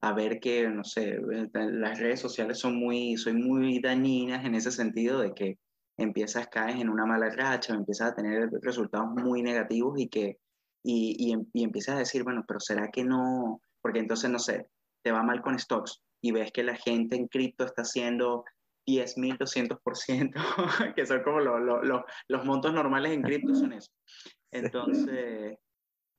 a, 0.00 0.12
ver 0.12 0.40
que, 0.40 0.68
no 0.68 0.84
sé, 0.84 1.18
las 1.52 1.98
redes 1.98 2.20
sociales 2.20 2.58
son 2.58 2.76
muy, 2.78 3.16
son 3.16 3.42
muy 3.42 3.80
dañinas 3.80 4.44
en 4.44 4.54
ese 4.54 4.70
sentido 4.70 5.20
de 5.20 5.32
que 5.32 5.58
empiezas, 5.96 6.48
caes 6.48 6.76
en 6.80 6.90
una 6.90 7.06
mala 7.06 7.30
racha, 7.30 7.74
empiezas 7.74 8.12
a 8.12 8.14
tener 8.14 8.50
resultados 8.62 9.08
muy 9.10 9.42
negativos 9.42 9.98
y 9.98 10.08
que, 10.08 10.38
y, 10.84 11.16
y, 11.18 11.36
y 11.54 11.64
empiezas 11.64 11.96
a 11.96 12.00
decir, 12.00 12.24
bueno, 12.24 12.44
pero 12.46 12.60
¿será 12.60 12.90
que 12.90 13.04
no, 13.04 13.60
porque 13.80 14.00
entonces, 14.00 14.30
no 14.30 14.38
sé, 14.38 14.68
te 15.02 15.12
va 15.12 15.22
mal 15.22 15.40
con 15.40 15.58
stocks 15.58 16.02
y 16.20 16.32
ves 16.32 16.52
que 16.52 16.62
la 16.62 16.76
gente 16.76 17.16
en 17.16 17.28
cripto 17.28 17.64
está 17.64 17.82
haciendo 17.82 18.44
10.200%, 18.86 20.32
que 20.96 21.06
son 21.06 21.22
como 21.22 21.40
los 21.40 22.44
montos 22.44 22.72
normales 22.72 23.12
en 23.12 23.22
cripto, 23.22 23.54
son 23.54 23.72
eso. 23.72 23.90
Entonces, 24.50 25.58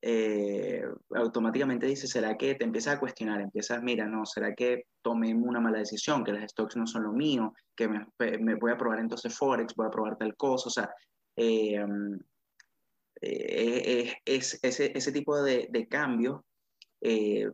eh, 0.01 0.83
automáticamente 1.15 1.87
dices, 1.87 2.09
¿será 2.11 2.37
que 2.37 2.55
te 2.55 2.63
empiezas 2.63 2.95
a 2.95 2.99
cuestionar? 2.99 3.41
Empiezas, 3.41 3.81
mira, 3.81 4.05
no, 4.05 4.25
¿será 4.25 4.53
que 4.53 4.83
tomé 5.01 5.33
una 5.33 5.59
mala 5.59 5.79
decisión? 5.79 6.23
Que 6.23 6.31
las 6.31 6.51
stocks 6.51 6.77
no 6.77 6.85
son 6.85 7.03
lo 7.03 7.11
mío, 7.11 7.53
que 7.75 7.87
me, 7.87 8.05
me 8.39 8.55
voy 8.55 8.71
a 8.71 8.77
probar 8.77 8.99
entonces 8.99 9.35
Forex, 9.35 9.73
voy 9.75 9.87
a 9.87 9.91
probar 9.91 10.17
tal 10.17 10.35
cosa, 10.35 10.67
o 10.67 10.71
sea, 10.71 10.89
eh, 11.35 11.83
eh, 13.21 14.13
es, 14.25 14.59
ese, 14.61 14.91
ese 14.95 15.11
tipo 15.11 15.41
de, 15.41 15.67
de 15.69 15.87
cambios 15.87 16.41
eh, 17.01 17.49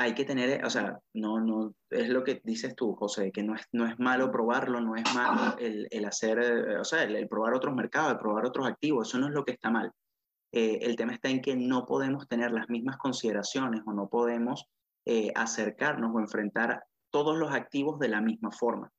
hay 0.00 0.14
que 0.14 0.24
tener, 0.24 0.64
o 0.64 0.70
sea, 0.70 0.98
no, 1.12 1.40
no, 1.40 1.74
es 1.90 2.08
lo 2.08 2.24
que 2.24 2.40
dices 2.42 2.74
tú, 2.74 2.94
José, 2.94 3.30
que 3.30 3.42
no 3.42 3.54
es, 3.54 3.66
no 3.72 3.86
es 3.86 3.98
malo 3.98 4.30
probarlo, 4.30 4.80
no 4.80 4.96
es 4.96 5.04
malo 5.14 5.58
el, 5.58 5.88
el 5.90 6.04
hacer, 6.06 6.38
eh, 6.38 6.78
o 6.78 6.84
sea, 6.84 7.02
el, 7.02 7.28
probar 7.28 7.52
otros 7.52 7.74
mercados, 7.74 8.12
el 8.12 8.18
probar 8.18 8.46
otros 8.46 8.66
activos, 8.66 9.08
eso 9.08 9.18
no 9.18 9.26
es 9.26 9.34
lo 9.34 9.44
que 9.44 9.52
está 9.52 9.70
mal. 9.70 9.92
Eh, 10.52 10.78
el 10.80 10.96
tema 10.96 11.12
está 11.12 11.28
en 11.28 11.42
que 11.42 11.54
no 11.54 11.84
podemos 11.84 12.26
tener 12.28 12.50
las 12.50 12.70
mismas 12.70 12.96
consideraciones 12.96 13.82
o 13.86 13.92
no 13.92 14.08
podemos 14.08 14.64
acercarnos 15.34 16.14
o 16.14 16.20
enfrentar 16.20 16.84
todos 17.10 17.36
los 17.36 17.52
activos 17.52 17.98
de 17.98 18.08
la 18.08 18.20
misma 18.20 18.52
forma. 18.52 18.92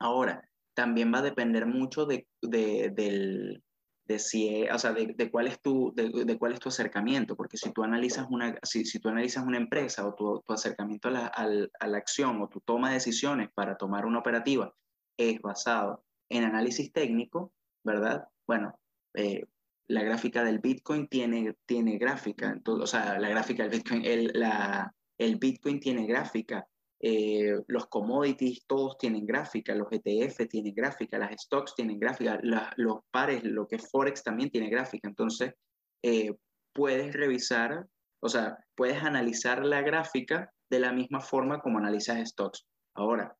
Ahora, 0.00 0.42
también 0.74 1.12
va 1.14 1.18
a 1.18 1.22
depender 1.22 1.64
mucho 1.66 2.06
de, 2.06 2.26
del, 2.42 3.62
de 4.08 4.18
si, 4.18 4.66
o 4.68 4.78
sea, 4.78 4.92
de, 4.92 5.30
cuál 5.30 5.48
es 5.48 5.60
tu, 5.60 5.92
de, 5.94 6.38
cuál 6.38 6.54
es 6.54 6.60
tu 6.60 6.70
acercamiento, 6.70 7.36
porque 7.36 7.58
si 7.58 7.70
tú 7.72 7.84
analizas 7.84 8.26
una, 8.30 8.58
si, 8.62 8.86
si 8.86 8.98
tú 8.98 9.10
analizas 9.10 9.44
una 9.44 9.58
empresa 9.58 10.06
o 10.08 10.14
tu, 10.14 10.42
tu 10.46 10.52
acercamiento 10.54 11.08
a 11.08 11.10
la, 11.10 11.26
a 11.26 11.86
la, 11.86 11.98
acción 11.98 12.40
o 12.40 12.48
tu 12.48 12.60
toma 12.60 12.88
de 12.88 12.94
decisiones 12.94 13.50
para 13.54 13.76
tomar 13.76 14.06
una 14.06 14.20
operativa 14.20 14.74
es 15.18 15.40
basado 15.42 16.04
en 16.30 16.44
análisis 16.44 16.90
técnico, 16.90 17.52
¿verdad? 17.84 18.26
Bueno, 18.46 18.78
eh, 19.14 19.44
la 19.88 20.02
gráfica 20.02 20.42
del 20.42 20.58
Bitcoin 20.58 21.06
tiene, 21.08 21.54
tiene 21.66 21.98
gráfica, 21.98 22.48
entonces, 22.48 22.84
o 22.84 22.86
sea, 22.86 23.18
la 23.18 23.28
gráfica 23.28 23.64
del 23.64 23.72
Bitcoin, 23.72 24.04
el, 24.06 24.30
la, 24.32 24.94
el 25.18 25.36
Bitcoin 25.36 25.80
tiene 25.80 26.06
gráfica, 26.06 26.66
eh, 27.00 27.54
los 27.68 27.86
commodities 27.86 28.66
todos 28.66 28.98
tienen 28.98 29.24
gráfica, 29.24 29.74
los 29.74 29.88
ETF 29.90 30.48
tienen 30.48 30.74
gráfica, 30.74 31.18
las 31.18 31.30
stocks 31.42 31.74
tienen 31.76 31.98
gráfica, 31.98 32.40
los 32.76 32.98
pares, 33.10 33.44
lo 33.44 33.68
que 33.68 33.76
es 33.76 33.88
Forex 33.90 34.22
también 34.22 34.50
tiene 34.50 34.68
gráfica. 34.68 35.08
Entonces, 35.08 35.54
eh, 36.02 36.34
puedes 36.74 37.12
revisar, 37.12 37.86
o 38.20 38.28
sea, 38.28 38.58
puedes 38.74 39.02
analizar 39.02 39.64
la 39.64 39.82
gráfica 39.82 40.50
de 40.70 40.80
la 40.80 40.92
misma 40.92 41.20
forma 41.20 41.60
como 41.60 41.78
analizas 41.78 42.28
stocks. 42.28 42.66
Ahora, 42.96 43.36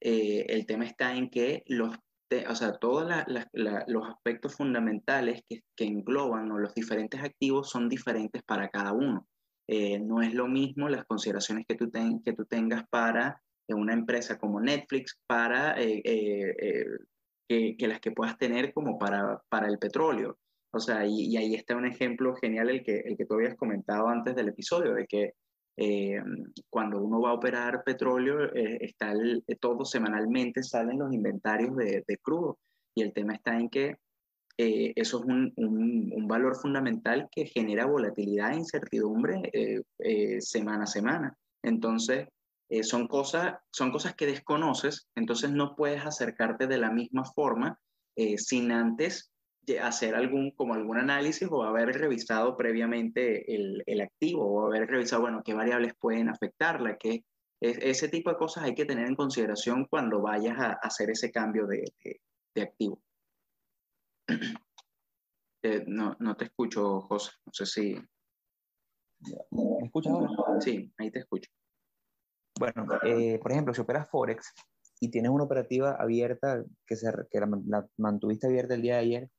eh, 0.00 0.46
el 0.48 0.66
tema 0.66 0.86
está 0.86 1.14
en 1.14 1.28
que 1.28 1.64
los, 1.66 1.94
o 2.48 2.54
sea, 2.54 2.72
todos 2.78 3.06
los 3.52 4.08
aspectos 4.08 4.54
fundamentales 4.54 5.42
que, 5.48 5.60
que 5.76 5.84
engloban 5.84 6.48
los 6.48 6.74
diferentes 6.74 7.22
activos 7.22 7.68
son 7.68 7.88
diferentes 7.90 8.42
para 8.42 8.68
cada 8.70 8.92
uno. 8.92 9.26
Eh, 9.68 9.98
no 9.98 10.22
es 10.22 10.32
lo 10.32 10.46
mismo 10.46 10.88
las 10.88 11.04
consideraciones 11.04 11.66
que 11.66 11.74
tú, 11.74 11.90
que 12.24 12.32
tú 12.32 12.44
tengas 12.44 12.86
para 12.88 13.42
eh, 13.66 13.74
una 13.74 13.94
empresa 13.94 14.38
como 14.38 14.60
Netflix, 14.60 15.18
para 15.26 15.74
eh, 15.76 16.86
que, 17.48 17.88
las 17.88 18.00
que 18.00 18.12
puedas 18.12 18.38
tener 18.38 18.72
como 18.72 18.98
para, 18.98 19.42
para 19.48 19.68
el 19.68 19.78
petróleo. 19.78 20.38
O 20.72 20.78
sea, 20.78 21.04
y, 21.06 21.36
ahí 21.36 21.54
está 21.54 21.76
un 21.76 21.86
ejemplo 21.86 22.34
genial 22.36 22.70
el 22.70 22.84
que, 22.84 22.98
el 23.00 23.16
que 23.16 23.26
tú 23.26 23.34
habías 23.34 23.56
comentado 23.56 24.08
antes 24.08 24.36
del 24.36 24.48
episodio, 24.48 24.94
de 24.94 25.06
que 25.06 25.32
cuando 26.70 27.02
uno 27.02 27.20
va 27.20 27.30
a 27.30 27.34
operar 27.34 27.84
petróleo, 27.84 28.50
está 28.54 29.12
todo 29.60 29.84
semanalmente 29.84 30.62
salen 30.62 30.98
los 30.98 31.12
inventarios 31.12 31.76
de, 31.76 32.02
de 32.06 32.18
crudo. 32.18 32.58
Y 32.94 33.02
el 33.02 33.12
tema 33.12 33.34
está 33.34 33.58
en 33.58 33.68
que 33.68 33.96
eh, 34.58 34.94
eso 34.96 35.18
es 35.18 35.24
un, 35.24 35.52
un, 35.56 36.26
valor 36.26 36.56
fundamental 36.56 37.28
que 37.30 37.46
genera 37.46 37.84
volatilidad 37.84 38.52
e 38.52 38.56
incertidumbre 38.56 39.50
eh, 39.52 39.82
eh, 39.98 40.40
semana 40.40 40.84
a 40.84 40.86
semana. 40.86 41.36
Entonces, 41.62 42.28
son, 42.82 43.06
cosas, 43.06 43.54
son 43.70 43.92
cosas 43.92 44.14
que 44.16 44.26
desconoces, 44.26 45.06
entonces 45.14 45.50
no 45.50 45.76
puedes 45.76 46.04
acercarte 46.04 46.66
de 46.66 46.78
la 46.78 46.90
misma 46.90 47.24
forma 47.24 47.78
sin 48.38 48.72
antes 48.72 49.30
hacer 49.80 50.16
algún, 50.16 50.50
como 50.50 50.74
algún 50.74 50.98
análisis 50.98 51.48
o 51.48 51.62
haber 51.62 51.92
revisado 51.92 52.56
previamente 52.56 53.54
el, 53.54 53.84
el, 53.86 54.00
activo 54.00 54.46
o 54.46 54.66
haber 54.66 54.88
revisado, 54.88 55.22
bueno, 55.22 55.42
qué 55.44 55.54
variables 55.54 55.94
pueden 56.00 56.28
afectarla, 56.28 56.96
qué, 56.96 57.24
ese 57.60 58.08
tipo 58.08 58.30
de 58.30 58.36
cosas 58.36 58.64
hay 58.64 58.74
que 58.74 58.84
tener 58.84 59.06
en 59.06 59.14
consideración 59.14 59.84
cuando 59.84 60.20
vayas 60.20 60.58
a, 60.58 60.72
hacer 60.82 61.10
ese 61.10 61.30
cambio 61.30 61.66
de, 61.68 61.84
de 62.54 62.62
activo. 62.62 63.00
Eh, 65.62 65.82
no, 65.88 66.16
no 66.20 66.36
te 66.36 66.44
escucho, 66.44 67.00
José. 67.00 67.32
No 67.44 67.52
sé 67.52 67.66
si. 67.66 67.94
¿Me 69.50 69.86
escuchas 69.86 70.12
ahora? 70.12 70.60
Sí, 70.60 70.92
ahí 70.98 71.10
te 71.10 71.20
escucho. 71.20 71.50
Bueno, 72.58 72.86
eh, 73.02 73.40
por 73.42 73.50
ejemplo, 73.50 73.74
si 73.74 73.80
operas 73.80 74.08
Forex 74.08 74.54
y 75.00 75.10
tienes 75.10 75.32
una 75.32 75.42
operativa 75.42 75.96
abierta 75.98 76.64
que, 76.86 76.94
se, 76.94 77.10
que 77.30 77.40
la, 77.40 77.88
mantuviste 77.96 78.46
abierta 78.46 78.74
el 78.74 78.82
día 78.82 78.94
de 78.94 79.00
ayer 79.00 79.30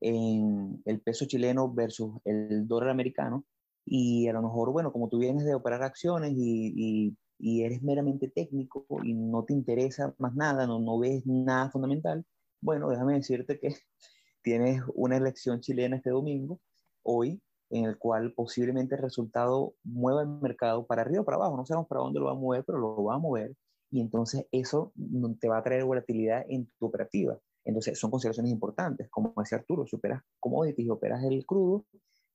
en 0.00 0.80
el 0.84 1.00
peso 1.00 1.26
chileno 1.26 1.72
versus 1.72 2.20
el 2.24 2.68
dólar 2.68 2.90
americano, 2.90 3.44
y 3.84 4.28
a 4.28 4.32
lo 4.32 4.42
mejor, 4.42 4.70
bueno, 4.70 4.92
como 4.92 5.08
tú 5.08 5.18
vienes 5.18 5.44
de 5.44 5.54
operar 5.54 5.82
acciones 5.82 6.32
y, 6.36 6.72
y, 6.76 7.16
y 7.38 7.64
eres 7.64 7.82
meramente 7.82 8.28
técnico 8.28 8.86
y 9.02 9.14
no 9.14 9.44
te 9.44 9.52
interesa 9.52 10.14
más 10.18 10.34
nada, 10.34 10.66
no, 10.66 10.78
no 10.78 10.98
ves 10.98 11.26
nada 11.26 11.70
fundamental, 11.70 12.24
bueno, 12.62 12.88
déjame 12.88 13.14
decirte 13.14 13.58
que 13.58 13.74
tienes 14.42 14.82
una 14.94 15.16
elección 15.16 15.60
chilena 15.60 15.96
este 15.96 16.10
domingo, 16.10 16.60
hoy, 17.02 17.40
en 17.70 17.86
el 17.86 17.98
cual 17.98 18.32
posiblemente 18.34 18.96
el 18.96 19.02
resultado 19.02 19.74
mueva 19.82 20.22
el 20.22 20.28
mercado 20.28 20.86
para 20.86 21.02
arriba 21.02 21.22
o 21.22 21.24
para 21.24 21.36
abajo. 21.36 21.56
No 21.56 21.64
sabemos 21.64 21.88
para 21.88 22.02
dónde 22.02 22.20
lo 22.20 22.26
va 22.26 22.32
a 22.32 22.36
mover, 22.36 22.64
pero 22.64 22.78
lo 22.78 23.02
va 23.04 23.14
a 23.14 23.18
mover. 23.18 23.54
Y 23.90 24.00
entonces 24.00 24.46
eso 24.52 24.92
te 25.40 25.48
va 25.48 25.58
a 25.58 25.62
traer 25.62 25.84
volatilidad 25.84 26.44
en 26.48 26.70
tu 26.78 26.86
operativa. 26.86 27.38
Entonces 27.64 27.98
son 27.98 28.10
consideraciones 28.10 28.52
importantes. 28.52 29.08
Como 29.10 29.32
decía 29.36 29.58
Arturo, 29.58 29.86
si 29.86 29.96
operas 29.96 30.22
commodities 30.40 30.86
y 30.86 30.90
operas 30.90 31.22
el 31.24 31.46
crudo, 31.46 31.86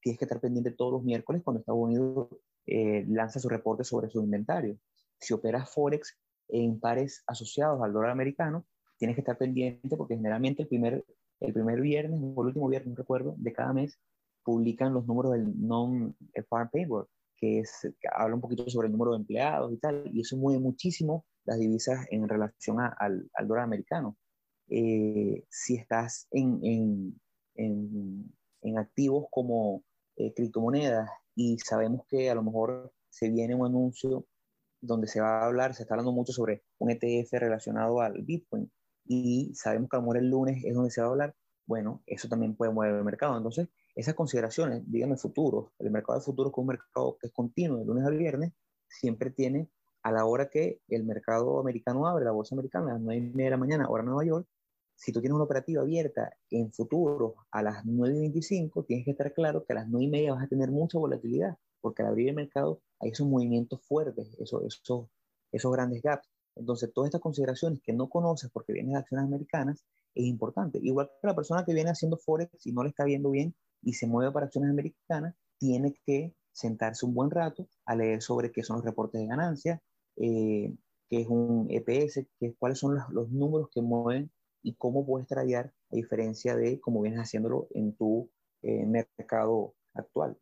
tienes 0.01 0.17
que 0.17 0.25
estar 0.25 0.39
pendiente 0.39 0.71
todos 0.71 0.93
los 0.93 1.03
miércoles 1.03 1.41
cuando 1.43 1.59
Estados 1.59 1.81
Unidos 1.81 2.29
eh, 2.65 3.05
lanza 3.07 3.39
su 3.39 3.49
reporte 3.49 3.83
sobre 3.83 4.09
su 4.09 4.21
inventario. 4.21 4.77
Si 5.19 5.33
operas 5.33 5.69
Forex 5.69 6.17
en 6.47 6.79
pares 6.79 7.23
asociados 7.27 7.81
al 7.81 7.93
dólar 7.93 8.11
americano, 8.11 8.65
tienes 8.97 9.15
que 9.15 9.21
estar 9.21 9.37
pendiente 9.37 9.97
porque 9.97 10.15
generalmente 10.15 10.63
el 10.63 10.67
primer 10.67 11.05
el 11.39 11.53
primer 11.53 11.81
viernes 11.81 12.19
o 12.21 12.41
el 12.41 12.47
último 12.47 12.67
viernes, 12.67 12.89
no 12.89 12.95
recuerdo, 12.95 13.35
de 13.37 13.53
cada 13.53 13.73
mes, 13.73 13.99
publican 14.43 14.93
los 14.93 15.05
números 15.05 15.33
del 15.33 15.53
non-farm 15.59 16.69
payroll, 16.71 17.07
que, 17.35 17.59
es, 17.59 17.81
que 17.81 18.07
habla 18.11 18.35
un 18.35 18.41
poquito 18.41 18.69
sobre 18.69 18.87
el 18.87 18.93
número 18.93 19.11
de 19.11 19.17
empleados 19.17 19.73
y 19.73 19.77
tal, 19.77 20.09
y 20.13 20.21
eso 20.21 20.37
mueve 20.37 20.59
muchísimo 20.59 21.25
las 21.45 21.59
divisas 21.59 22.05
en 22.11 22.27
relación 22.27 22.79
al, 22.79 23.29
al, 23.33 23.47
dólar 23.47 23.65
americano. 23.65 24.17
Eh, 24.69 25.45
si 25.49 25.75
estás 25.75 26.27
en, 26.31 26.59
en, 26.63 27.21
en, 27.55 28.33
en 28.61 28.77
activos 28.77 29.27
como 29.31 29.83
eh, 30.17 30.33
criptomonedas 30.33 31.09
y 31.35 31.57
sabemos 31.59 32.05
que 32.09 32.29
a 32.29 32.35
lo 32.35 32.43
mejor 32.43 32.91
se 33.09 33.29
viene 33.29 33.55
un 33.55 33.65
anuncio 33.65 34.25
donde 34.81 35.07
se 35.07 35.21
va 35.21 35.41
a 35.41 35.45
hablar, 35.45 35.73
se 35.73 35.83
está 35.83 35.95
hablando 35.95 36.11
mucho 36.11 36.33
sobre 36.33 36.63
un 36.79 36.91
ETF 36.91 37.33
relacionado 37.33 38.01
al 38.01 38.21
Bitcoin, 38.23 38.71
y 39.07 39.53
sabemos 39.55 39.89
que 39.89 39.97
a 39.97 39.99
lo 39.99 40.03
mejor 40.03 40.17
el 40.17 40.29
lunes 40.29 40.63
es 40.63 40.73
donde 40.73 40.91
se 40.91 41.01
va 41.01 41.07
a 41.07 41.09
hablar, 41.11 41.35
bueno, 41.65 42.01
eso 42.05 42.27
también 42.27 42.55
puede 42.55 42.71
mover 42.71 42.95
el 42.95 43.03
mercado. 43.03 43.37
Entonces, 43.37 43.67
esas 43.95 44.15
consideraciones, 44.15 44.83
díganme 44.85 45.17
futuros, 45.17 45.71
el 45.79 45.91
mercado 45.91 46.19
de 46.19 46.25
futuros 46.25 46.51
que 46.51 46.61
es 46.61 46.63
un 46.63 46.67
mercado 46.67 47.17
que 47.19 47.27
es 47.27 47.33
continuo 47.33 47.79
de 47.79 47.85
lunes 47.85 48.05
al 48.05 48.17
viernes, 48.17 48.53
siempre 48.87 49.31
tiene 49.31 49.69
a 50.03 50.11
la 50.11 50.25
hora 50.25 50.49
que 50.49 50.81
el 50.87 51.03
mercado 51.03 51.59
americano 51.59 52.07
abre, 52.07 52.25
la 52.25 52.31
bolsa 52.31 52.55
americana, 52.55 52.91
a 52.91 52.93
las 52.93 53.01
9 53.01 53.17
y 53.17 53.33
media 53.33 53.45
de 53.45 53.51
la 53.51 53.57
mañana, 53.57 53.89
hora 53.89 54.03
Nueva 54.03 54.23
York, 54.23 54.47
si 54.97 55.11
tú 55.11 55.21
tienes 55.21 55.35
una 55.35 55.43
operativa 55.43 55.83
abierta 55.83 56.35
en 56.49 56.73
futuros 56.73 57.33
a 57.51 57.61
las 57.61 57.85
9 57.85 58.15
y 58.15 58.19
25, 58.21 58.83
tienes 58.83 59.05
que 59.05 59.11
estar 59.11 59.31
claro 59.33 59.63
que 59.63 59.73
a 59.73 59.75
las 59.75 59.87
9 59.87 60.05
y 60.05 60.09
media 60.09 60.33
vas 60.33 60.43
a 60.43 60.47
tener 60.47 60.71
mucha 60.71 60.97
volatilidad, 60.97 61.57
porque 61.81 62.01
al 62.01 62.09
abrir 62.09 62.29
el 62.29 62.35
mercado 62.35 62.81
hay 62.99 63.11
esos 63.11 63.27
movimientos 63.27 63.79
fuertes, 63.83 64.35
esos, 64.39 64.63
esos, 64.63 65.07
esos 65.51 65.71
grandes 65.71 66.01
gaps. 66.01 66.27
Entonces, 66.59 66.91
todas 66.93 67.09
estas 67.09 67.21
consideraciones 67.21 67.81
que 67.83 67.93
no 67.93 68.09
conoces 68.09 68.49
porque 68.51 68.73
vienes 68.73 68.93
de 68.93 68.99
acciones 68.99 69.25
americanas 69.25 69.83
es 70.15 70.25
importante. 70.25 70.79
Igual 70.81 71.09
que 71.21 71.27
la 71.27 71.35
persona 71.35 71.63
que 71.65 71.73
viene 71.73 71.91
haciendo 71.91 72.17
Forex 72.17 72.65
y 72.65 72.71
no 72.71 72.83
le 72.83 72.89
está 72.89 73.05
viendo 73.05 73.31
bien 73.31 73.55
y 73.81 73.93
se 73.93 74.07
mueve 74.07 74.31
para 74.31 74.47
acciones 74.47 74.71
americanas, 74.71 75.35
tiene 75.59 75.95
que 76.05 76.33
sentarse 76.51 77.05
un 77.05 77.13
buen 77.13 77.29
rato 77.29 77.67
a 77.85 77.95
leer 77.95 78.21
sobre 78.21 78.51
qué 78.51 78.63
son 78.63 78.77
los 78.77 78.85
reportes 78.85 79.21
de 79.21 79.27
ganancias, 79.27 79.79
eh, 80.17 80.73
qué 81.09 81.21
es 81.21 81.27
un 81.27 81.67
EPS, 81.69 82.25
qué, 82.39 82.55
cuáles 82.57 82.79
son 82.79 82.97
los, 83.09 83.29
números 83.29 83.69
que 83.71 83.81
mueven 83.81 84.31
y 84.63 84.73
cómo 84.75 85.05
puedes 85.05 85.27
tradear 85.27 85.71
a 85.91 85.95
diferencia 85.95 86.55
de 86.55 86.79
cómo 86.79 87.01
vienes 87.01 87.19
haciéndolo 87.19 87.67
en 87.71 87.93
tu 87.95 88.29
eh, 88.63 88.85
mercado 88.85 89.75
actual. 89.93 90.37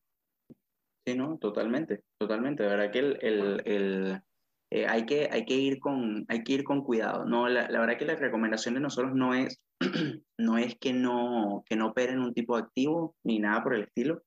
Sí, 1.05 1.15
no, 1.15 1.37
totalmente, 1.37 2.03
totalmente. 2.17 2.63
De 2.63 2.69
verdad 2.69 2.91
que 2.91 2.99
el 2.99 4.21
eh, 4.75 4.85
hay, 4.89 5.05
que, 5.05 5.29
hay, 5.31 5.45
que 5.45 5.53
ir 5.53 5.79
con, 5.79 6.25
hay 6.27 6.43
que 6.43 6.51
ir 6.51 6.65
con 6.65 6.83
cuidado. 6.83 7.23
No, 7.23 7.47
la, 7.47 7.69
la 7.69 7.79
verdad 7.79 7.97
que 7.97 8.03
la 8.03 8.17
recomendación 8.17 8.73
de 8.73 8.81
nosotros 8.81 9.15
no 9.15 9.33
es, 9.33 9.61
no 10.37 10.57
es 10.57 10.75
que, 10.77 10.91
no, 10.91 11.63
que 11.65 11.77
no 11.77 11.87
operen 11.91 12.19
un 12.19 12.33
tipo 12.33 12.57
de 12.57 12.63
activo 12.63 13.15
ni 13.23 13.39
nada 13.39 13.63
por 13.63 13.73
el 13.73 13.83
estilo, 13.83 14.21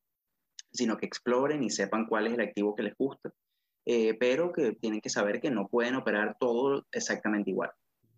sino 0.73 0.97
que 0.97 1.05
exploren 1.05 1.63
y 1.63 1.69
sepan 1.69 2.07
cuál 2.07 2.29
es 2.29 2.33
el 2.33 2.41
activo 2.41 2.75
que 2.75 2.83
les 2.83 2.95
gusta, 2.97 3.31
eh, 3.85 4.15
pero 4.15 4.51
que 4.51 4.73
tienen 4.73 5.03
que 5.03 5.11
saber 5.11 5.39
que 5.39 5.51
no 5.51 5.69
pueden 5.69 5.97
operar 5.97 6.39
todo 6.41 6.83
exactamente 6.93 7.51
igual, 7.51 7.71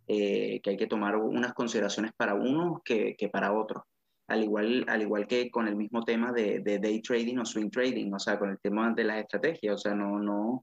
eh, 0.06 0.60
que 0.62 0.70
hay 0.70 0.76
que 0.76 0.86
tomar 0.86 1.16
unas 1.16 1.52
consideraciones 1.52 2.12
para 2.16 2.36
unos 2.36 2.80
que, 2.84 3.16
que, 3.16 3.28
para 3.28 3.52
otros. 3.52 3.82
Al 4.28 4.44
igual, 4.44 4.84
al 4.86 5.02
igual 5.02 5.26
que 5.26 5.50
con 5.50 5.66
el 5.66 5.74
mismo 5.74 6.04
tema 6.04 6.30
de, 6.30 6.60
de, 6.60 6.78
day 6.78 7.02
trading 7.02 7.38
o 7.38 7.44
swing 7.44 7.70
trading, 7.70 8.12
o 8.12 8.20
sea, 8.20 8.38
con 8.38 8.50
el 8.50 8.60
tema 8.60 8.92
de 8.94 9.02
las 9.02 9.18
estrategias, 9.18 9.74
o 9.74 9.78
sea, 9.78 9.96
no, 9.96 10.20
no, 10.20 10.62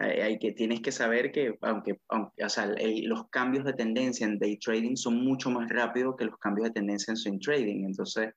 hay 0.00 0.38
que, 0.38 0.52
tienes 0.52 0.80
que 0.80 0.92
saber 0.92 1.30
que 1.30 1.54
aunque, 1.60 1.98
aunque 2.08 2.44
o 2.44 2.48
sea, 2.48 2.72
los 3.02 3.28
cambios 3.28 3.64
de 3.64 3.74
tendencia 3.74 4.26
en 4.26 4.38
day 4.38 4.56
trading 4.58 4.96
son 4.96 5.22
mucho 5.22 5.50
más 5.50 5.68
rápidos 5.68 6.16
que 6.16 6.24
los 6.24 6.38
cambios 6.38 6.68
de 6.68 6.74
tendencia 6.74 7.12
en 7.12 7.16
swing 7.16 7.38
trading. 7.38 7.84
Entonces, 7.84 8.30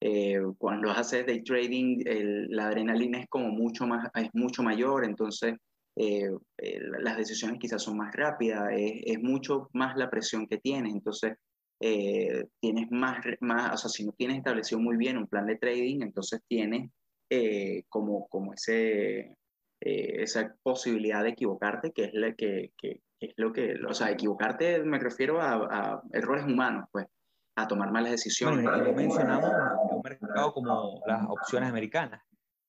eh, 0.00 0.40
cuando 0.56 0.90
haces 0.90 1.26
day 1.26 1.42
trading, 1.42 2.02
la 2.48 2.68
adrenalina 2.68 3.20
es 3.20 3.28
como 3.28 3.50
mucho, 3.50 3.86
más, 3.86 4.08
es 4.14 4.30
mucho 4.32 4.62
mayor, 4.62 5.04
entonces 5.04 5.54
eh, 5.96 6.30
eh, 6.58 6.80
las 7.00 7.18
decisiones 7.18 7.58
quizás 7.58 7.82
son 7.82 7.98
más 7.98 8.14
rápidas, 8.14 8.70
es, 8.72 9.02
es, 9.04 9.20
mucho 9.20 9.68
más 9.74 9.96
la 9.96 10.08
presión 10.08 10.46
que 10.46 10.56
tienes, 10.56 10.94
entonces 10.94 11.34
eh, 11.80 12.44
tienes 12.60 12.90
más, 12.90 13.18
más, 13.40 13.74
o 13.74 13.76
sea, 13.76 13.90
si 13.90 14.06
no 14.06 14.12
tienes 14.12 14.38
establecido 14.38 14.80
muy 14.80 14.96
bien 14.96 15.18
un 15.18 15.26
plan 15.26 15.46
de 15.46 15.56
trading, 15.56 16.00
entonces 16.00 16.40
tienes 16.48 16.90
como, 17.88 18.26
como 18.28 18.54
ese, 18.54 19.36
esa 19.80 20.54
posibilidad 20.62 21.22
de 21.22 21.30
equivocarte, 21.30 21.92
que 21.92 22.04
es, 22.04 22.14
la, 22.14 22.34
que, 22.34 22.72
que, 22.76 23.00
es 23.18 23.34
lo 23.36 23.52
que, 23.52 23.74
o 23.88 23.94
sea, 23.94 24.10
equivocarte 24.10 24.82
me 24.82 24.98
refiero 24.98 25.40
a, 25.40 25.54
a 25.54 26.02
errores 26.12 26.44
humanos, 26.44 26.86
pues 26.92 27.06
a 27.56 27.68
tomar 27.68 27.90
malas 27.90 28.12
decisiones. 28.12 28.64
Bueno, 28.64 28.88
y 28.88 28.94
mencionamos 28.94 29.50
un 29.90 30.02
mercado 30.02 30.52
como 30.52 31.02
las 31.06 31.26
opciones 31.28 31.68
americanas. 31.68 32.22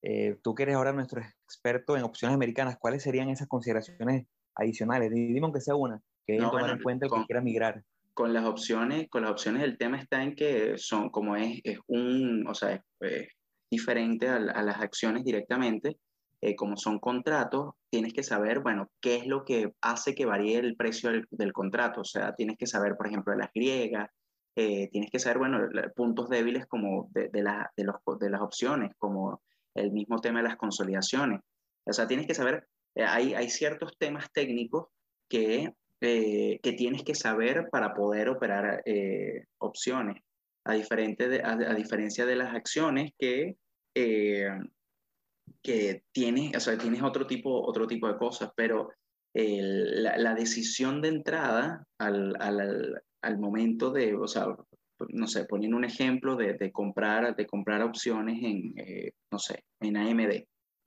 Eh, 0.04 0.40
tú 0.42 0.56
que 0.56 0.64
eres 0.64 0.76
ahora 0.76 0.92
nuestro 0.94 1.22
experto 1.22 1.96
en 1.96 2.04
opciones 2.04 2.36
americanas, 2.36 2.78
¿cuáles 2.80 3.04
serían 3.04 3.30
esas 3.30 3.48
consideraciones 3.48 4.26
adicionales? 4.56 5.12
Dime 5.12 5.42
aunque 5.44 5.62
sea 5.62 5.76
una, 5.76 6.02
que 6.26 6.34
deben 6.34 6.50
tomar 6.50 6.72
en 6.72 6.82
cuenta 6.82 7.06
el 7.06 7.12
que 7.12 7.26
quiera 7.26 7.42
migrar. 7.42 7.84
Con 8.14 8.34
las 8.34 8.46
opciones, 8.46 9.10
con 9.10 9.22
las 9.22 9.32
opciones 9.32 9.64
el 9.64 9.78
tema 9.78 9.98
está 9.98 10.24
en 10.24 10.36
que 10.36 10.78
son, 10.78 11.10
como 11.10 11.36
es, 11.36 11.62
es 11.64 11.80
un, 11.88 12.46
o 12.48 12.54
sea, 12.54 12.84
es, 13.00 13.28
diferente 13.70 14.28
a, 14.28 14.36
a, 14.36 14.64
las 14.64 14.82
acciones 14.82 15.24
directamente, 15.24 15.98
eh, 16.42 16.56
como 16.56 16.76
son 16.78 17.00
contratos, 17.00 17.76
tienes 17.90 18.14
que 18.14 18.24
saber, 18.24 18.60
bueno, 18.60 18.90
qué 19.00 19.16
es 19.16 19.28
lo 19.28 19.46
que 19.46 19.74
hace 19.82 20.16
que 20.16 20.26
varíe 20.26 20.58
el 20.58 20.76
precio 20.76 21.12
del, 21.12 21.28
del 21.30 21.54
contrato. 21.54 22.02
O 22.02 22.06
sea, 22.06 22.34
tienes 22.36 22.58
que 22.58 22.68
saber, 22.68 22.98
por 22.98 23.08
ejemplo, 23.08 23.36
las 23.36 23.52
griegas, 23.54 24.10
eh, 24.56 24.90
tienes 24.90 25.10
que 25.10 25.20
saber, 25.20 25.38
bueno, 25.38 25.60
puntos 25.96 26.30
débiles 26.30 26.66
como 26.66 27.10
de, 27.12 27.30
de, 27.30 27.42
la, 27.42 27.72
de, 27.78 27.86
los, 27.86 27.96
de 28.20 28.30
las 28.30 28.42
opciones, 28.42 28.92
como 28.98 29.42
el 29.76 29.92
mismo 29.92 30.20
tema 30.20 30.42
de 30.42 30.50
las 30.50 30.58
consolidaciones. 30.58 31.42
O 31.86 31.94
sea, 31.94 32.08
tienes 32.08 32.28
que 32.28 32.34
saber, 32.34 32.68
eh, 32.96 33.04
hay, 33.04 33.34
hay 33.34 33.50
ciertos 33.50 33.98
temas 33.98 34.32
técnicos 34.32 34.88
que, 35.30 35.74
eh, 36.02 36.60
que 36.62 36.74
tienes 36.74 37.04
que 37.04 37.16
saber 37.16 37.70
para 37.72 37.94
poder 37.94 38.30
operar 38.30 38.82
eh, 38.86 39.46
opciones, 39.60 40.22
a, 40.66 40.74
diferente 40.74 41.28
de, 41.28 41.42
a, 41.42 41.52
a, 41.52 41.74
diferencia 41.74 42.26
de 42.26 42.36
las 42.36 42.54
acciones 42.54 43.14
que, 43.18 43.56
que 45.62 46.04
tienes, 46.12 46.56
o 46.56 46.60
sea, 46.60 46.78
tienes 46.78 47.02
otro 47.04 47.28
tipo, 47.28 47.62
otro 47.68 47.88
tipo 47.88 48.08
de 48.08 48.18
cosas, 48.18 48.52
pero 48.56 48.90
la, 49.34 50.36
decisión 50.36 51.02
de 51.02 51.08
entrada 51.08 51.86
al, 51.98 52.36
al, 52.40 53.02
al 53.22 53.40
momento 53.40 53.92
de, 53.92 54.16
o 54.16 54.28
sea, 54.28 54.48
no 55.10 55.28
sé, 55.28 55.46
poniendo 55.46 55.78
un 55.78 55.86
ejemplo 55.86 56.36
de, 56.36 56.54
de 56.54 56.72
comprar, 56.72 57.36
de 57.36 57.46
comprar 57.46 57.82
opciones 57.82 58.42
en, 58.44 58.74
eh, 58.78 59.12
no 59.32 59.40
sé, 59.40 59.64
en 59.80 59.98
AMD. 59.98 60.44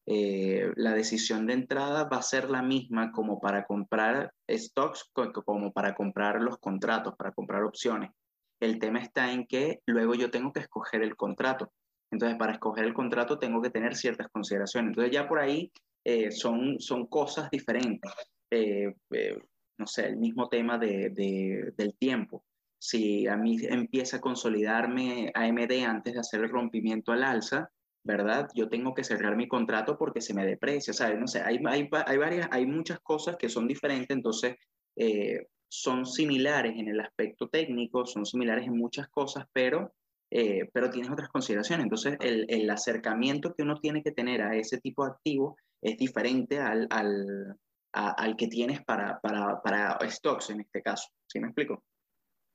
Eh, 0.06 0.70
la 0.76 0.92
decisión 0.92 1.46
de 1.46 1.54
entrada 1.54 2.04
va 2.04 2.18
a 2.18 2.22
ser 2.22 2.50
la 2.50 2.62
misma 2.62 3.10
como 3.10 3.40
para 3.40 3.64
comprar 3.64 4.32
stocks, 4.50 5.10
como 5.12 5.72
para 5.72 5.94
comprar 5.94 6.42
los 6.42 6.58
contratos, 6.58 7.14
para 7.16 7.32
comprar 7.32 7.64
opciones. 7.64 8.10
El 8.60 8.78
tema 8.78 9.00
está 9.00 9.32
en 9.32 9.46
que 9.46 9.80
luego 9.86 10.14
yo 10.14 10.30
tengo 10.30 10.52
que 10.52 10.60
escoger 10.60 11.02
el 11.02 11.16
contrato. 11.16 11.72
Entonces, 12.14 12.38
para 12.38 12.52
escoger 12.52 12.84
el 12.84 12.94
contrato 12.94 13.38
tengo 13.38 13.60
que 13.60 13.70
tener 13.70 13.94
ciertas 13.94 14.28
consideraciones. 14.28 14.90
Entonces, 14.90 15.12
ya 15.12 15.28
por 15.28 15.38
ahí 15.38 15.70
eh, 16.04 16.30
son, 16.30 16.80
son 16.80 17.06
cosas 17.06 17.50
diferentes. 17.50 18.10
Eh, 18.50 18.94
eh, 19.10 19.38
no 19.78 19.86
sé, 19.86 20.06
el 20.06 20.16
mismo 20.16 20.48
tema 20.48 20.78
de, 20.78 21.10
de, 21.10 21.72
del 21.76 21.94
tiempo 21.98 22.44
si 22.84 23.26
a 23.26 23.36
mí 23.38 23.56
empieza 23.62 24.18
a 24.18 24.20
consolidarme 24.20 25.32
AMD 25.32 25.72
antes 25.86 26.12
de 26.12 26.20
hacer 26.20 26.40
el 26.40 26.50
rompimiento 26.50 27.12
al 27.12 27.24
alza, 27.24 27.70
¿verdad? 28.04 28.50
Yo 28.54 28.68
tengo 28.68 28.92
que 28.92 29.04
cerrar 29.04 29.36
mi 29.36 29.48
contrato 29.48 29.96
porque 29.96 30.20
se 30.20 30.34
me 30.34 30.44
deprecia, 30.44 30.92
¿sabes? 30.92 31.18
No 31.18 31.26
sé, 31.26 31.40
hay, 31.40 31.58
hay, 31.66 31.88
hay, 32.06 32.18
varias, 32.18 32.48
hay 32.50 32.66
muchas 32.66 33.00
cosas 33.00 33.36
que 33.38 33.48
son 33.48 33.66
diferentes, 33.66 34.14
entonces 34.14 34.56
eh, 34.96 35.46
son 35.66 36.04
similares 36.04 36.74
en 36.76 36.88
el 36.88 37.00
aspecto 37.00 37.48
técnico, 37.48 38.04
son 38.04 38.26
similares 38.26 38.66
en 38.66 38.76
muchas 38.76 39.08
cosas, 39.08 39.46
pero, 39.54 39.94
eh, 40.36 40.68
pero 40.72 40.90
tienes 40.90 41.12
otras 41.12 41.28
consideraciones. 41.28 41.84
Entonces, 41.84 42.16
el, 42.18 42.44
el, 42.48 42.68
acercamiento 42.68 43.54
que 43.54 43.62
uno 43.62 43.78
tiene 43.78 44.02
que 44.02 44.10
tener 44.10 44.42
a 44.42 44.56
ese 44.56 44.80
tipo 44.80 45.04
de 45.04 45.12
activo 45.12 45.56
es 45.80 45.96
diferente 45.96 46.58
al, 46.58 46.88
al, 46.90 47.56
a, 47.92 48.10
al 48.10 48.34
que 48.34 48.48
tienes 48.48 48.82
para, 48.84 49.20
para, 49.20 49.62
para 49.62 49.96
stocks 50.10 50.50
en 50.50 50.62
este 50.62 50.82
caso. 50.82 51.08
¿Sí 51.28 51.38
me 51.38 51.46
explico? 51.46 51.84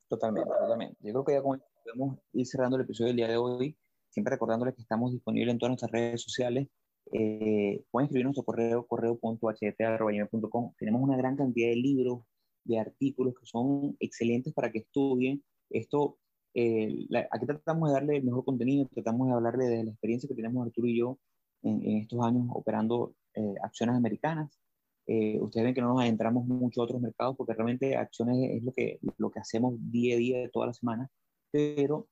Totalmente, 0.10 0.50
totalmente. 0.50 0.98
Yo 1.00 1.14
creo 1.14 1.24
que 1.24 1.34
ya 1.36 1.42
podemos 1.42 2.20
ir 2.34 2.46
cerrando 2.46 2.76
el 2.76 2.84
episodio 2.84 3.08
del 3.08 3.16
día 3.16 3.28
de 3.30 3.38
hoy, 3.38 3.78
siempre 4.10 4.34
recordándoles 4.34 4.76
que 4.76 4.82
estamos 4.82 5.14
disponibles 5.14 5.54
en 5.54 5.60
todas 5.60 5.72
nuestras 5.72 5.92
redes 5.92 6.22
sociales. 6.22 6.68
Eh, 7.14 7.82
pueden 7.92 8.08
escribir 8.08 8.26
nuestro 8.26 8.44
correo, 8.44 8.86
correo.ht.com. 8.88 10.74
Tenemos 10.78 11.02
una 11.02 11.16
gran 11.16 11.38
cantidad 11.38 11.70
de 11.70 11.78
libros, 11.78 12.24
de 12.66 12.78
artículos 12.78 13.36
que 13.40 13.46
son 13.46 13.96
excelentes 14.02 14.54
para 14.54 14.70
que 14.70 14.80
estudien. 14.80 15.42
Esto, 15.70 16.18
eh, 16.54 17.06
la, 17.10 17.28
aquí 17.32 17.46
tratamos 17.46 17.90
de 17.90 17.94
darle 17.94 18.18
el 18.18 18.24
mejor 18.24 18.46
contenido, 18.46 18.88
tratamos 18.94 19.28
de 19.28 19.34
hablarle 19.34 19.66
de 19.66 19.84
la 19.84 19.92
experiencia 19.92 20.28
que 20.28 20.36
tenemos 20.36 20.66
Arturo 20.66 20.88
y 20.88 20.98
yo 20.98 21.20
en, 21.64 21.84
en 21.84 21.98
estos 21.98 22.24
años 22.26 22.48
operando 22.50 23.14
eh, 23.36 23.56
acciones 23.64 23.96
americanas. 23.96 24.60
Eh, 25.08 25.40
ustedes 25.42 25.66
ven 25.66 25.74
que 25.74 25.82
no 25.82 25.90
nos 25.90 26.02
adentramos 26.02 26.46
mucho 26.46 26.82
a 26.82 26.84
otros 26.84 27.02
mercados 27.02 27.36
porque 27.36 27.54
realmente 27.54 27.96
acciones 27.96 28.38
es 28.52 28.64
lo 28.64 28.72
que, 28.72 29.00
lo 29.18 29.32
que 29.32 29.40
hacemos 29.40 29.74
día 29.80 30.16
a 30.16 30.20
día 30.20 30.50
toda 30.52 30.68
la 30.68 30.74
semana, 30.74 31.10
pero 31.52 32.08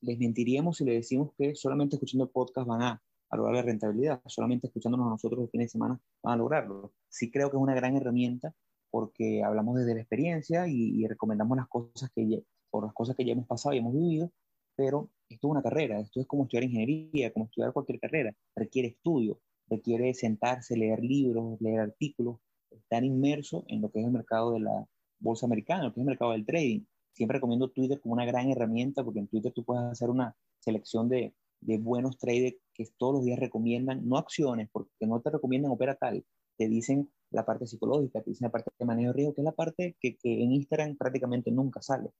les 0.00 0.18
mentiríamos 0.18 0.78
si 0.78 0.84
les 0.84 0.96
decimos 0.96 1.32
que 1.38 1.54
solamente 1.54 1.96
escuchando 1.96 2.24
el 2.24 2.30
podcast 2.30 2.66
van 2.66 2.82
a, 2.82 3.02
a 3.30 3.36
lograr 3.36 3.56
la 3.56 3.62
rentabilidad, 3.62 4.20
solamente 4.26 4.66
escuchándonos 4.66 5.06
a 5.06 5.10
nosotros 5.10 5.44
el 5.44 5.50
fin 5.50 5.60
de 5.60 5.68
semana 5.68 6.00
van 6.22 6.34
a 6.34 6.36
lograrlo. 6.36 6.92
Sí 7.08 7.30
creo 7.30 7.50
que 7.50 7.56
es 7.56 7.62
una 7.62 7.74
gran 7.74 7.96
herramienta 7.96 8.52
porque 8.90 9.44
hablamos 9.44 9.76
desde 9.76 9.94
la 9.94 10.00
experiencia 10.00 10.66
y, 10.66 11.00
y 11.00 11.06
recomendamos 11.06 11.56
las 11.56 11.68
cosas 11.68 12.10
que 12.12 12.42
por 12.70 12.84
las 12.84 12.94
cosas 12.94 13.16
que 13.16 13.24
ya 13.24 13.32
hemos 13.32 13.46
pasado 13.46 13.74
y 13.74 13.78
hemos 13.78 13.92
vivido, 13.92 14.30
pero 14.76 15.10
esto 15.28 15.48
es 15.48 15.50
una 15.50 15.62
carrera, 15.62 16.00
esto 16.00 16.20
es 16.20 16.26
como 16.26 16.44
estudiar 16.44 16.64
ingeniería, 16.64 17.32
como 17.32 17.46
estudiar 17.46 17.72
cualquier 17.72 18.00
carrera, 18.00 18.34
requiere 18.56 18.88
estudio, 18.88 19.40
requiere 19.68 20.14
sentarse, 20.14 20.76
leer 20.76 21.00
libros, 21.00 21.60
leer 21.60 21.80
artículos, 21.80 22.38
estar 22.70 23.04
inmerso 23.04 23.64
en 23.68 23.82
lo 23.82 23.90
que 23.90 24.00
es 24.00 24.06
el 24.06 24.12
mercado 24.12 24.52
de 24.52 24.60
la 24.60 24.86
bolsa 25.18 25.46
americana, 25.46 25.84
lo 25.84 25.94
que 25.94 26.00
es 26.00 26.04
el 26.04 26.10
mercado 26.10 26.32
del 26.32 26.46
trading. 26.46 26.84
Siempre 27.12 27.36
recomiendo 27.36 27.70
Twitter 27.70 28.00
como 28.00 28.14
una 28.14 28.24
gran 28.24 28.50
herramienta 28.50 29.04
porque 29.04 29.20
en 29.20 29.28
Twitter 29.28 29.52
tú 29.52 29.64
puedes 29.64 29.84
hacer 29.84 30.10
una 30.10 30.36
selección 30.60 31.08
de, 31.08 31.34
de 31.60 31.78
buenos 31.78 32.18
traders 32.18 32.56
que 32.74 32.86
todos 32.96 33.14
los 33.16 33.24
días 33.24 33.38
recomiendan, 33.38 34.06
no 34.08 34.16
acciones, 34.16 34.68
porque 34.72 35.06
no 35.06 35.20
te 35.20 35.30
recomiendan 35.30 35.72
opera 35.72 35.96
tal, 35.96 36.24
te 36.56 36.68
dicen 36.68 37.10
la 37.30 37.44
parte 37.44 37.66
psicológica, 37.66 38.22
te 38.22 38.30
dicen 38.30 38.46
la 38.46 38.52
parte 38.52 38.70
de 38.78 38.84
manejo 38.84 39.08
de 39.08 39.12
riesgo, 39.14 39.34
que 39.34 39.40
es 39.40 39.44
la 39.44 39.52
parte 39.52 39.96
que, 40.00 40.16
que 40.16 40.42
en 40.42 40.52
Instagram 40.52 40.96
prácticamente 40.96 41.50
nunca 41.50 41.80
sale. 41.82 42.10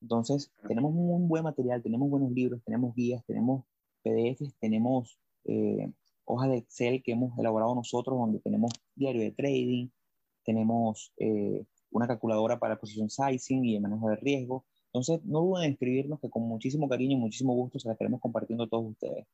Entonces, 0.00 0.52
tenemos 0.68 0.92
un 0.94 1.28
buen 1.28 1.44
material, 1.44 1.82
tenemos 1.82 2.08
buenos 2.10 2.30
libros, 2.32 2.62
tenemos 2.64 2.94
guías, 2.94 3.24
tenemos 3.26 3.64
PDFs, 4.02 4.54
tenemos 4.60 5.18
eh, 5.44 5.92
hojas 6.24 6.50
de 6.50 6.58
Excel 6.58 7.02
que 7.02 7.12
hemos 7.12 7.38
elaborado 7.38 7.74
nosotros, 7.74 8.18
donde 8.18 8.40
tenemos 8.40 8.72
diario 8.94 9.22
de 9.22 9.32
trading, 9.32 9.88
tenemos 10.44 11.12
eh, 11.18 11.64
una 11.90 12.06
calculadora 12.06 12.58
para 12.58 12.78
posición 12.78 13.10
sizing 13.10 13.64
y 13.64 13.76
el 13.76 13.82
manejo 13.82 14.08
de 14.10 14.16
riesgo. 14.16 14.64
Entonces, 14.92 15.24
no 15.24 15.40
duden 15.40 15.64
en 15.64 15.72
escribirnos 15.72 16.20
que 16.20 16.30
con 16.30 16.42
muchísimo 16.42 16.88
cariño 16.88 17.16
y 17.16 17.20
muchísimo 17.20 17.54
gusto 17.54 17.78
se 17.78 17.88
la 17.88 17.92
estaremos 17.92 18.20
compartiendo 18.20 18.64
a 18.64 18.68
todos 18.68 18.92
ustedes. 18.92 19.26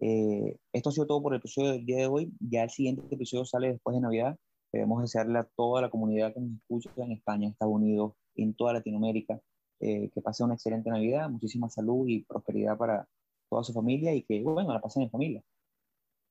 Eh, 0.00 0.56
esto 0.72 0.88
ha 0.88 0.92
sido 0.92 1.06
todo 1.06 1.22
por 1.22 1.32
el 1.32 1.38
episodio 1.38 1.72
del 1.72 1.86
día 1.86 1.98
de 1.98 2.06
hoy. 2.06 2.32
Ya 2.40 2.64
el 2.64 2.70
siguiente 2.70 3.02
episodio 3.14 3.44
sale 3.44 3.72
después 3.72 3.94
de 3.94 4.00
Navidad. 4.00 4.36
Queremos 4.70 5.02
desearle 5.02 5.38
a 5.38 5.48
toda 5.56 5.82
la 5.82 5.90
comunidad 5.90 6.34
que 6.34 6.40
nos 6.40 6.52
escucha 6.56 6.90
en 6.96 7.12
España, 7.12 7.48
Estados 7.48 7.74
Unidos, 7.74 8.14
en 8.36 8.54
toda 8.54 8.72
Latinoamérica, 8.72 9.40
eh, 9.82 10.10
que 10.14 10.20
pase 10.20 10.44
una 10.44 10.54
excelente 10.54 10.90
Navidad, 10.90 11.28
muchísima 11.28 11.68
salud 11.68 12.06
y 12.06 12.22
prosperidad 12.22 12.76
para 12.76 13.08
toda 13.50 13.64
su 13.64 13.72
familia 13.72 14.14
y 14.14 14.22
que, 14.22 14.40
bueno, 14.40 14.72
la 14.72 14.80
pasen 14.80 15.02
en 15.02 15.10
familia. 15.10 15.42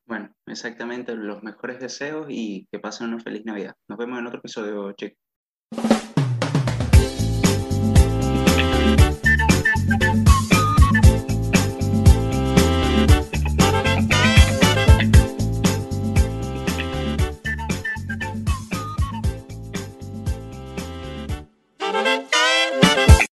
Bueno, 0.07 0.33
exactamente 0.47 1.13
los 1.15 1.43
mejores 1.43 1.79
deseos 1.79 2.27
y 2.29 2.67
que 2.71 2.79
pasen 2.79 3.09
una 3.09 3.19
feliz 3.19 3.45
Navidad. 3.45 3.75
Nos 3.89 3.97
vemos 3.97 4.19
en 4.19 4.27
otro 4.27 4.39
episodio, 4.39 4.93
chicos. 4.93 5.19